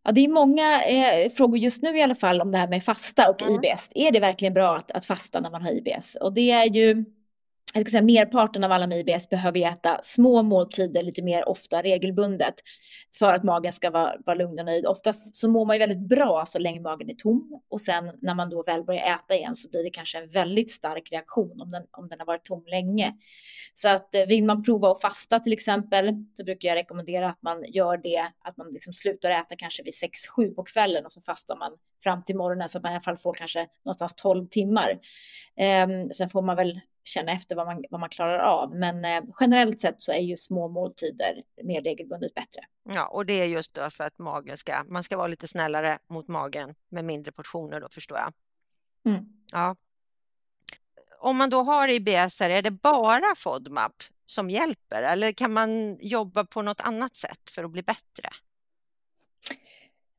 Ja, 0.03 0.11
det 0.11 0.21
är 0.21 0.27
många 0.27 0.83
eh, 0.83 1.31
frågor 1.31 1.57
just 1.57 1.81
nu 1.81 1.97
i 1.97 2.01
alla 2.01 2.15
fall 2.15 2.41
om 2.41 2.51
det 2.51 2.57
här 2.57 2.67
med 2.67 2.83
fasta 2.83 3.29
och 3.29 3.41
mm. 3.41 3.53
IBS. 3.53 3.89
Är 3.95 4.11
det 4.11 4.19
verkligen 4.19 4.53
bra 4.53 4.77
att, 4.77 4.91
att 4.91 5.05
fasta 5.05 5.39
när 5.39 5.49
man 5.49 5.61
har 5.61 5.71
IBS? 5.71 6.15
Och 6.15 6.33
det 6.33 6.51
är 6.51 6.65
ju 6.65 7.05
jag 7.73 7.83
ska 7.83 7.91
säga, 7.91 8.01
merparten 8.01 8.63
av 8.63 8.71
alla 8.71 8.87
med 8.87 8.99
IBS 8.99 9.29
behöver 9.29 9.59
äta 9.59 9.99
små 10.03 10.43
måltider 10.43 11.03
lite 11.03 11.21
mer 11.21 11.49
ofta 11.49 11.81
regelbundet 11.81 12.55
för 13.19 13.33
att 13.33 13.43
magen 13.43 13.71
ska 13.71 13.89
vara, 13.89 14.15
vara 14.25 14.37
lugn 14.37 14.59
och 14.59 14.65
nöjd. 14.65 14.85
Ofta 14.85 15.13
så 15.13 15.49
mår 15.49 15.65
man 15.65 15.75
ju 15.75 15.79
väldigt 15.79 16.07
bra 16.09 16.45
så 16.47 16.59
länge 16.59 16.79
magen 16.79 17.09
är 17.09 17.13
tom 17.13 17.61
och 17.69 17.81
sen 17.81 18.11
när 18.21 18.35
man 18.35 18.49
då 18.49 18.63
väl 18.63 18.83
börjar 18.83 19.15
äta 19.15 19.35
igen 19.35 19.55
så 19.55 19.69
blir 19.69 19.83
det 19.83 19.89
kanske 19.89 20.17
en 20.17 20.29
väldigt 20.29 20.71
stark 20.71 21.11
reaktion 21.11 21.61
om 21.61 21.71
den, 21.71 21.83
om 21.91 22.09
den 22.09 22.19
har 22.19 22.25
varit 22.25 22.45
tom 22.45 22.63
länge. 22.67 23.13
Så 23.73 23.87
att 23.87 24.15
eh, 24.15 24.25
vill 24.25 24.43
man 24.43 24.63
prova 24.63 24.91
att 24.91 25.01
fasta 25.01 25.39
till 25.39 25.53
exempel 25.53 26.25
så 26.37 26.43
brukar 26.43 26.69
jag 26.69 26.75
rekommendera 26.75 27.29
att 27.29 27.41
man 27.41 27.63
gör 27.67 27.97
det, 27.97 28.31
att 28.41 28.57
man 28.57 28.67
liksom 28.73 28.93
slutar 28.93 29.31
äta 29.31 29.55
kanske 29.55 29.83
vid 29.83 29.93
6-7 30.37 30.55
på 30.55 30.63
kvällen 30.63 31.05
och 31.05 31.11
så 31.11 31.21
fastar 31.21 31.55
man 31.55 31.71
fram 32.03 32.23
till 32.23 32.35
morgonen 32.35 32.69
så 32.69 32.77
att 32.77 32.83
man 32.83 32.91
i 32.91 32.95
alla 32.95 33.03
fall 33.03 33.17
får 33.17 33.33
kanske 33.33 33.67
någonstans 33.85 34.13
12 34.15 34.47
timmar. 34.47 34.99
Um, 35.85 36.13
sen 36.13 36.29
får 36.29 36.41
man 36.41 36.55
väl 36.55 36.79
känna 37.03 37.31
efter 37.31 37.55
vad 37.55 37.65
man, 37.65 37.83
vad 37.89 37.99
man 37.99 38.09
klarar 38.09 38.39
av. 38.39 38.75
Men 38.75 39.05
eh, 39.05 39.23
generellt 39.39 39.81
sett 39.81 40.01
så 40.01 40.11
är 40.11 40.19
ju 40.19 40.37
små 40.37 40.67
måltider 40.67 41.43
mer 41.63 41.81
regelbundet 41.81 42.33
bättre. 42.33 42.61
Ja, 42.83 43.07
och 43.07 43.25
det 43.25 43.33
är 43.33 43.45
just 43.45 43.73
då 43.73 43.89
för 43.89 44.03
att 44.03 44.17
magen 44.17 44.57
ska, 44.57 44.83
man 44.83 45.03
ska 45.03 45.17
vara 45.17 45.27
lite 45.27 45.47
snällare 45.47 45.99
mot 46.07 46.27
magen 46.27 46.75
med 46.89 47.05
mindre 47.05 47.31
portioner 47.31 47.81
då 47.81 47.89
förstår 47.89 48.17
jag. 48.17 48.33
Mm. 49.13 49.25
Ja. 49.51 49.75
Om 51.19 51.37
man 51.37 51.49
då 51.49 51.63
har 51.63 51.87
IBS, 51.87 52.41
är 52.41 52.61
det 52.61 52.71
bara 52.71 53.35
FODMAP 53.35 54.03
som 54.25 54.49
hjälper 54.49 55.01
eller 55.01 55.31
kan 55.31 55.53
man 55.53 55.97
jobba 56.01 56.45
på 56.45 56.61
något 56.61 56.79
annat 56.79 57.15
sätt 57.15 57.49
för 57.49 57.63
att 57.63 57.71
bli 57.71 57.83
bättre? 57.83 58.29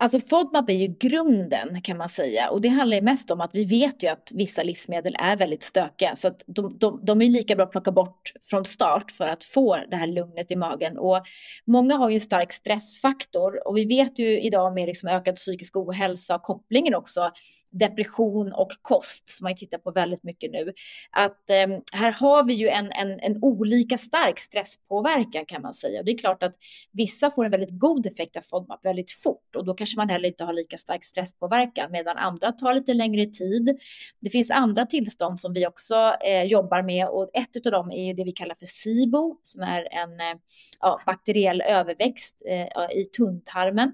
Alltså 0.03 0.21
FODMAP 0.21 0.71
är 0.71 0.75
ju 0.75 0.87
grunden 0.87 1.83
kan 1.83 1.97
man 1.97 2.09
säga. 2.09 2.51
Och 2.51 2.61
det 2.61 2.69
handlar 2.69 2.97
ju 2.97 3.03
mest 3.03 3.31
om 3.31 3.41
att 3.41 3.55
vi 3.55 3.65
vet 3.65 4.03
ju 4.03 4.09
att 4.09 4.29
vissa 4.35 4.63
livsmedel 4.63 5.17
är 5.19 5.37
väldigt 5.37 5.63
stökiga. 5.63 6.17
Så 6.17 6.29
att 6.29 6.43
de, 6.47 6.79
de, 6.79 7.01
de 7.03 7.23
är 7.23 7.27
lika 7.27 7.57
bra 7.57 7.65
att 7.65 7.71
plocka 7.71 7.93
bort 7.93 8.33
från 8.51 8.65
start 8.65 9.11
för 9.11 9.29
att 9.29 9.45
få 9.45 9.79
det 9.91 9.97
här 9.97 10.07
lugnet 10.07 10.51
i 10.51 10.57
magen. 10.57 10.99
Och 10.99 11.23
många 11.65 11.97
har 11.97 12.11
ju 12.11 12.15
en 12.15 12.21
stark 12.21 12.53
stressfaktor. 12.53 13.69
Och 13.69 13.77
vi 13.77 13.85
vet 13.85 14.19
ju 14.19 14.41
idag 14.41 14.75
med 14.75 14.87
liksom 14.87 15.09
ökad 15.09 15.35
psykisk 15.35 15.77
ohälsa 15.77 16.35
och 16.35 16.43
kopplingen 16.43 16.95
också 16.95 17.31
depression 17.71 18.53
och 18.53 18.73
kost 18.83 19.29
som 19.29 19.45
man 19.45 19.57
tittar 19.57 19.79
på 19.79 19.91
väldigt 19.91 20.23
mycket 20.23 20.51
nu. 20.51 20.73
Att 21.11 21.51
eh, 21.51 21.69
här 21.93 22.13
har 22.13 22.45
vi 22.45 22.53
ju 22.53 22.69
en, 22.69 22.93
en, 22.93 23.21
en, 23.21 23.39
olika 23.43 23.99
stark 23.99 24.39
stresspåverkan 24.39 25.47
kan 25.47 25.63
man 25.63 25.75
säga. 25.75 25.99
Och 25.99 26.05
det 26.05 26.13
är 26.13 26.19
klart 26.19 26.43
att 26.43 26.55
vissa 26.93 27.31
får 27.31 27.45
en 27.45 27.51
väldigt 27.51 27.79
god 27.79 28.07
effekt 28.07 28.37
av 28.37 28.41
FODMAP 28.41 28.85
väldigt 28.85 29.13
fort 29.13 29.57
och 29.57 29.65
då 29.65 29.75
kanske 29.75 29.97
man 29.97 30.09
heller 30.09 30.29
inte 30.29 30.45
har 30.45 30.53
lika 30.53 30.77
stark 30.77 31.05
stresspåverkan 31.05 31.91
medan 31.93 32.17
andra 32.17 32.53
tar 32.53 32.75
lite 32.75 32.95
längre 32.95 33.27
tid. 33.27 33.79
Det 34.21 34.31
finns 34.31 34.51
andra 34.51 34.87
tillstånd 34.87 35.41
som 35.41 35.53
vi 35.53 35.67
också 35.67 36.17
eh, 36.25 36.43
jobbar 36.43 36.83
med 36.83 37.09
och 37.09 37.31
ett 37.35 37.67
av 37.67 37.73
dem 37.73 37.91
är 37.91 38.07
ju 38.07 38.13
det 38.13 38.25
vi 38.25 38.33
kallar 38.33 38.55
för 38.55 38.67
SIBO 38.67 39.37
som 39.43 39.63
är 39.63 39.89
en 39.91 40.21
eh, 40.21 40.41
ja, 40.81 41.01
bakteriell 41.07 41.61
överväxt 41.61 42.43
eh, 42.47 42.99
i 42.99 43.05
tunntarmen. 43.05 43.93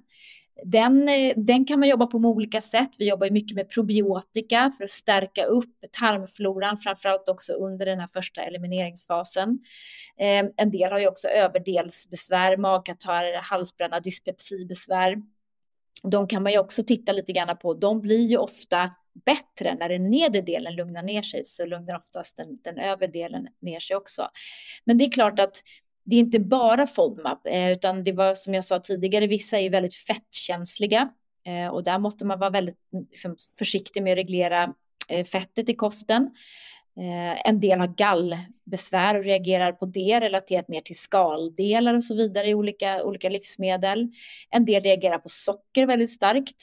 Den, 0.65 1.09
eh, 1.09 1.33
den 1.37 1.65
kan 1.65 1.81
man 1.81 1.89
jobba 1.89 2.07
på 2.07 2.19
med 2.19 2.31
olika 2.31 2.61
sätt. 2.61 2.91
Vi 2.99 3.09
jobbar 3.09 3.31
mycket 3.31 3.55
med 3.55 3.71
probiotika 3.71 4.73
för 4.77 4.85
att 4.85 4.91
stärka 4.91 5.45
upp 5.45 5.75
tarmfloran, 5.93 6.79
framförallt 6.79 7.29
också 7.29 7.53
under 7.53 7.87
den 7.87 8.01
här 8.01 8.07
första 8.07 8.43
elimineringsfasen. 8.43 9.59
Eh, 10.19 10.45
en 10.57 10.71
del 10.71 10.93
har 10.93 10.99
ju 10.99 11.09
också 11.09 11.29
överdelsbesvär, 11.29 12.57
magkatarr, 12.57 13.43
halsbränna, 13.43 14.01
dyspepsibesvär. 14.01 15.23
De 16.03 16.29
kan 16.29 16.43
man 16.43 16.53
ju 16.53 16.59
också 16.59 16.85
titta 16.85 17.13
lite 17.13 17.33
grann 17.33 17.57
på. 17.57 17.75
De 17.75 18.01
blir 18.01 18.27
ju 18.27 18.37
ofta 18.37 18.91
bättre 19.25 19.75
när 19.75 19.89
den 19.89 20.11
nedre 20.11 20.41
delen 20.41 20.77
lugnar 20.77 21.03
ner 21.03 21.23
sig, 21.23 21.45
så 21.45 21.67
lugnar 21.67 21.97
oftast 21.97 22.37
den, 22.37 22.59
den 22.63 22.79
övre 22.79 23.07
delen 23.07 23.49
ner 23.61 23.81
sig 23.81 23.97
också. 23.97 24.29
Men 24.85 24.99
det 24.99 25.05
är 25.05 25.11
klart 25.11 25.39
att 25.39 25.63
det 26.07 26.17
är 26.17 26.21
inte 26.21 26.39
bara 26.39 26.87
FODMAP, 26.87 27.47
eh, 27.47 27.73
utan 27.73 28.05
det 28.05 28.13
var 28.13 28.35
som 28.35 28.55
jag 28.55 28.65
sa 28.65 28.81
tidigare, 28.81 29.27
vissa 29.27 29.61
är 29.61 29.71
väldigt 29.71 29.95
fettkänsliga 29.95 31.09
eh, 31.45 31.69
och 31.69 31.85
där 31.85 31.99
måste 31.99 32.25
man 32.25 32.39
vara 32.39 32.51
väldigt 32.51 32.93
mm, 32.93 33.07
liksom, 33.11 33.37
försiktig 33.59 34.03
med 34.03 34.13
att 34.13 34.17
reglera 34.17 34.75
eh, 35.09 35.25
fettet 35.25 35.69
i 35.69 35.75
kosten. 35.75 36.31
En 37.45 37.61
del 37.61 37.79
har 37.79 37.87
gallbesvär 37.87 39.19
och 39.19 39.25
reagerar 39.25 39.73
på 39.73 39.87
det 39.87 40.21
relaterat 40.21 40.69
mer 40.69 40.81
till 40.81 40.99
skaldelar 40.99 41.95
och 41.95 42.05
så 42.05 42.15
vidare 42.15 42.49
i 42.49 42.55
olika, 42.55 43.05
olika 43.05 43.29
livsmedel. 43.29 44.09
En 44.51 44.65
del 44.65 44.83
reagerar 44.83 45.19
på 45.19 45.29
socker 45.29 45.87
väldigt 45.87 46.13
starkt. 46.13 46.57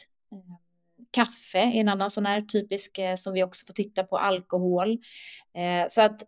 Kaffe 1.11 1.59
är 1.59 1.79
en 1.79 1.89
annan 1.89 2.11
sån 2.11 2.25
här 2.25 2.41
typisk 2.41 2.99
som 3.17 3.33
vi 3.33 3.43
också 3.43 3.65
får 3.65 3.73
titta 3.73 4.03
på, 4.03 4.17
alkohol. 4.17 4.97
Så 5.89 6.01
att 6.01 6.23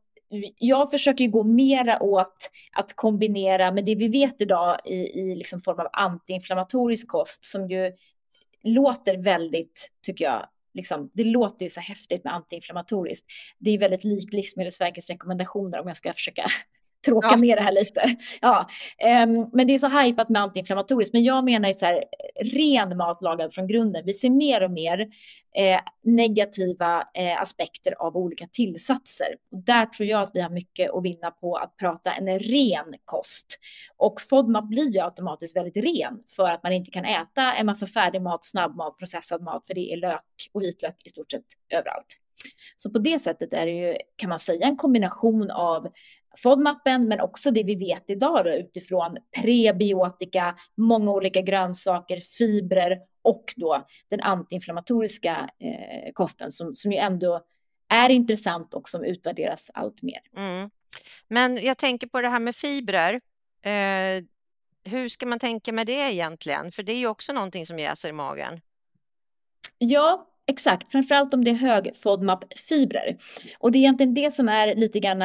jag 0.57 0.91
försöker 0.91 1.27
gå 1.27 1.43
mera 1.43 2.03
åt 2.03 2.49
att 2.71 2.95
kombinera 2.95 3.71
med 3.71 3.85
det 3.85 3.95
vi 3.95 4.07
vet 4.07 4.41
idag 4.41 4.79
i, 4.85 4.95
i 4.95 5.35
liksom 5.35 5.61
form 5.61 5.79
av 5.79 5.87
antiinflammatorisk 5.93 7.07
kost 7.07 7.45
som 7.45 7.69
ju 7.69 7.91
låter 8.63 9.17
väldigt, 9.17 9.91
tycker 10.01 10.25
jag, 10.25 10.47
liksom, 10.73 11.09
det 11.13 11.23
låter 11.23 11.65
ju 11.65 11.69
så 11.69 11.79
häftigt 11.79 12.23
med 12.23 12.33
antiinflammatoriskt. 12.33 13.25
Det 13.59 13.71
är 13.71 13.77
väldigt 13.77 14.03
likt 14.03 14.33
Livsmedelsverkets 14.33 15.09
rekommendationer 15.09 15.79
om 15.79 15.87
jag 15.87 15.97
ska 15.97 16.13
försöka 16.13 16.45
tråka 17.05 17.27
ja. 17.31 17.35
ner 17.35 17.55
det 17.55 17.61
här 17.61 17.71
lite. 17.71 18.15
Ja, 18.41 18.69
um, 19.23 19.49
men 19.53 19.67
det 19.67 19.73
är 19.73 19.77
så 19.77 19.87
hajpat 19.87 20.29
med 20.29 20.41
antiinflammatoriskt. 20.41 21.13
Men 21.13 21.23
jag 21.23 21.45
menar 21.45 21.67
ju 21.67 21.73
så 21.73 21.85
här, 21.85 22.03
ren 22.41 22.97
mat 22.97 23.21
lagad 23.21 23.53
från 23.53 23.67
grunden. 23.67 24.05
Vi 24.05 24.13
ser 24.13 24.29
mer 24.29 24.63
och 24.63 24.71
mer 24.71 24.99
eh, 25.55 25.79
negativa 26.03 27.07
eh, 27.13 27.41
aspekter 27.41 27.93
av 28.01 28.17
olika 28.17 28.47
tillsatser. 28.47 29.27
Och 29.51 29.57
där 29.57 29.85
tror 29.85 30.09
jag 30.09 30.21
att 30.21 30.31
vi 30.33 30.41
har 30.41 30.49
mycket 30.49 30.91
att 30.91 31.03
vinna 31.03 31.31
på 31.31 31.55
att 31.55 31.77
prata 31.77 32.11
en 32.11 32.39
ren 32.39 32.95
kost. 33.05 33.59
Och 33.97 34.21
FODMAP 34.21 34.69
blir 34.69 34.93
ju 34.93 34.99
automatiskt 34.99 35.55
väldigt 35.55 35.77
ren 35.77 36.23
för 36.35 36.49
att 36.49 36.63
man 36.63 36.73
inte 36.73 36.91
kan 36.91 37.05
äta 37.05 37.53
en 37.53 37.65
massa 37.65 37.87
färdig 37.87 38.21
mat, 38.21 38.45
snabbmat, 38.45 38.97
processad 38.97 39.41
mat, 39.41 39.63
för 39.67 39.73
det 39.73 39.93
är 39.93 39.97
lök 39.97 40.49
och 40.53 40.61
vitlök 40.61 40.95
i 41.05 41.09
stort 41.09 41.31
sett 41.31 41.45
överallt. 41.69 42.17
Så 42.77 42.89
på 42.89 42.99
det 42.99 43.19
sättet 43.19 43.53
är 43.53 43.65
det 43.65 43.71
ju, 43.71 43.97
kan 44.15 44.29
man 44.29 44.39
säga, 44.39 44.67
en 44.67 44.77
kombination 44.77 45.51
av 45.51 45.87
FODMAPen, 46.37 47.07
men 47.07 47.19
också 47.19 47.51
det 47.51 47.63
vi 47.63 47.75
vet 47.75 48.03
idag 48.07 48.45
då, 48.45 48.51
utifrån 48.51 49.17
prebiotika, 49.41 50.55
många 50.75 51.11
olika 51.11 51.41
grönsaker, 51.41 52.19
fibrer 52.19 52.99
och 53.21 53.53
då 53.55 53.85
den 54.09 54.21
antiinflammatoriska 54.21 55.49
eh, 55.59 56.13
kosten 56.13 56.51
som, 56.51 56.75
som 56.75 56.91
ju 56.91 56.97
ändå 56.97 57.45
är 57.87 58.09
intressant 58.09 58.73
och 58.73 58.89
som 58.89 59.03
utvärderas 59.03 59.71
allt 59.73 60.01
mer. 60.01 60.21
Mm. 60.37 60.69
Men 61.27 61.57
jag 61.57 61.77
tänker 61.77 62.07
på 62.07 62.21
det 62.21 62.29
här 62.29 62.39
med 62.39 62.55
fibrer. 62.55 63.13
Eh, 63.61 64.23
hur 64.83 65.09
ska 65.09 65.25
man 65.25 65.39
tänka 65.39 65.71
med 65.73 65.87
det 65.87 66.13
egentligen? 66.13 66.71
För 66.71 66.83
det 66.83 66.91
är 66.91 66.97
ju 66.97 67.07
också 67.07 67.33
någonting 67.33 67.65
som 67.65 67.79
jäser 67.79 68.09
i 68.09 68.11
magen. 68.11 68.61
Ja, 69.77 70.27
Exakt, 70.47 70.91
framförallt 70.91 71.33
om 71.33 71.43
det 71.43 71.51
är 71.51 71.55
hög 71.55 71.91
FODMAP-fibrer. 72.03 73.17
Och 73.59 73.71
det 73.71 73.77
är 73.77 73.79
egentligen 73.79 74.13
det 74.13 74.33
som 74.33 74.49
är 74.49 74.75
lite 74.75 74.99
grann, 74.99 75.19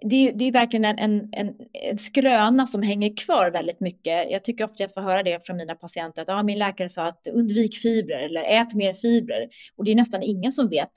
det 0.00 0.28
är, 0.28 0.32
det 0.32 0.44
är 0.44 0.52
verkligen 0.52 0.84
en, 0.84 0.98
en, 0.98 1.28
en, 1.32 1.54
en 1.72 1.98
skröna 1.98 2.66
som 2.66 2.82
hänger 2.82 3.16
kvar 3.16 3.50
väldigt 3.50 3.80
mycket. 3.80 4.30
Jag 4.30 4.44
tycker 4.44 4.64
ofta 4.64 4.82
jag 4.82 4.94
får 4.94 5.00
höra 5.00 5.22
det 5.22 5.46
från 5.46 5.56
mina 5.56 5.74
patienter 5.74 6.22
att 6.22 6.28
ah, 6.28 6.42
min 6.42 6.58
läkare 6.58 6.88
sa 6.88 7.06
att 7.06 7.26
undvik 7.26 7.76
fibrer 7.76 8.22
eller 8.22 8.42
ät 8.42 8.74
mer 8.74 8.94
fibrer. 8.94 9.48
Och 9.76 9.84
det 9.84 9.90
är 9.90 9.96
nästan 9.96 10.22
ingen 10.22 10.52
som 10.52 10.68
vet 10.68 10.92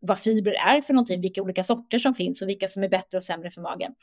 vad 0.00 0.18
fibrer 0.18 0.54
är 0.54 0.80
för 0.80 0.94
någonting, 0.94 1.20
vilka 1.20 1.42
olika 1.42 1.62
sorter 1.62 1.98
som 1.98 2.14
finns 2.14 2.42
och 2.42 2.48
vilka 2.48 2.68
som 2.68 2.82
är 2.82 2.88
bättre 2.88 3.18
och 3.18 3.24
sämre 3.24 3.50
för 3.50 3.60
magen. 3.60 3.94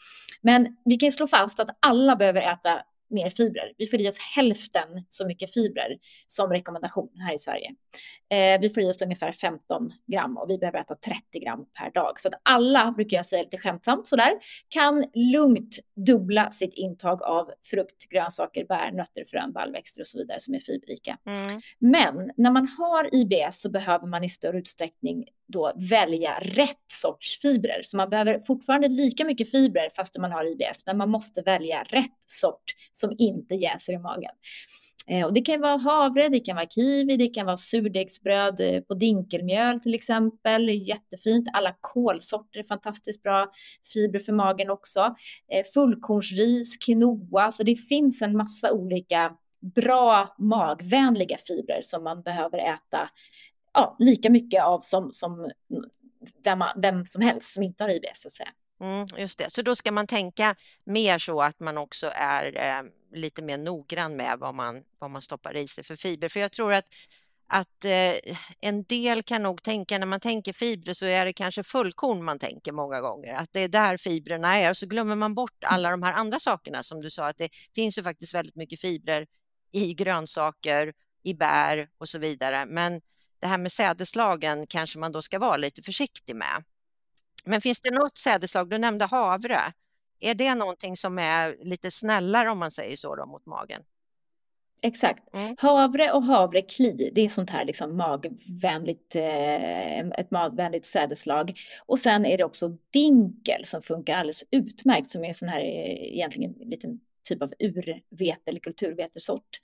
Men 0.41 0.77
vi 0.85 0.97
kan 0.97 1.07
ju 1.07 1.11
slå 1.11 1.27
fast 1.27 1.59
att 1.59 1.77
alla 1.79 2.15
behöver 2.15 2.41
äta 2.41 2.81
mer 3.09 3.29
fibrer. 3.29 3.73
Vi 3.77 3.87
får 3.87 4.01
i 4.01 4.09
oss 4.09 4.17
hälften 4.35 5.05
så 5.09 5.27
mycket 5.27 5.53
fibrer 5.53 5.97
som 6.27 6.49
rekommendation 6.49 7.09
här 7.19 7.35
i 7.35 7.39
Sverige. 7.39 7.75
Eh, 8.29 8.61
vi 8.61 8.69
får 8.69 8.83
i 8.83 8.89
oss 8.89 9.01
ungefär 9.01 9.31
15 9.31 9.93
gram 10.05 10.37
och 10.37 10.49
vi 10.49 10.57
behöver 10.57 10.79
äta 10.79 10.95
30 10.95 11.39
gram 11.39 11.65
per 11.79 11.91
dag. 11.91 12.19
Så 12.19 12.27
att 12.27 12.33
alla, 12.43 12.91
brukar 12.91 13.17
jag 13.17 13.25
säga 13.25 13.43
lite 13.43 13.57
skämtsamt 13.57 14.07
sådär, 14.07 14.31
kan 14.69 15.05
lugnt 15.13 15.79
dubbla 15.95 16.51
sitt 16.51 16.73
intag 16.73 17.23
av 17.23 17.51
frukt, 17.63 18.09
grönsaker, 18.09 18.65
bär, 18.65 18.91
nötter, 18.91 19.25
frön, 19.27 19.51
baljväxter 19.51 20.01
och 20.01 20.07
så 20.07 20.17
vidare 20.17 20.39
som 20.39 20.53
är 20.53 20.59
fiberrika. 20.59 21.17
Mm. 21.25 21.61
Men 21.79 22.31
när 22.37 22.51
man 22.51 22.67
har 22.67 23.15
IBS 23.15 23.61
så 23.61 23.69
behöver 23.69 24.07
man 24.07 24.23
i 24.23 24.29
större 24.29 24.57
utsträckning 24.57 25.25
då 25.47 25.73
välja 25.75 26.39
rätt 26.41 26.85
sorts 26.87 27.39
fibrer. 27.41 27.81
Så 27.83 27.97
man 27.97 28.09
behöver 28.09 28.39
fortfarande 28.47 28.87
lika 28.87 29.25
mycket 29.25 29.51
fibrer 29.51 29.89
fast 29.95 30.17
man 30.17 30.31
har 30.31 30.43
IBS, 30.45 30.85
men 30.85 30.97
man 30.97 31.09
måste 31.09 31.41
välja 31.41 31.83
rätt 31.83 32.11
sort 32.27 32.63
som 32.95 33.15
inte 33.17 33.55
jäser 33.55 33.93
i 33.93 33.97
magen. 33.97 34.31
Eh, 35.07 35.25
och 35.25 35.33
det 35.33 35.41
kan 35.41 35.61
vara 35.61 35.77
havre, 35.77 36.29
det 36.29 36.39
kan 36.39 36.55
vara 36.55 36.67
kiwi, 36.67 37.17
det 37.17 37.27
kan 37.27 37.45
vara 37.45 37.57
surdegsbröd 37.57 38.59
eh, 38.59 38.81
på 38.81 38.93
dinkelmjöl 38.93 39.79
till 39.79 39.93
exempel. 39.93 40.69
Jättefint. 40.69 41.49
Alla 41.53 41.75
kolsorter 41.81 42.59
är 42.59 42.63
fantastiskt 42.63 43.23
bra 43.23 43.51
fibrer 43.93 44.19
för 44.19 44.33
magen 44.33 44.69
också. 44.69 45.15
Eh, 45.51 45.65
fullkornsris, 45.73 46.77
quinoa, 46.77 47.51
så 47.51 47.63
det 47.63 47.75
finns 47.75 48.21
en 48.21 48.37
massa 48.37 48.71
olika 48.71 49.37
bra 49.75 50.35
magvänliga 50.37 51.37
fibrer 51.37 51.81
som 51.81 52.03
man 52.03 52.21
behöver 52.21 52.57
äta 52.57 53.09
ja, 53.73 53.95
lika 53.99 54.29
mycket 54.29 54.63
av 54.63 54.79
som, 54.81 55.13
som 55.13 55.51
vem, 56.43 56.63
vem 56.77 57.05
som 57.05 57.21
helst 57.21 57.53
som 57.53 57.63
inte 57.63 57.83
har 57.83 57.89
IBS. 57.89 58.21
Så 58.21 58.27
att 58.27 58.33
säga. 58.33 58.49
Mm, 58.79 59.05
just 59.17 59.37
det, 59.37 59.53
så 59.53 59.61
då 59.61 59.75
ska 59.75 59.91
man 59.91 60.07
tänka 60.07 60.55
mer 60.83 61.19
så 61.19 61.41
att 61.41 61.59
man 61.59 61.77
också 61.77 62.11
är 62.15 62.55
eh, 62.55 62.89
lite 63.13 63.41
mer 63.41 63.57
noggrann 63.57 64.15
med 64.15 64.39
vad 64.39 64.55
man, 64.55 64.83
vad 64.99 65.11
man 65.11 65.21
stoppar 65.21 65.55
i 65.55 65.67
sig 65.67 65.83
för 65.83 65.95
fiber. 65.95 66.29
För 66.29 66.39
jag 66.39 66.51
tror 66.51 66.73
att, 66.73 66.85
att 67.47 67.85
eh, 67.85 68.35
en 68.59 68.83
del 68.83 69.23
kan 69.23 69.43
nog 69.43 69.63
tänka 69.63 69.97
när 69.97 70.05
man 70.05 70.19
tänker 70.19 70.53
fibrer 70.53 70.93
så 70.93 71.05
är 71.05 71.25
det 71.25 71.33
kanske 71.33 71.63
fullkorn 71.63 72.23
man 72.23 72.39
tänker 72.39 72.71
många 72.71 73.01
gånger, 73.01 73.33
att 73.33 73.53
det 73.53 73.59
är 73.59 73.67
där 73.67 73.97
fibrerna 73.97 74.55
är 74.55 74.69
och 74.69 74.77
så 74.77 74.85
glömmer 74.85 75.15
man 75.15 75.35
bort 75.35 75.63
alla 75.63 75.91
de 75.91 76.03
här 76.03 76.13
andra 76.13 76.39
sakerna 76.39 76.83
som 76.83 77.01
du 77.01 77.09
sa 77.09 77.27
att 77.27 77.37
det 77.37 77.49
finns 77.75 77.97
ju 77.97 78.03
faktiskt 78.03 78.33
väldigt 78.33 78.55
mycket 78.55 78.81
fibrer 78.81 79.27
i 79.71 79.93
grönsaker, 79.93 80.93
i 81.23 81.33
bär 81.33 81.89
och 81.97 82.09
så 82.09 82.19
vidare. 82.19 82.65
Men 82.65 83.01
det 83.39 83.47
här 83.47 83.57
med 83.57 83.71
sädeslagen 83.71 84.67
kanske 84.67 84.99
man 84.99 85.11
då 85.11 85.21
ska 85.21 85.39
vara 85.39 85.57
lite 85.57 85.81
försiktig 85.81 86.35
med. 86.35 86.63
Men 87.45 87.61
finns 87.61 87.81
det 87.81 87.91
något 87.91 88.17
sädeslag, 88.17 88.69
du 88.69 88.77
nämnde 88.77 89.05
havre, 89.05 89.59
är 90.19 90.33
det 90.33 90.55
någonting 90.55 90.97
som 90.97 91.19
är 91.19 91.57
lite 91.63 91.91
snällare 91.91 92.49
om 92.49 92.59
man 92.59 92.71
säger 92.71 92.97
så 92.97 93.15
då, 93.15 93.25
mot 93.25 93.45
magen? 93.45 93.81
Exakt. 94.81 95.35
Mm. 95.35 95.55
Havre 95.59 96.11
och 96.11 96.23
havrekli, 96.23 97.11
det 97.15 97.21
är 97.21 97.29
sånt 97.29 97.49
här 97.49 97.65
liksom 97.65 97.97
magvänligt, 97.97 99.15
eh, 99.15 99.99
ett 99.99 100.31
magvänligt 100.31 100.85
sädeslag. 100.85 101.59
Och 101.85 101.99
sen 101.99 102.25
är 102.25 102.37
det 102.37 102.43
också 102.43 102.77
dinkel 102.91 103.65
som 103.65 103.81
funkar 103.81 104.17
alldeles 104.17 104.43
utmärkt, 104.51 105.11
som 105.11 105.25
är 105.25 105.33
sån 105.33 105.49
här 105.49 105.59
eh, 105.59 106.13
egentligen 106.13 106.51
liten 106.51 106.99
typ 107.25 107.41
av 107.41 107.53
urvete 107.59 108.41
eller 108.45 108.59
kulturvetesort. 108.59 109.59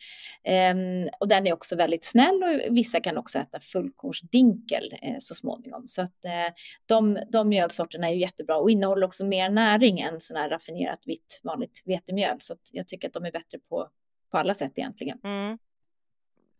Um, 0.73 1.09
och 1.19 1.27
den 1.27 1.47
är 1.47 1.53
också 1.53 1.75
väldigt 1.75 2.05
snäll 2.05 2.43
och 2.43 2.77
vissa 2.77 2.99
kan 2.99 3.17
också 3.17 3.39
äta 3.39 3.59
fullkornsdinkel 3.59 4.93
eh, 5.01 5.15
så 5.19 5.35
småningom. 5.35 5.87
Så 5.87 6.01
att 6.01 6.25
eh, 6.25 6.53
de, 6.85 7.19
de 7.29 7.49
mjölsorterna 7.49 8.09
är 8.09 8.13
ju 8.13 8.19
jättebra 8.19 8.57
och 8.57 8.71
innehåller 8.71 9.05
också 9.05 9.25
mer 9.25 9.49
näring 9.49 9.99
än 9.99 10.19
sån 10.19 10.37
här 10.37 10.49
raffinerat 10.49 10.99
vitt 11.05 11.39
vanligt 11.43 11.83
vetemjöl. 11.85 12.37
Så 12.41 12.53
att 12.53 12.69
jag 12.71 12.87
tycker 12.87 13.07
att 13.07 13.13
de 13.13 13.25
är 13.25 13.31
bättre 13.31 13.59
på, 13.69 13.89
på 14.31 14.37
alla 14.37 14.53
sätt 14.53 14.71
egentligen. 14.75 15.19
Mm. 15.23 15.57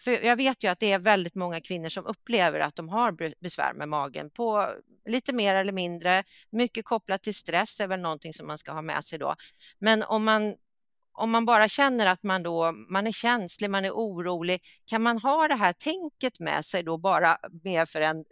För 0.04 0.26
jag 0.26 0.36
vet 0.36 0.64
ju 0.64 0.68
att 0.68 0.80
det 0.80 0.92
är 0.92 1.00
väldigt 1.00 1.36
många 1.36 1.62
kvinnor 1.62 1.90
som 1.90 2.06
upplever 2.06 2.60
att 2.60 2.76
de 2.76 2.90
har 2.90 3.34
besvär 3.40 3.74
med 3.74 3.90
magen 3.90 4.30
på 4.30 4.68
lite 5.06 5.34
mer 5.34 5.56
eller 5.56 5.72
mindre. 5.72 6.24
Mycket 6.50 6.86
kopplat 6.86 7.24
till 7.24 7.36
stress 7.36 7.80
är 7.80 7.88
väl 7.88 8.00
någonting 8.00 8.34
som 8.34 8.48
man 8.48 8.58
ska 8.58 8.72
ha 8.72 8.82
med 8.82 9.06
sig 9.06 9.20
då. 9.20 9.36
Men 9.80 10.04
om 10.04 10.24
man 10.24 10.56
om 11.14 11.32
man 11.32 11.46
bara 11.46 11.68
känner 11.68 12.06
att 12.06 12.24
man 12.24 12.44
då 12.44 12.72
man 12.72 13.08
är 13.08 13.12
känslig, 13.12 13.70
man 13.70 13.86
är 13.86 13.92
orolig, 13.92 14.60
kan 14.86 15.02
man 15.02 15.18
ha 15.18 15.48
det 15.48 15.56
här 15.56 15.74
tänket 15.74 16.40
med 16.40 16.66
sig 16.66 16.84
då 16.84 16.98
bara 16.98 17.38
mer 17.64 17.86
för 17.86 18.02
en 18.02 18.26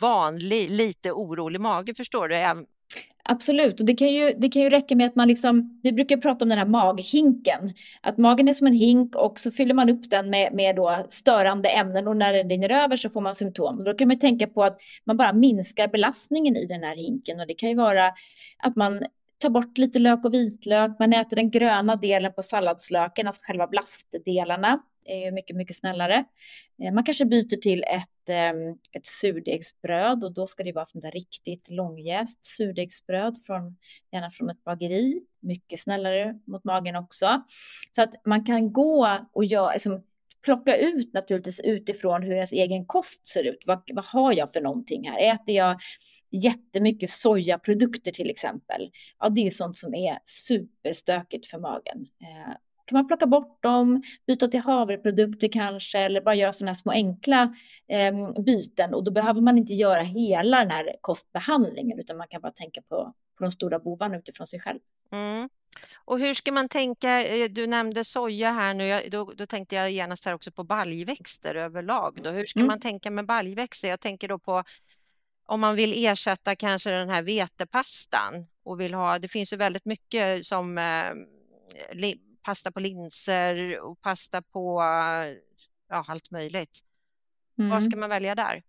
vanlig, 0.00 0.70
lite 0.70 1.12
orolig 1.12 1.60
mage, 1.60 1.94
förstår 1.94 2.28
du? 2.28 2.66
Absolut, 3.30 3.80
och 3.80 3.86
det 3.86 3.94
kan, 3.94 4.12
ju, 4.12 4.32
det 4.32 4.48
kan 4.48 4.62
ju 4.62 4.70
räcka 4.70 4.96
med 4.96 5.06
att 5.06 5.14
man 5.14 5.28
liksom, 5.28 5.80
vi 5.82 5.92
brukar 5.92 6.16
prata 6.16 6.44
om 6.44 6.48
den 6.48 6.58
här 6.58 6.66
maghinken, 6.66 7.74
att 8.00 8.18
magen 8.18 8.48
är 8.48 8.52
som 8.52 8.66
en 8.66 8.74
hink 8.74 9.16
och 9.16 9.40
så 9.40 9.50
fyller 9.50 9.74
man 9.74 9.90
upp 9.90 10.10
den 10.10 10.30
med, 10.30 10.52
med 10.52 10.76
då 10.76 11.06
störande 11.08 11.68
ämnen 11.68 12.08
och 12.08 12.16
när 12.16 12.32
den 12.32 12.50
rinner 12.50 12.70
över 12.70 12.96
så 12.96 13.10
får 13.10 13.20
man 13.20 13.34
symptom. 13.34 13.78
Och 13.78 13.84
då 13.84 13.94
kan 13.94 14.08
man 14.08 14.18
tänka 14.18 14.46
på 14.46 14.64
att 14.64 14.78
man 15.04 15.16
bara 15.16 15.32
minskar 15.32 15.88
belastningen 15.88 16.56
i 16.56 16.66
den 16.66 16.82
här 16.82 16.96
hinken 16.96 17.40
och 17.40 17.46
det 17.46 17.54
kan 17.54 17.68
ju 17.68 17.74
vara 17.74 18.12
att 18.58 18.76
man 18.76 19.02
ta 19.38 19.50
bort 19.50 19.78
lite 19.78 19.98
lök 19.98 20.24
och 20.24 20.34
vitlök. 20.34 20.98
Man 20.98 21.12
äter 21.12 21.36
den 21.36 21.50
gröna 21.50 21.96
delen 21.96 22.32
på 22.32 22.42
salladslöken, 22.42 23.26
alltså 23.26 23.42
själva 23.44 23.66
blastdelarna 23.66 24.82
är 25.08 25.24
ju 25.24 25.30
mycket, 25.30 25.56
mycket 25.56 25.76
snällare. 25.76 26.24
Eh, 26.82 26.92
man 26.92 27.04
kanske 27.04 27.24
byter 27.24 27.60
till 27.60 27.84
ett, 27.84 28.28
ehm, 28.28 28.72
ett 28.92 29.06
surdegsbröd 29.06 30.24
och 30.24 30.32
då 30.32 30.46
ska 30.46 30.64
det 30.64 30.72
vara 30.72 30.84
sånt 30.84 31.02
där 31.02 31.10
riktigt 31.10 31.70
långjäst 31.70 32.44
surdegsbröd 32.44 33.38
från, 33.46 33.76
gärna 34.12 34.30
från 34.30 34.50
ett 34.50 34.64
bageri. 34.64 35.20
Mycket 35.40 35.80
snällare 35.80 36.38
mot 36.44 36.64
magen 36.64 36.96
också. 36.96 37.42
Så 37.92 38.02
att 38.02 38.26
man 38.26 38.44
kan 38.44 38.72
gå 38.72 39.18
och 39.32 39.44
göra, 39.44 39.72
liksom, 39.72 40.04
plocka 40.42 40.76
ut 40.76 41.12
naturligtvis 41.12 41.60
utifrån 41.60 42.22
hur 42.22 42.34
ens 42.34 42.52
egen 42.52 42.86
kost 42.86 43.28
ser 43.28 43.44
ut. 43.44 43.62
Vad, 43.66 43.90
vad 43.94 44.04
har 44.04 44.32
jag 44.32 44.52
för 44.52 44.60
någonting 44.60 45.08
här? 45.10 45.34
Äter 45.34 45.54
jag 45.54 45.80
jättemycket 46.30 47.10
sojaprodukter 47.10 48.12
till 48.12 48.30
exempel. 48.30 48.90
Ja, 49.18 49.28
det 49.28 49.46
är 49.46 49.50
sånt 49.50 49.76
som 49.76 49.94
är 49.94 50.18
superstökigt 50.24 51.46
för 51.46 51.58
magen. 51.58 52.06
Eh, 52.22 52.54
kan 52.88 52.96
man 52.96 53.06
plocka 53.06 53.26
bort 53.26 53.62
dem, 53.62 54.02
byta 54.26 54.48
till 54.48 54.60
havreprodukter 54.60 55.48
kanske 55.48 55.98
eller 55.98 56.20
bara 56.20 56.34
göra 56.34 56.52
sådana 56.52 56.74
små 56.74 56.92
enkla 56.92 57.54
eh, 57.88 58.42
byten 58.42 58.94
och 58.94 59.04
då 59.04 59.10
behöver 59.10 59.40
man 59.40 59.58
inte 59.58 59.74
göra 59.74 60.02
hela 60.02 60.58
den 60.58 60.70
här 60.70 60.96
kostbehandlingen 61.00 61.98
utan 61.98 62.16
man 62.16 62.28
kan 62.28 62.40
bara 62.40 62.52
tänka 62.52 62.82
på, 62.82 63.14
på 63.38 63.44
de 63.44 63.52
stora 63.52 63.78
bovarna 63.78 64.16
utifrån 64.16 64.46
sig 64.46 64.60
själv. 64.60 64.78
Mm. 65.12 65.48
Och 66.04 66.18
hur 66.18 66.34
ska 66.34 66.52
man 66.52 66.68
tänka? 66.68 67.26
Eh, 67.26 67.50
du 67.50 67.66
nämnde 67.66 68.04
soja 68.04 68.50
här 68.50 68.74
nu. 68.74 69.08
Då, 69.10 69.32
då 69.36 69.46
tänkte 69.46 69.74
jag 69.74 69.90
genast 69.90 70.24
här 70.24 70.34
också 70.34 70.52
på 70.52 70.64
baljväxter 70.64 71.54
överlag. 71.54 72.20
Då. 72.22 72.30
Hur 72.30 72.46
ska 72.46 72.60
mm. 72.60 72.66
man 72.66 72.80
tänka 72.80 73.10
med 73.10 73.26
baljväxter? 73.26 73.88
Jag 73.88 74.00
tänker 74.00 74.28
då 74.28 74.38
på 74.38 74.64
om 75.48 75.60
man 75.60 75.76
vill 75.76 76.06
ersätta 76.06 76.56
kanske 76.56 76.90
den 76.90 77.08
här 77.08 77.22
vetepastan 77.22 78.46
och 78.62 78.80
vill 78.80 78.94
ha, 78.94 79.18
det 79.18 79.28
finns 79.28 79.52
ju 79.52 79.56
väldigt 79.56 79.84
mycket 79.84 80.46
som 80.46 80.78
eh, 80.78 81.12
pasta 82.42 82.72
på 82.72 82.80
linser 82.80 83.80
och 83.80 84.00
pasta 84.00 84.42
på 84.42 84.82
ja, 85.88 86.04
allt 86.08 86.30
möjligt. 86.30 86.78
Mm. 87.58 87.70
Vad 87.70 87.84
ska 87.84 87.96
man 87.96 88.10
välja 88.10 88.34
där? 88.34 88.62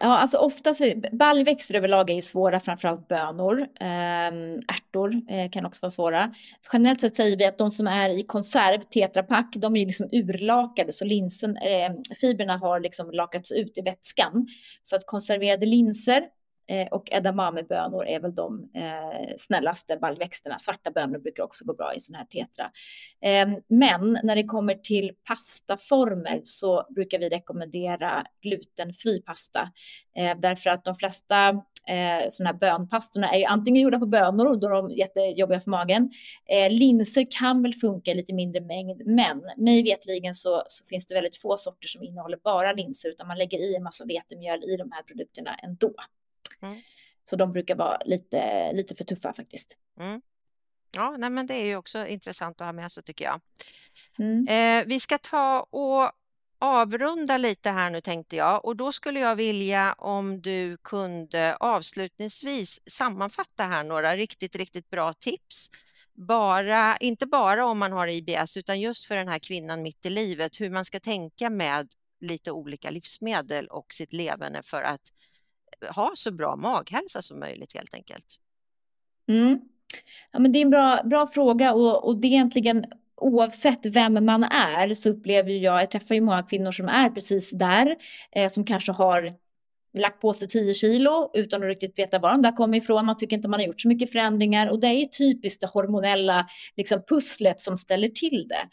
Ja, 0.00 0.18
alltså 0.18 0.38
oftast 0.38 0.80
baljväxter 1.12 1.74
överlag 1.74 2.10
är 2.10 2.14
ju 2.14 2.22
svåra, 2.22 2.60
framförallt 2.60 3.08
bönor. 3.08 3.66
Ehm, 3.80 4.62
ärtor 4.68 5.20
eh, 5.28 5.50
kan 5.50 5.66
också 5.66 5.78
vara 5.82 5.90
svåra. 5.90 6.34
Generellt 6.72 7.00
sett 7.00 7.16
säger 7.16 7.36
vi 7.36 7.44
att 7.44 7.58
de 7.58 7.70
som 7.70 7.86
är 7.86 8.08
i 8.10 8.22
konserv, 8.22 8.82
tetrapack, 8.82 9.54
de 9.56 9.76
är 9.76 9.86
liksom 9.86 10.08
urlakade 10.12 10.92
så 10.92 11.04
linsen, 11.04 11.56
eh, 11.56 11.92
fibrerna 12.20 12.56
har 12.56 12.80
liksom 12.80 13.10
lakats 13.10 13.52
ut 13.52 13.78
i 13.78 13.80
vätskan. 13.80 14.46
Så 14.82 14.96
att 14.96 15.06
konserverade 15.06 15.66
linser 15.66 16.22
Eh, 16.72 16.86
och 16.86 17.12
edamamebönor 17.12 18.06
är 18.06 18.20
väl 18.20 18.34
de 18.34 18.70
eh, 18.74 19.34
snällaste 19.36 19.96
baljväxterna. 19.96 20.58
Svarta 20.58 20.90
bönor 20.90 21.18
brukar 21.18 21.42
också 21.42 21.64
gå 21.64 21.74
bra 21.74 21.94
i 21.94 22.00
sån 22.00 22.14
här 22.14 22.24
tetra. 22.24 22.70
Eh, 23.20 23.58
men 23.68 24.18
när 24.22 24.36
det 24.36 24.44
kommer 24.44 24.74
till 24.74 25.12
pastaformer 25.28 26.40
så 26.44 26.86
brukar 26.90 27.18
vi 27.18 27.28
rekommendera 27.28 28.26
glutenfri 28.42 29.22
pasta. 29.22 29.70
Eh, 30.16 30.38
därför 30.38 30.70
att 30.70 30.84
de 30.84 30.96
flesta 30.96 31.48
eh, 31.88 32.28
sådana 32.30 32.50
här 32.52 32.58
bönpastorna 32.58 33.32
är 33.32 33.38
ju 33.38 33.44
antingen 33.44 33.82
gjorda 33.82 33.98
på 33.98 34.06
bönor 34.06 34.46
och 34.46 34.60
då 34.60 34.66
är 34.66 34.72
de 34.72 34.90
jättejobbiga 34.90 35.60
för 35.60 35.70
magen. 35.70 36.10
Eh, 36.46 36.70
linser 36.70 37.26
kan 37.30 37.62
väl 37.62 37.74
funka 37.74 38.10
i 38.10 38.14
lite 38.14 38.34
mindre 38.34 38.60
mängd, 38.60 39.02
men 39.06 39.42
mig 39.56 39.82
vetligen 39.82 40.34
så, 40.34 40.62
så 40.68 40.84
finns 40.84 41.06
det 41.06 41.14
väldigt 41.14 41.36
få 41.36 41.56
sorter 41.56 41.88
som 41.88 42.02
innehåller 42.02 42.38
bara 42.44 42.72
linser, 42.72 43.08
utan 43.08 43.28
man 43.28 43.38
lägger 43.38 43.58
i 43.58 43.76
en 43.76 43.82
massa 43.82 44.04
vetemjöl 44.04 44.64
i 44.64 44.76
de 44.76 44.92
här 44.92 45.02
produkterna 45.02 45.54
ändå. 45.54 45.94
Mm. 46.62 46.80
Så 47.24 47.36
de 47.36 47.52
brukar 47.52 47.76
vara 47.76 47.98
lite, 48.04 48.72
lite 48.72 48.94
för 48.94 49.04
tuffa 49.04 49.32
faktiskt. 49.32 49.76
Mm. 50.00 50.22
Ja, 50.96 51.16
nej, 51.18 51.30
men 51.30 51.46
det 51.46 51.54
är 51.54 51.66
ju 51.66 51.76
också 51.76 52.06
intressant 52.06 52.60
att 52.60 52.66
ha 52.66 52.72
med 52.72 52.92
sig 52.92 53.02
tycker 53.02 53.24
jag. 53.24 53.40
Mm. 54.18 54.48
Eh, 54.48 54.86
vi 54.88 55.00
ska 55.00 55.18
ta 55.18 55.60
och 55.60 56.12
avrunda 56.58 57.38
lite 57.38 57.70
här 57.70 57.90
nu 57.90 58.00
tänkte 58.00 58.36
jag 58.36 58.64
och 58.64 58.76
då 58.76 58.92
skulle 58.92 59.20
jag 59.20 59.36
vilja 59.36 59.92
om 59.92 60.40
du 60.40 60.76
kunde 60.76 61.56
avslutningsvis 61.56 62.80
sammanfatta 62.86 63.64
här 63.64 63.84
några 63.84 64.16
riktigt, 64.16 64.56
riktigt 64.56 64.90
bra 64.90 65.12
tips 65.12 65.70
bara, 66.14 66.96
inte 66.96 67.26
bara 67.26 67.66
om 67.66 67.78
man 67.78 67.92
har 67.92 68.06
IBS, 68.06 68.56
utan 68.56 68.80
just 68.80 69.04
för 69.04 69.16
den 69.16 69.28
här 69.28 69.38
kvinnan 69.38 69.82
mitt 69.82 70.06
i 70.06 70.10
livet, 70.10 70.60
hur 70.60 70.70
man 70.70 70.84
ska 70.84 71.00
tänka 71.00 71.50
med 71.50 71.88
lite 72.20 72.50
olika 72.50 72.90
livsmedel 72.90 73.66
och 73.66 73.94
sitt 73.94 74.12
leverne 74.12 74.62
för 74.62 74.82
att 74.82 75.12
ha 75.90 76.12
så 76.14 76.30
bra 76.30 76.56
maghälsa 76.56 77.22
som 77.22 77.38
möjligt 77.38 77.74
helt 77.74 77.94
enkelt. 77.94 78.26
Mm. 79.28 79.60
Ja, 80.30 80.38
men 80.38 80.52
det 80.52 80.58
är 80.58 80.62
en 80.62 80.70
bra, 80.70 81.02
bra 81.04 81.26
fråga 81.26 81.72
och, 81.72 82.04
och 82.04 82.16
det 82.16 82.28
är 82.28 82.32
egentligen 82.32 82.84
oavsett 83.16 83.86
vem 83.86 84.24
man 84.24 84.44
är 84.44 84.94
så 84.94 85.08
upplever 85.10 85.50
jag, 85.50 85.82
jag 85.82 85.90
träffar 85.90 86.14
ju 86.14 86.20
många 86.20 86.42
kvinnor 86.42 86.72
som 86.72 86.88
är 86.88 87.10
precis 87.10 87.50
där, 87.50 87.96
eh, 88.32 88.48
som 88.48 88.64
kanske 88.64 88.92
har 88.92 89.34
lagt 89.94 90.20
på 90.20 90.34
sig 90.34 90.48
10 90.48 90.74
kilo 90.74 91.30
utan 91.34 91.62
att 91.62 91.68
riktigt 91.68 91.98
veta 91.98 92.18
var 92.18 92.30
de 92.30 92.42
där 92.42 92.52
kommer 92.52 92.78
ifrån. 92.78 93.06
Man 93.06 93.16
tycker 93.16 93.36
inte 93.36 93.48
man 93.48 93.60
har 93.60 93.66
gjort 93.66 93.80
så 93.80 93.88
mycket 93.88 94.12
förändringar 94.12 94.66
och 94.66 94.80
det 94.80 94.86
är 94.86 95.06
typiskt 95.06 95.60
det 95.60 95.66
hormonella 95.66 96.46
liksom, 96.76 97.02
pusslet 97.08 97.60
som 97.60 97.76
ställer 97.76 98.08
till 98.08 98.48
det. 98.48 98.68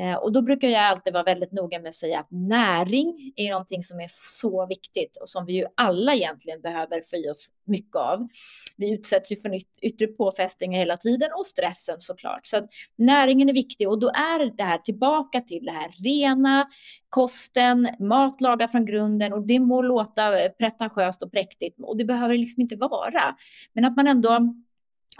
Eh, 0.00 0.14
och 0.14 0.32
då 0.32 0.42
brukar 0.42 0.68
jag 0.68 0.82
alltid 0.82 1.12
vara 1.12 1.22
väldigt 1.22 1.52
noga 1.52 1.78
med 1.78 1.88
att 1.88 1.94
säga 1.94 2.20
att 2.20 2.30
näring 2.30 3.32
är 3.36 3.50
någonting 3.50 3.82
som 3.82 4.00
är 4.00 4.08
så 4.10 4.66
viktigt 4.66 5.16
och 5.16 5.28
som 5.28 5.46
vi 5.46 5.52
ju 5.52 5.66
alla 5.74 6.14
egentligen 6.14 6.60
behöver 6.60 7.02
få 7.10 7.16
i 7.16 7.30
oss 7.30 7.50
mycket 7.64 7.96
av. 7.96 8.28
Vi 8.76 8.92
utsätts 8.92 9.32
ju 9.32 9.36
för 9.36 9.60
yttre 9.82 10.06
påfrestningar 10.06 10.78
hela 10.78 10.96
tiden 10.96 11.30
och 11.38 11.46
stressen 11.46 12.00
såklart. 12.00 12.46
Så 12.46 12.56
att 12.56 12.70
näringen 12.96 13.48
är 13.48 13.52
viktig 13.52 13.88
och 13.88 14.00
då 14.00 14.08
är 14.08 14.56
det 14.56 14.62
här 14.62 14.78
tillbaka 14.78 15.40
till 15.40 15.64
det 15.64 15.72
här 15.72 15.94
rena, 16.04 16.68
kosten, 17.14 17.88
mat 17.98 18.40
lagad 18.40 18.70
från 18.70 18.86
grunden 18.86 19.32
och 19.32 19.46
det 19.46 19.58
må 19.58 19.82
låta 19.82 20.48
pretentiöst 20.58 21.22
och 21.22 21.32
präktigt 21.32 21.76
och 21.82 21.96
det 21.96 22.04
behöver 22.04 22.34
det 22.34 22.40
liksom 22.40 22.60
inte 22.60 22.76
vara. 22.76 23.36
Men 23.72 23.84
att 23.84 23.96
man 23.96 24.06
ändå 24.06 24.54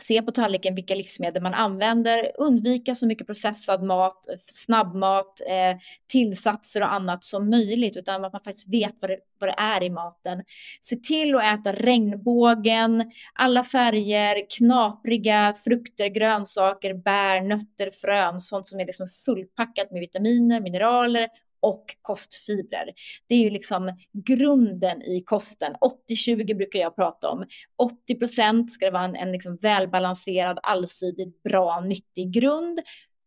se 0.03 0.23
på 0.23 0.33
tallriken 0.33 0.75
vilka 0.75 0.95
livsmedel 0.95 1.43
man 1.43 1.55
använder, 1.55 2.33
undvika 2.39 2.95
så 2.95 3.07
mycket 3.07 3.27
processad 3.27 3.83
mat, 3.83 4.27
snabbmat, 4.45 5.41
eh, 5.41 5.81
tillsatser 6.07 6.81
och 6.81 6.93
annat 6.93 7.25
som 7.25 7.51
möjligt, 7.51 7.97
utan 7.97 8.25
att 8.25 8.33
man 8.33 8.43
faktiskt 8.45 8.75
vet 8.75 8.95
vad 9.01 9.11
det, 9.11 9.19
vad 9.39 9.49
det 9.49 9.55
är 9.59 9.83
i 9.83 9.91
maten. 9.91 10.45
Se 10.81 10.97
till 10.97 11.35
att 11.35 11.61
äta 11.61 11.73
regnbågen, 11.73 13.13
alla 13.35 13.65
färger, 13.65 14.47
knapriga 14.51 15.55
frukter, 15.65 16.07
grönsaker, 16.07 16.95
bär, 16.95 17.41
nötter, 17.41 17.91
frön, 17.91 18.41
sånt 18.41 18.69
som 18.69 18.81
är 18.81 18.87
liksom 18.87 19.09
fullpackat 19.09 19.91
med 19.91 20.01
vitaminer, 20.01 20.61
mineraler 20.61 21.29
och 21.65 21.97
kostfibrer. 22.03 22.93
Det 23.27 23.35
är 23.35 23.39
ju 23.39 23.51
liksom 23.51 23.97
grunden 24.13 25.03
i 25.03 25.21
kosten. 25.21 25.73
80-20 26.09 26.57
brukar 26.57 26.79
jag 26.79 26.97
prata 26.97 27.31
om. 27.31 27.45
80 27.77 28.15
procent 28.15 28.73
ska 28.73 28.85
det 28.85 28.91
vara 28.91 29.05
en, 29.05 29.17
en 29.17 29.33
liksom 29.33 29.57
välbalanserad, 29.57 30.59
allsidigt, 30.63 31.43
bra, 31.43 31.81
nyttig 31.81 32.33
grund. 32.33 32.81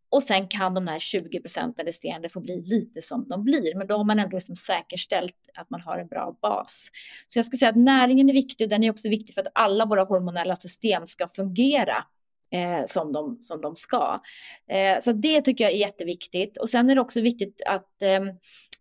Och 0.09 0.23
sen 0.23 0.47
kan 0.47 0.73
de 0.73 0.88
här 0.88 0.99
20 0.99 1.41
procenten 1.41 1.85
resterande 1.85 2.29
få 2.29 2.39
bli 2.39 2.61
lite 2.61 3.01
som 3.01 3.27
de 3.27 3.43
blir. 3.43 3.75
Men 3.75 3.88
då 3.88 3.97
har 3.97 4.03
man 4.03 4.19
ändå 4.19 4.38
liksom 4.38 4.55
säkerställt 4.55 5.35
att 5.53 5.69
man 5.69 5.81
har 5.81 5.97
en 5.97 6.07
bra 6.07 6.38
bas. 6.41 6.89
Så 7.27 7.39
jag 7.39 7.45
skulle 7.45 7.59
säga 7.59 7.69
att 7.69 7.75
näringen 7.75 8.29
är 8.29 8.33
viktig 8.33 8.65
och 8.65 8.69
den 8.69 8.83
är 8.83 8.91
också 8.91 9.09
viktig 9.09 9.35
för 9.35 9.41
att 9.41 9.51
alla 9.53 9.85
våra 9.85 10.03
hormonella 10.03 10.55
system 10.55 11.07
ska 11.07 11.29
fungera 11.35 12.05
eh, 12.51 12.85
som, 12.85 13.13
de, 13.13 13.37
som 13.41 13.61
de 13.61 13.75
ska. 13.75 14.21
Eh, 14.69 14.99
så 15.01 15.11
det 15.11 15.41
tycker 15.41 15.63
jag 15.63 15.73
är 15.73 15.77
jätteviktigt. 15.77 16.57
Och 16.57 16.69
sen 16.69 16.89
är 16.89 16.95
det 16.95 17.01
också 17.01 17.21
viktigt 17.21 17.61
att 17.65 18.01
eh, 18.01 18.21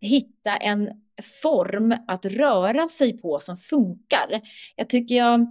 hitta 0.00 0.56
en 0.56 0.90
form 1.42 1.94
att 2.06 2.24
röra 2.24 2.88
sig 2.88 3.18
på 3.18 3.40
som 3.40 3.56
funkar. 3.56 4.40
Jag 4.76 4.88
tycker 4.88 5.14
jag 5.14 5.46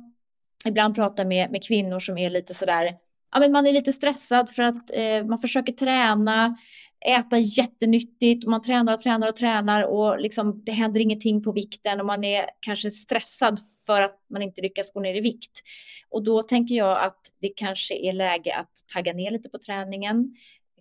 ibland 0.65 0.95
pratar 0.95 1.25
med, 1.25 1.51
med 1.51 1.63
kvinnor 1.63 1.99
som 1.99 2.17
är 2.17 2.29
lite 2.29 2.53
sådär, 2.53 2.93
ja 3.31 3.39
men 3.39 3.51
man 3.51 3.67
är 3.67 3.71
lite 3.71 3.93
stressad 3.93 4.51
för 4.51 4.63
att 4.63 4.91
eh, 4.93 5.25
man 5.25 5.39
försöker 5.39 5.73
träna, 5.73 6.57
äta 7.05 7.37
jättenyttigt 7.37 8.43
och 8.43 8.51
man 8.51 8.61
tränar 8.61 8.93
och 8.93 9.01
tränar 9.01 9.27
och 9.27 9.35
tränar 9.35 9.83
och 9.83 10.19
liksom 10.19 10.63
det 10.65 10.71
händer 10.71 10.99
ingenting 10.99 11.43
på 11.43 11.51
vikten 11.51 11.99
och 11.99 12.05
man 12.05 12.23
är 12.23 12.49
kanske 12.59 12.91
stressad 12.91 13.59
för 13.85 14.01
att 14.01 14.19
man 14.29 14.41
inte 14.41 14.61
lyckas 14.61 14.91
gå 14.93 14.99
ner 14.99 15.15
i 15.15 15.21
vikt. 15.21 15.61
Och 16.09 16.23
då 16.23 16.41
tänker 16.41 16.75
jag 16.75 17.03
att 17.03 17.19
det 17.41 17.49
kanske 17.49 17.95
är 17.95 18.13
läge 18.13 18.55
att 18.55 18.87
tagga 18.93 19.13
ner 19.13 19.31
lite 19.31 19.49
på 19.49 19.57
träningen, 19.57 20.35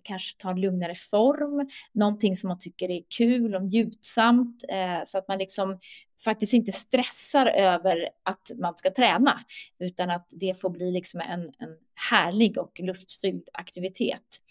kanske 0.05 0.37
ta 0.37 0.49
en 0.49 0.61
lugnare 0.61 0.95
form, 0.95 1.69
någonting 1.91 2.35
som 2.35 2.47
man 2.47 2.59
tycker 2.59 2.91
är 2.91 3.03
kul 3.09 3.55
och 3.55 3.63
njutsamt, 3.63 4.63
eh, 4.69 5.03
så 5.05 5.17
att 5.17 5.27
man 5.27 5.37
liksom 5.37 5.79
faktiskt 6.23 6.53
inte 6.53 6.71
stressar 6.71 7.45
över 7.45 8.09
att 8.23 8.51
man 8.55 8.75
ska 8.75 8.91
träna, 8.91 9.45
utan 9.79 10.09
att 10.09 10.27
det 10.29 10.61
får 10.61 10.69
bli 10.69 10.91
liksom 10.91 11.21
en, 11.21 11.41
en 11.41 11.77
härlig 12.09 12.57
och 12.57 12.79
lustfylld 12.79 13.49
aktivitet. 13.53 14.41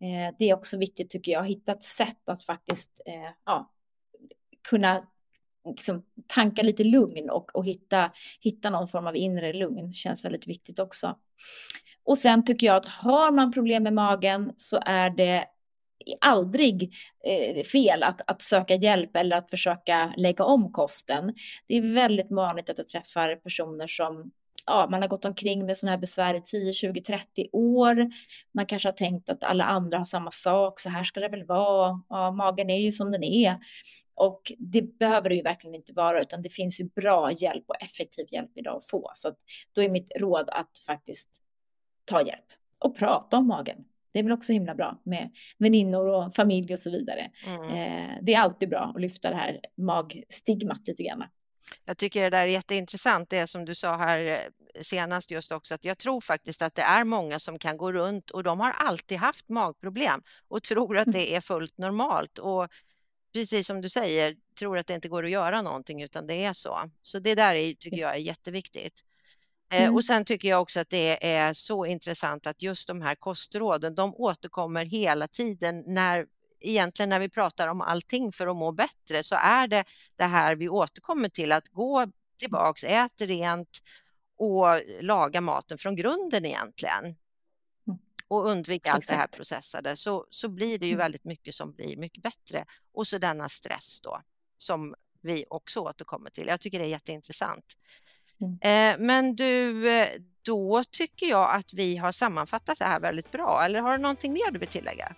Eh, 0.00 0.36
det 0.38 0.50
är 0.50 0.54
också 0.54 0.78
viktigt 0.78 1.10
tycker 1.10 1.32
jag, 1.32 1.42
att 1.42 1.50
hitta 1.50 1.72
ett 1.72 1.84
sätt 1.84 2.28
att 2.28 2.42
faktiskt 2.42 3.00
eh, 3.06 3.30
ja, 3.44 3.70
kunna 4.68 5.06
liksom, 5.64 6.04
tanka 6.26 6.62
lite 6.62 6.84
lugn 6.84 7.30
och, 7.30 7.56
och 7.56 7.64
hitta, 7.64 8.12
hitta 8.40 8.70
någon 8.70 8.88
form 8.88 9.06
av 9.06 9.16
inre 9.16 9.52
lugn 9.52 9.92
känns 9.92 10.24
väldigt 10.24 10.46
viktigt 10.46 10.78
också. 10.78 11.16
Och 12.04 12.18
sen 12.18 12.44
tycker 12.44 12.66
jag 12.66 12.76
att 12.76 12.86
har 12.86 13.32
man 13.32 13.52
problem 13.52 13.82
med 13.82 13.92
magen 13.92 14.52
så 14.56 14.82
är 14.86 15.10
det 15.10 15.44
aldrig 16.20 16.94
eh, 17.24 17.64
fel 17.64 18.02
att, 18.02 18.20
att 18.26 18.42
söka 18.42 18.74
hjälp 18.74 19.16
eller 19.16 19.36
att 19.36 19.50
försöka 19.50 20.14
lägga 20.16 20.44
om 20.44 20.72
kosten. 20.72 21.34
Det 21.66 21.76
är 21.76 21.94
väldigt 21.94 22.30
vanligt 22.30 22.70
att 22.70 22.78
jag 22.78 22.88
träffar 22.88 23.36
personer 23.36 23.86
som 23.86 24.32
ja, 24.66 24.88
man 24.90 25.02
har 25.02 25.08
gått 25.08 25.24
omkring 25.24 25.66
med 25.66 25.76
sådana 25.76 25.96
här 25.96 26.00
besvär 26.00 26.34
i 26.34 26.42
10, 26.42 26.72
20, 26.72 27.00
30 27.02 27.48
år. 27.52 28.10
Man 28.54 28.66
kanske 28.66 28.88
har 28.88 28.92
tänkt 28.92 29.28
att 29.28 29.44
alla 29.44 29.64
andra 29.64 29.98
har 29.98 30.04
samma 30.04 30.30
sak, 30.30 30.80
så 30.80 30.88
här 30.88 31.04
ska 31.04 31.20
det 31.20 31.28
väl 31.28 31.44
vara. 31.44 32.02
Ja, 32.08 32.30
magen 32.30 32.70
är 32.70 32.78
ju 32.78 32.92
som 32.92 33.10
den 33.10 33.24
är. 33.24 33.58
Och 34.14 34.52
det 34.58 34.98
behöver 34.98 35.28
det 35.28 35.34
ju 35.34 35.42
verkligen 35.42 35.74
inte 35.74 35.92
vara, 35.92 36.22
utan 36.22 36.42
det 36.42 36.48
finns 36.48 36.80
ju 36.80 36.84
bra 36.84 37.32
hjälp 37.32 37.64
och 37.66 37.82
effektiv 37.82 38.26
hjälp 38.30 38.50
idag 38.54 38.76
att 38.76 38.90
få. 38.90 39.10
Så 39.14 39.28
att 39.28 39.38
då 39.72 39.82
är 39.82 39.88
mitt 39.88 40.12
råd 40.16 40.48
att 40.50 40.78
faktiskt 40.86 41.41
ta 42.12 42.26
hjälp 42.26 42.44
och 42.78 42.96
prata 42.96 43.36
om 43.36 43.46
magen. 43.46 43.84
Det 44.12 44.18
är 44.18 44.22
väl 44.22 44.32
också 44.32 44.52
himla 44.52 44.74
bra 44.74 45.00
med 45.02 45.30
väninnor 45.58 46.06
och 46.06 46.34
familj 46.34 46.74
och 46.74 46.80
så 46.80 46.90
vidare. 46.90 47.30
Mm. 47.46 47.62
Eh, 47.62 48.18
det 48.22 48.34
är 48.34 48.38
alltid 48.38 48.68
bra 48.68 48.92
att 48.94 49.00
lyfta 49.00 49.30
det 49.30 49.36
här 49.36 49.60
magstigmat 49.76 50.80
lite 50.86 51.02
grann. 51.02 51.24
Jag 51.84 51.98
tycker 51.98 52.22
det 52.22 52.30
där 52.30 52.42
är 52.42 52.46
jätteintressant, 52.46 53.30
det 53.30 53.46
som 53.46 53.64
du 53.64 53.74
sa 53.74 53.96
här 53.96 54.26
eh, 54.26 54.82
senast 54.82 55.30
just 55.30 55.52
också, 55.52 55.74
att 55.74 55.84
jag 55.84 55.98
tror 55.98 56.20
faktiskt 56.20 56.62
att 56.62 56.74
det 56.74 56.82
är 56.82 57.04
många 57.04 57.38
som 57.38 57.58
kan 57.58 57.76
gå 57.76 57.92
runt 57.92 58.30
och 58.30 58.42
de 58.42 58.60
har 58.60 58.70
alltid 58.70 59.18
haft 59.18 59.48
magproblem 59.48 60.22
och 60.48 60.62
tror 60.62 60.98
att 60.98 61.06
mm. 61.06 61.20
det 61.20 61.34
är 61.34 61.40
fullt 61.40 61.78
normalt. 61.78 62.38
Och 62.38 62.68
precis 63.32 63.66
som 63.66 63.80
du 63.80 63.88
säger, 63.88 64.36
tror 64.58 64.78
att 64.78 64.86
det 64.86 64.94
inte 64.94 65.08
går 65.08 65.24
att 65.24 65.30
göra 65.30 65.62
någonting 65.62 66.02
utan 66.02 66.26
det 66.26 66.44
är 66.44 66.52
så. 66.52 66.90
Så 67.02 67.18
det 67.18 67.34
där 67.34 67.54
är, 67.54 67.74
tycker 67.74 67.96
jag 67.98 68.14
är 68.14 68.20
jätteviktigt. 68.20 69.04
Eh, 69.72 69.82
mm. 69.82 69.94
Och 69.94 70.04
sen 70.04 70.24
tycker 70.24 70.48
jag 70.48 70.62
också 70.62 70.80
att 70.80 70.90
det 70.90 71.34
är 71.34 71.54
så 71.54 71.86
intressant 71.86 72.46
att 72.46 72.62
just 72.62 72.88
de 72.88 73.02
här 73.02 73.14
kostråden, 73.14 73.94
de 73.94 74.14
återkommer 74.14 74.84
hela 74.84 75.28
tiden 75.28 75.84
när 75.86 76.26
egentligen 76.60 77.08
när 77.08 77.18
vi 77.18 77.28
pratar 77.28 77.68
om 77.68 77.80
allting 77.80 78.32
för 78.32 78.46
att 78.46 78.56
må 78.56 78.72
bättre 78.72 79.22
så 79.22 79.36
är 79.36 79.66
det 79.68 79.84
det 80.16 80.24
här 80.24 80.56
vi 80.56 80.68
återkommer 80.68 81.28
till 81.28 81.52
att 81.52 81.68
gå 81.68 82.06
tillbaks, 82.38 82.84
ät 82.84 83.20
rent 83.20 83.82
och 84.36 84.80
laga 85.00 85.40
maten 85.40 85.78
från 85.78 85.96
grunden 85.96 86.44
egentligen 86.44 87.16
och 88.28 88.46
undvika 88.46 88.92
allt 88.92 89.08
det 89.08 89.14
här 89.14 89.26
processade 89.26 89.96
så, 89.96 90.26
så 90.30 90.48
blir 90.48 90.78
det 90.78 90.86
ju 90.86 90.92
mm. 90.92 90.98
väldigt 90.98 91.24
mycket 91.24 91.54
som 91.54 91.72
blir 91.72 91.96
mycket 91.96 92.22
bättre. 92.22 92.64
Och 92.92 93.06
så 93.06 93.18
denna 93.18 93.48
stress 93.48 94.00
då 94.00 94.22
som 94.56 94.94
vi 95.20 95.44
också 95.50 95.80
återkommer 95.80 96.30
till. 96.30 96.46
Jag 96.46 96.60
tycker 96.60 96.78
det 96.78 96.84
är 96.84 96.88
jätteintressant. 96.88 97.64
Mm. 98.42 98.58
Eh, 98.60 99.06
men 99.06 99.36
du, 99.36 99.88
eh, 99.90 100.08
då 100.42 100.84
tycker 100.90 101.26
jag 101.26 101.54
att 101.54 101.74
vi 101.74 101.96
har 101.96 102.12
sammanfattat 102.12 102.78
det 102.78 102.84
här 102.84 103.00
väldigt 103.00 103.30
bra. 103.32 103.62
Eller 103.64 103.80
har 103.80 103.96
du 103.96 104.02
någonting 104.02 104.32
mer 104.32 104.50
du 104.50 104.58
vill 104.58 104.68
tillägga? 104.68 105.14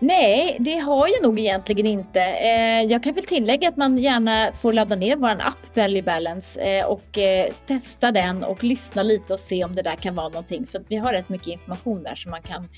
Nej, 0.00 0.56
det 0.60 0.78
har 0.78 1.08
jag 1.08 1.22
nog 1.22 1.38
egentligen 1.38 1.86
inte. 1.86 2.20
Eh, 2.20 2.82
jag 2.82 3.02
kan 3.02 3.14
väl 3.14 3.24
tillägga 3.24 3.68
att 3.68 3.76
man 3.76 3.98
gärna 3.98 4.52
får 4.52 4.72
ladda 4.72 4.96
ner 4.96 5.16
vår 5.16 5.28
app 5.28 5.74
Belly 5.74 6.02
Balance 6.02 6.60
eh, 6.60 6.86
och 6.86 7.18
eh, 7.18 7.52
testa 7.66 8.12
den 8.12 8.44
och 8.44 8.64
lyssna 8.64 9.02
lite 9.02 9.32
och 9.32 9.40
se 9.40 9.64
om 9.64 9.74
det 9.74 9.82
där 9.82 9.96
kan 9.96 10.14
vara 10.14 10.28
någonting. 10.28 10.66
För 10.66 10.82
vi 10.88 10.96
har 10.96 11.12
rätt 11.12 11.28
mycket 11.28 11.48
information 11.48 12.02
där 12.02 12.14
som 12.14 12.30
man 12.30 12.42
kan 12.42 12.68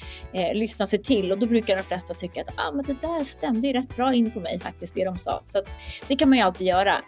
lyssna 0.54 0.86
sig 0.86 1.02
till 1.02 1.32
och 1.32 1.38
då 1.38 1.46
brukar 1.46 1.76
de 1.76 1.82
flesta 1.82 2.14
tycka 2.14 2.40
att 2.40 2.54
ah, 2.56 2.72
men 2.72 2.84
det 2.84 2.96
där 3.00 3.24
stämde 3.24 3.66
ju 3.66 3.72
rätt 3.72 3.96
bra 3.96 4.14
in 4.14 4.30
på 4.30 4.40
mig 4.40 4.60
faktiskt, 4.60 4.94
det 4.94 5.04
de 5.04 5.18
sa. 5.18 5.42
Så 5.44 5.62
det 6.08 6.16
kan 6.16 6.28
man 6.28 6.38
ju 6.38 6.44
alltid 6.44 6.66
göra. 6.66 7.02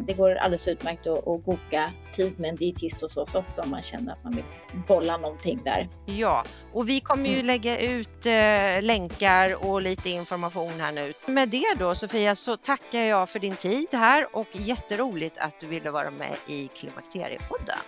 det 0.00 0.12
går 0.16 0.34
alldeles 0.34 0.68
utmärkt 0.68 1.06
att, 1.06 1.28
att 1.28 1.44
boka 1.44 1.90
tid 2.16 2.40
med 2.40 2.50
en 2.50 2.56
dietist 2.56 3.00
hos 3.00 3.16
oss 3.16 3.34
också 3.34 3.60
om 3.60 3.70
man 3.70 3.82
känner 3.82 4.12
att 4.12 4.24
man 4.24 4.36
vill 4.36 4.44
bolla 4.88 5.16
någonting 5.16 5.60
där. 5.64 5.88
Ja, 6.06 6.44
och 6.72 6.88
vi 6.88 7.00
kommer 7.00 7.28
ju 7.28 7.34
mm. 7.34 7.46
lägga 7.46 7.78
ut 7.78 8.26
eh, 8.26 8.82
länkar 8.82 9.64
och 9.68 9.82
lite 9.82 10.10
information 10.10 10.80
här 10.80 10.92
nu. 10.92 11.12
Med 11.26 11.48
det 11.48 11.74
då 11.78 11.94
Sofia 11.94 12.36
så 12.36 12.56
tackar 12.56 13.00
jag 13.00 13.28
för 13.28 13.38
din 13.38 13.56
tid 13.56 13.88
här 13.92 14.36
och 14.36 14.48
jätteroligt 14.52 15.38
att 15.38 15.60
du 15.60 15.66
ville 15.66 15.90
vara 15.90 16.10
med 16.10 16.36
i 16.48 16.68
Klimakteriepodden. 16.68 17.78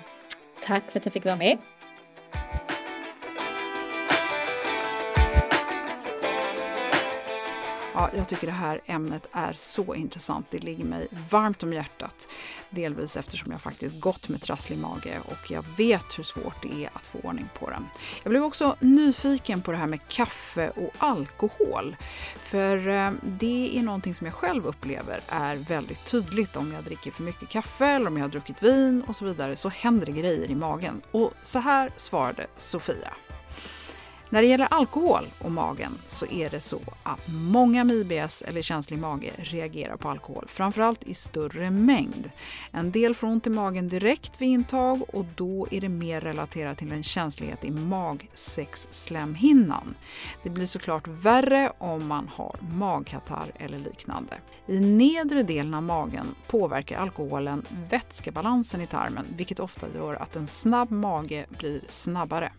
Tack 0.66 0.90
för 0.90 0.98
att 0.98 1.04
jag 1.04 1.12
fick 1.12 1.24
vara 1.24 1.36
med. 1.36 1.58
Ja, 7.98 8.10
jag 8.16 8.28
tycker 8.28 8.46
det 8.46 8.52
här 8.52 8.80
ämnet 8.86 9.28
är 9.32 9.52
så 9.52 9.94
intressant. 9.94 10.46
Det 10.50 10.58
ligger 10.58 10.84
mig 10.84 11.08
varmt 11.30 11.62
om 11.62 11.72
hjärtat. 11.72 12.28
Delvis 12.70 13.16
eftersom 13.16 13.52
jag 13.52 13.60
faktiskt 13.60 14.00
gått 14.00 14.28
med 14.28 14.42
trasslig 14.42 14.78
mage 14.78 15.20
och 15.24 15.50
jag 15.50 15.64
vet 15.76 16.18
hur 16.18 16.24
svårt 16.24 16.62
det 16.62 16.84
är 16.84 16.90
att 16.92 17.06
få 17.06 17.18
ordning 17.18 17.48
på 17.58 17.70
den. 17.70 17.86
Jag 18.22 18.30
blev 18.30 18.44
också 18.44 18.76
nyfiken 18.80 19.62
på 19.62 19.72
det 19.72 19.76
här 19.78 19.86
med 19.86 20.08
kaffe 20.08 20.70
och 20.70 20.92
alkohol. 20.98 21.96
För 22.40 22.88
eh, 22.88 23.12
det 23.22 23.78
är 23.78 23.82
någonting 23.82 24.14
som 24.14 24.26
jag 24.26 24.34
själv 24.34 24.66
upplever 24.66 25.20
är 25.28 25.56
väldigt 25.56 26.04
tydligt. 26.04 26.56
Om 26.56 26.72
jag 26.72 26.84
dricker 26.84 27.10
för 27.10 27.22
mycket 27.22 27.48
kaffe 27.48 27.86
eller 27.86 28.06
om 28.06 28.16
jag 28.16 28.24
har 28.24 28.30
druckit 28.30 28.62
vin 28.62 29.02
och 29.08 29.16
så 29.16 29.24
vidare 29.24 29.56
så 29.56 29.68
händer 29.68 30.06
det 30.06 30.12
grejer 30.12 30.50
i 30.50 30.54
magen. 30.54 31.02
Och 31.10 31.32
så 31.42 31.58
här 31.58 31.90
svarade 31.96 32.46
Sofia. 32.56 33.12
När 34.30 34.42
det 34.42 34.48
gäller 34.48 34.68
alkohol 34.70 35.24
och 35.38 35.52
magen 35.52 35.98
så 36.06 36.26
är 36.26 36.50
det 36.50 36.60
så 36.60 36.80
att 37.02 37.20
många 37.28 37.84
med 37.84 37.96
IBS 37.96 38.42
eller 38.42 38.62
känslig 38.62 38.98
mage 38.98 39.32
reagerar 39.36 39.96
på 39.96 40.08
alkohol, 40.08 40.44
framförallt 40.48 41.04
i 41.04 41.14
större 41.14 41.70
mängd. 41.70 42.30
En 42.72 42.92
del 42.92 43.14
får 43.14 43.26
ont 43.26 43.46
i 43.46 43.50
magen 43.50 43.88
direkt 43.88 44.40
vid 44.40 44.48
intag 44.48 45.14
och 45.14 45.24
då 45.34 45.68
är 45.70 45.80
det 45.80 45.88
mer 45.88 46.20
relaterat 46.20 46.78
till 46.78 46.92
en 46.92 47.02
känslighet 47.02 47.64
i 47.64 47.70
magsäcksslemhinnan. 47.70 49.94
Det 50.42 50.50
blir 50.50 50.66
såklart 50.66 51.08
värre 51.08 51.72
om 51.78 52.06
man 52.06 52.30
har 52.34 52.56
magkatarr 52.60 53.52
eller 53.58 53.78
liknande. 53.78 54.34
I 54.66 54.80
nedre 54.80 55.42
delen 55.42 55.74
av 55.74 55.82
magen 55.82 56.34
påverkar 56.48 56.98
alkoholen 56.98 57.66
vätskebalansen 57.90 58.80
i 58.80 58.86
tarmen 58.86 59.26
vilket 59.36 59.60
ofta 59.60 59.86
gör 59.94 60.14
att 60.14 60.36
en 60.36 60.46
snabb 60.46 60.90
mage 60.90 61.46
blir 61.58 61.80
snabbare. 61.88 62.52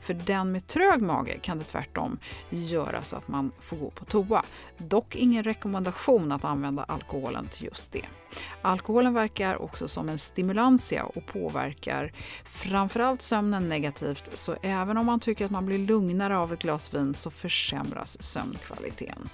För 0.00 0.14
den 0.14 0.52
med 0.52 0.66
trög 0.66 1.02
mage 1.08 1.38
kan 1.38 1.58
det 1.58 1.64
tvärtom 1.64 2.18
göra 2.50 3.02
så 3.02 3.16
att 3.16 3.28
man 3.28 3.52
får 3.60 3.76
gå 3.76 3.90
på 3.90 4.04
toa. 4.04 4.44
Dock 4.78 5.16
ingen 5.16 5.44
rekommendation 5.44 6.32
att 6.32 6.44
använda 6.44 6.82
alkoholen 6.82 7.48
till 7.48 7.64
just 7.64 7.92
det. 7.92 8.04
Alkoholen 8.62 9.14
verkar 9.14 9.62
också 9.62 9.88
som 9.88 10.08
en 10.08 10.18
stimulantia 10.18 11.04
och 11.04 11.26
påverkar 11.26 12.12
framförallt 12.44 13.22
sömnen 13.22 13.68
negativt 13.68 14.30
så 14.34 14.56
även 14.62 14.96
om 14.96 15.06
man 15.06 15.20
tycker 15.20 15.44
att 15.44 15.50
man 15.50 15.66
blir 15.66 15.78
lugnare 15.78 16.38
av 16.38 16.52
ett 16.52 16.62
glas 16.62 16.94
vin 16.94 17.14
så 17.14 17.30
försämras 17.30 18.22
sömnkvaliteten. 18.22 19.28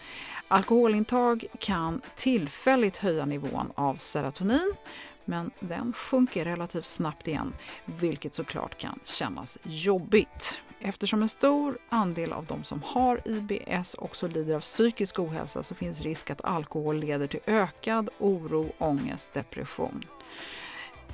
Alkoholintag 0.48 1.44
kan 1.60 2.00
tillfälligt 2.16 2.96
höja 2.96 3.26
nivån 3.26 3.72
av 3.74 3.96
serotonin 3.96 4.74
men 5.24 5.50
den 5.60 5.92
sjunker 5.92 6.44
relativt 6.44 6.84
snabbt 6.84 7.28
igen, 7.28 7.54
vilket 7.84 8.34
såklart 8.34 8.78
kan 8.78 8.98
kännas 9.04 9.58
jobbigt. 9.62 10.60
Eftersom 10.86 11.22
en 11.22 11.28
stor 11.28 11.78
andel 11.88 12.32
av 12.32 12.46
de 12.46 12.64
som 12.64 12.82
har 12.82 13.20
IBS 13.24 13.94
också 13.94 14.28
lider 14.28 14.54
av 14.54 14.60
psykisk 14.60 15.18
ohälsa 15.18 15.62
så 15.62 15.74
finns 15.74 16.00
risk 16.00 16.30
att 16.30 16.44
alkohol 16.44 16.96
leder 16.96 17.26
till 17.26 17.40
ökad 17.46 18.08
oro, 18.18 18.72
ångest, 18.78 19.28
depression. 19.32 20.04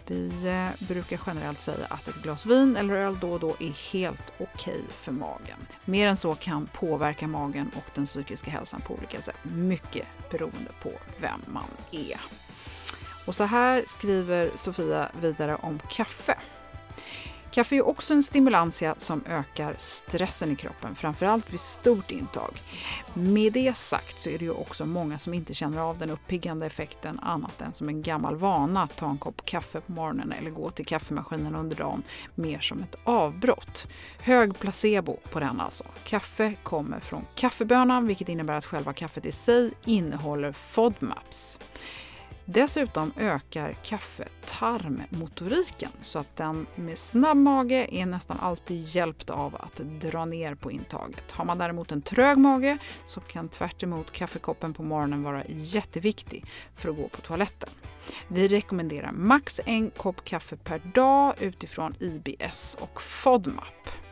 Vi 0.07 0.49
eh, 0.49 0.87
brukar 0.89 1.21
generellt 1.27 1.61
säga 1.61 1.87
att 1.91 2.09
ett 2.09 2.23
glas 2.23 2.47
vin 2.47 2.77
eller 2.77 2.97
öl 2.97 3.19
då 3.21 3.33
och 3.33 3.41
då 3.41 3.57
är 3.61 3.93
helt 3.93 4.33
okej 4.39 4.55
okay 4.55 4.93
för 4.93 5.13
magen. 5.13 5.67
Mer 5.85 6.07
än 6.07 6.17
så 6.17 6.35
kan 6.35 6.67
påverka 6.67 7.27
magen 7.27 7.71
och 7.77 7.91
den 7.95 8.07
psykiska 8.07 8.51
hälsan 8.51 8.81
på 8.81 8.95
olika 8.95 9.23
sätt, 9.23 9.37
mycket 9.43 10.07
beroende 10.31 10.71
på 10.83 10.93
vem 11.21 11.41
man 11.47 11.71
är. 11.91 12.21
Och 13.27 13.35
så 13.35 13.45
här 13.45 13.85
skriver 13.87 14.51
Sofia 14.55 15.11
vidare 15.21 15.57
om 15.57 15.79
kaffe. 15.91 16.39
Kaffe 17.53 17.77
är 17.77 17.87
också 17.87 18.15
en 18.15 18.23
stimulantia 18.23 18.95
som 18.97 19.25
ökar 19.27 19.75
stressen 19.79 20.53
i 20.53 20.57
kroppen, 20.57 20.95
framförallt 20.95 21.53
vid 21.53 21.61
stort 21.61 22.11
intag. 22.11 22.63
Med 23.15 23.53
det 23.53 23.77
sagt 23.77 24.21
så 24.21 24.31
är 24.31 24.39
det 24.39 24.45
ju 24.45 24.51
också 24.51 24.87
många 24.87 25.19
som 25.19 25.35
inte 25.35 25.55
känner 25.55 25.79
av 25.79 25.99
den 25.99 26.11
uppiggande 26.11 26.67
effekten 26.67 27.19
annat 27.19 27.61
än 27.61 27.73
som 27.73 27.89
en 27.89 28.03
gammal 28.03 28.37
vana 28.37 28.83
att 28.83 28.97
ta 28.97 29.11
en 29.11 29.19
kopp 29.19 29.45
kaffe 29.45 29.81
på 29.81 29.93
morgonen 29.93 30.33
eller 30.33 30.51
gå 30.51 30.71
till 30.71 30.87
kaffemaskinen 30.87 31.55
under 31.55 31.77
dagen, 31.77 32.03
mer 32.35 32.59
som 32.59 32.83
ett 32.83 32.97
avbrott. 33.05 33.87
Hög 34.21 34.59
placebo 34.59 35.17
på 35.31 35.41
den 35.41 35.61
alltså. 35.61 35.85
Kaffe 36.05 36.55
kommer 36.63 37.01
från 37.01 37.25
kaffebönan 37.35 38.07
vilket 38.07 38.29
innebär 38.29 38.55
att 38.55 38.65
själva 38.65 38.93
kaffet 38.93 39.27
i 39.27 39.33
sig 39.33 39.73
innehåller 39.85 40.53
FODMAPs. 40.53 41.59
Dessutom 42.53 43.13
ökar 43.17 43.77
kaffe 43.83 44.29
tarmmotoriken 44.47 45.91
så 46.01 46.19
att 46.19 46.37
den 46.37 46.67
med 46.75 46.99
snabb 46.99 47.37
mage 47.37 47.87
är 47.91 48.07
nästan 48.07 48.41
alltid 48.41 48.85
hjälpt 48.85 49.31
av 49.31 49.57
att 49.57 49.77
dra 50.01 50.25
ner 50.25 50.55
på 50.55 50.71
intaget. 50.71 51.33
Har 51.33 51.45
man 51.45 51.59
däremot 51.59 51.93
en 51.93 52.03
trög 52.03 52.39
mage 52.39 52.79
så 53.07 53.21
kan 53.21 53.49
tvärt 53.49 54.13
kaffekoppen 54.13 54.75
på 54.75 54.83
morgonen 54.83 55.23
vara 55.23 55.43
jätteviktig 55.49 56.45
för 56.75 56.89
att 56.89 56.97
gå 56.97 57.09
på 57.09 57.21
toaletten. 57.21 57.71
Vi 58.29 58.49
rekommenderar 58.49 59.13
max 59.13 59.61
en 59.67 59.91
kopp 59.91 60.25
kaffe 60.25 60.57
per 60.57 60.79
dag 60.79 61.35
utifrån 61.41 61.95
IBS 62.01 62.77
och 62.81 63.03
FODMAP. 63.03 64.10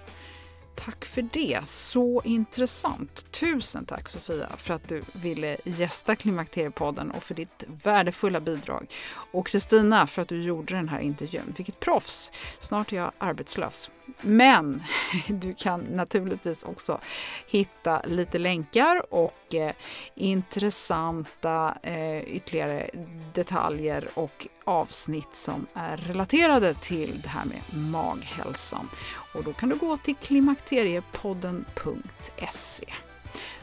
Tack 0.85 1.05
för 1.05 1.23
det. 1.23 1.61
Så 1.65 2.23
intressant. 2.25 3.33
Tusen 3.33 3.85
tack 3.85 4.09
Sofia 4.09 4.49
för 4.57 4.75
att 4.75 4.89
du 4.89 5.03
ville 5.13 5.57
gästa 5.65 6.17
Klimakteriepodden 6.17 7.11
och 7.11 7.23
för 7.23 7.35
ditt 7.35 7.65
värdefulla 7.85 8.41
bidrag. 8.41 8.87
Och 9.33 9.47
Kristina 9.47 10.07
för 10.07 10.23
att 10.23 10.29
du 10.29 10.43
gjorde 10.43 10.75
den 10.75 10.89
här 10.89 11.01
intervjun. 11.01 11.55
Vilket 11.57 11.81
proffs! 11.81 12.33
Snart 12.59 12.93
är 12.93 12.97
jag 12.97 13.13
arbetslös. 13.19 13.91
Men 14.21 14.83
du 15.29 15.55
kan 15.55 15.81
naturligtvis 15.81 16.65
också 16.65 17.01
hitta 17.47 18.03
lite 18.03 18.39
länkar 18.39 19.15
och 19.15 19.55
eh, 19.55 19.73
intressanta 20.15 21.79
eh, 21.83 22.19
ytterligare 22.19 22.91
detaljer 23.35 24.09
och 24.15 24.47
avsnitt 24.65 25.37
som 25.37 25.67
är 25.75 25.97
relaterade 25.97 26.75
till 26.75 27.21
det 27.23 27.29
här 27.29 27.45
med 27.45 27.61
maghälsan. 27.91 28.89
Och 29.35 29.45
då 29.45 29.53
kan 29.53 29.69
du 29.69 29.77
gå 29.77 29.97
till 29.97 30.17
klimakteriepodden.se. 30.17 33.08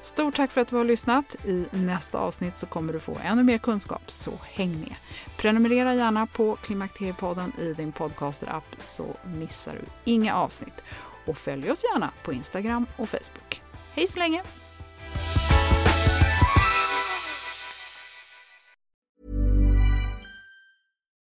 Stort 0.06 0.36
tack 0.36 0.51
för 0.51 0.62
att 0.62 0.68
du 0.68 0.76
har 0.76 0.84
lyssnat. 0.84 1.36
I 1.45 1.66
nästa 1.72 2.20
avsnitt 2.20 2.58
så 2.58 2.66
kommer 2.66 2.93
du 2.93 2.99
få 2.99 3.18
ännu 3.24 3.43
mer 3.43 3.58
kunskap, 3.58 4.12
så 4.12 4.32
häng 4.43 4.80
med. 4.80 4.95
Prenumerera 5.38 5.95
gärna 5.95 6.28
på 6.28 6.56
Klimakteriepodden 6.56 7.53
i 7.60 7.74
din 7.74 7.91
podcasterapp 7.91 8.76
så 8.80 9.06
missar 9.24 9.74
du 9.74 10.12
inga 10.12 10.36
avsnitt. 10.36 10.84
Och 11.26 11.38
följ 11.38 11.72
oss 11.72 11.84
gärna 11.84 12.12
på 12.24 12.34
Instagram 12.34 12.86
och 12.97 13.10
Facebook. 13.10 13.62
Hej 13.93 14.08
så 14.08 14.20
länge! 14.20 14.43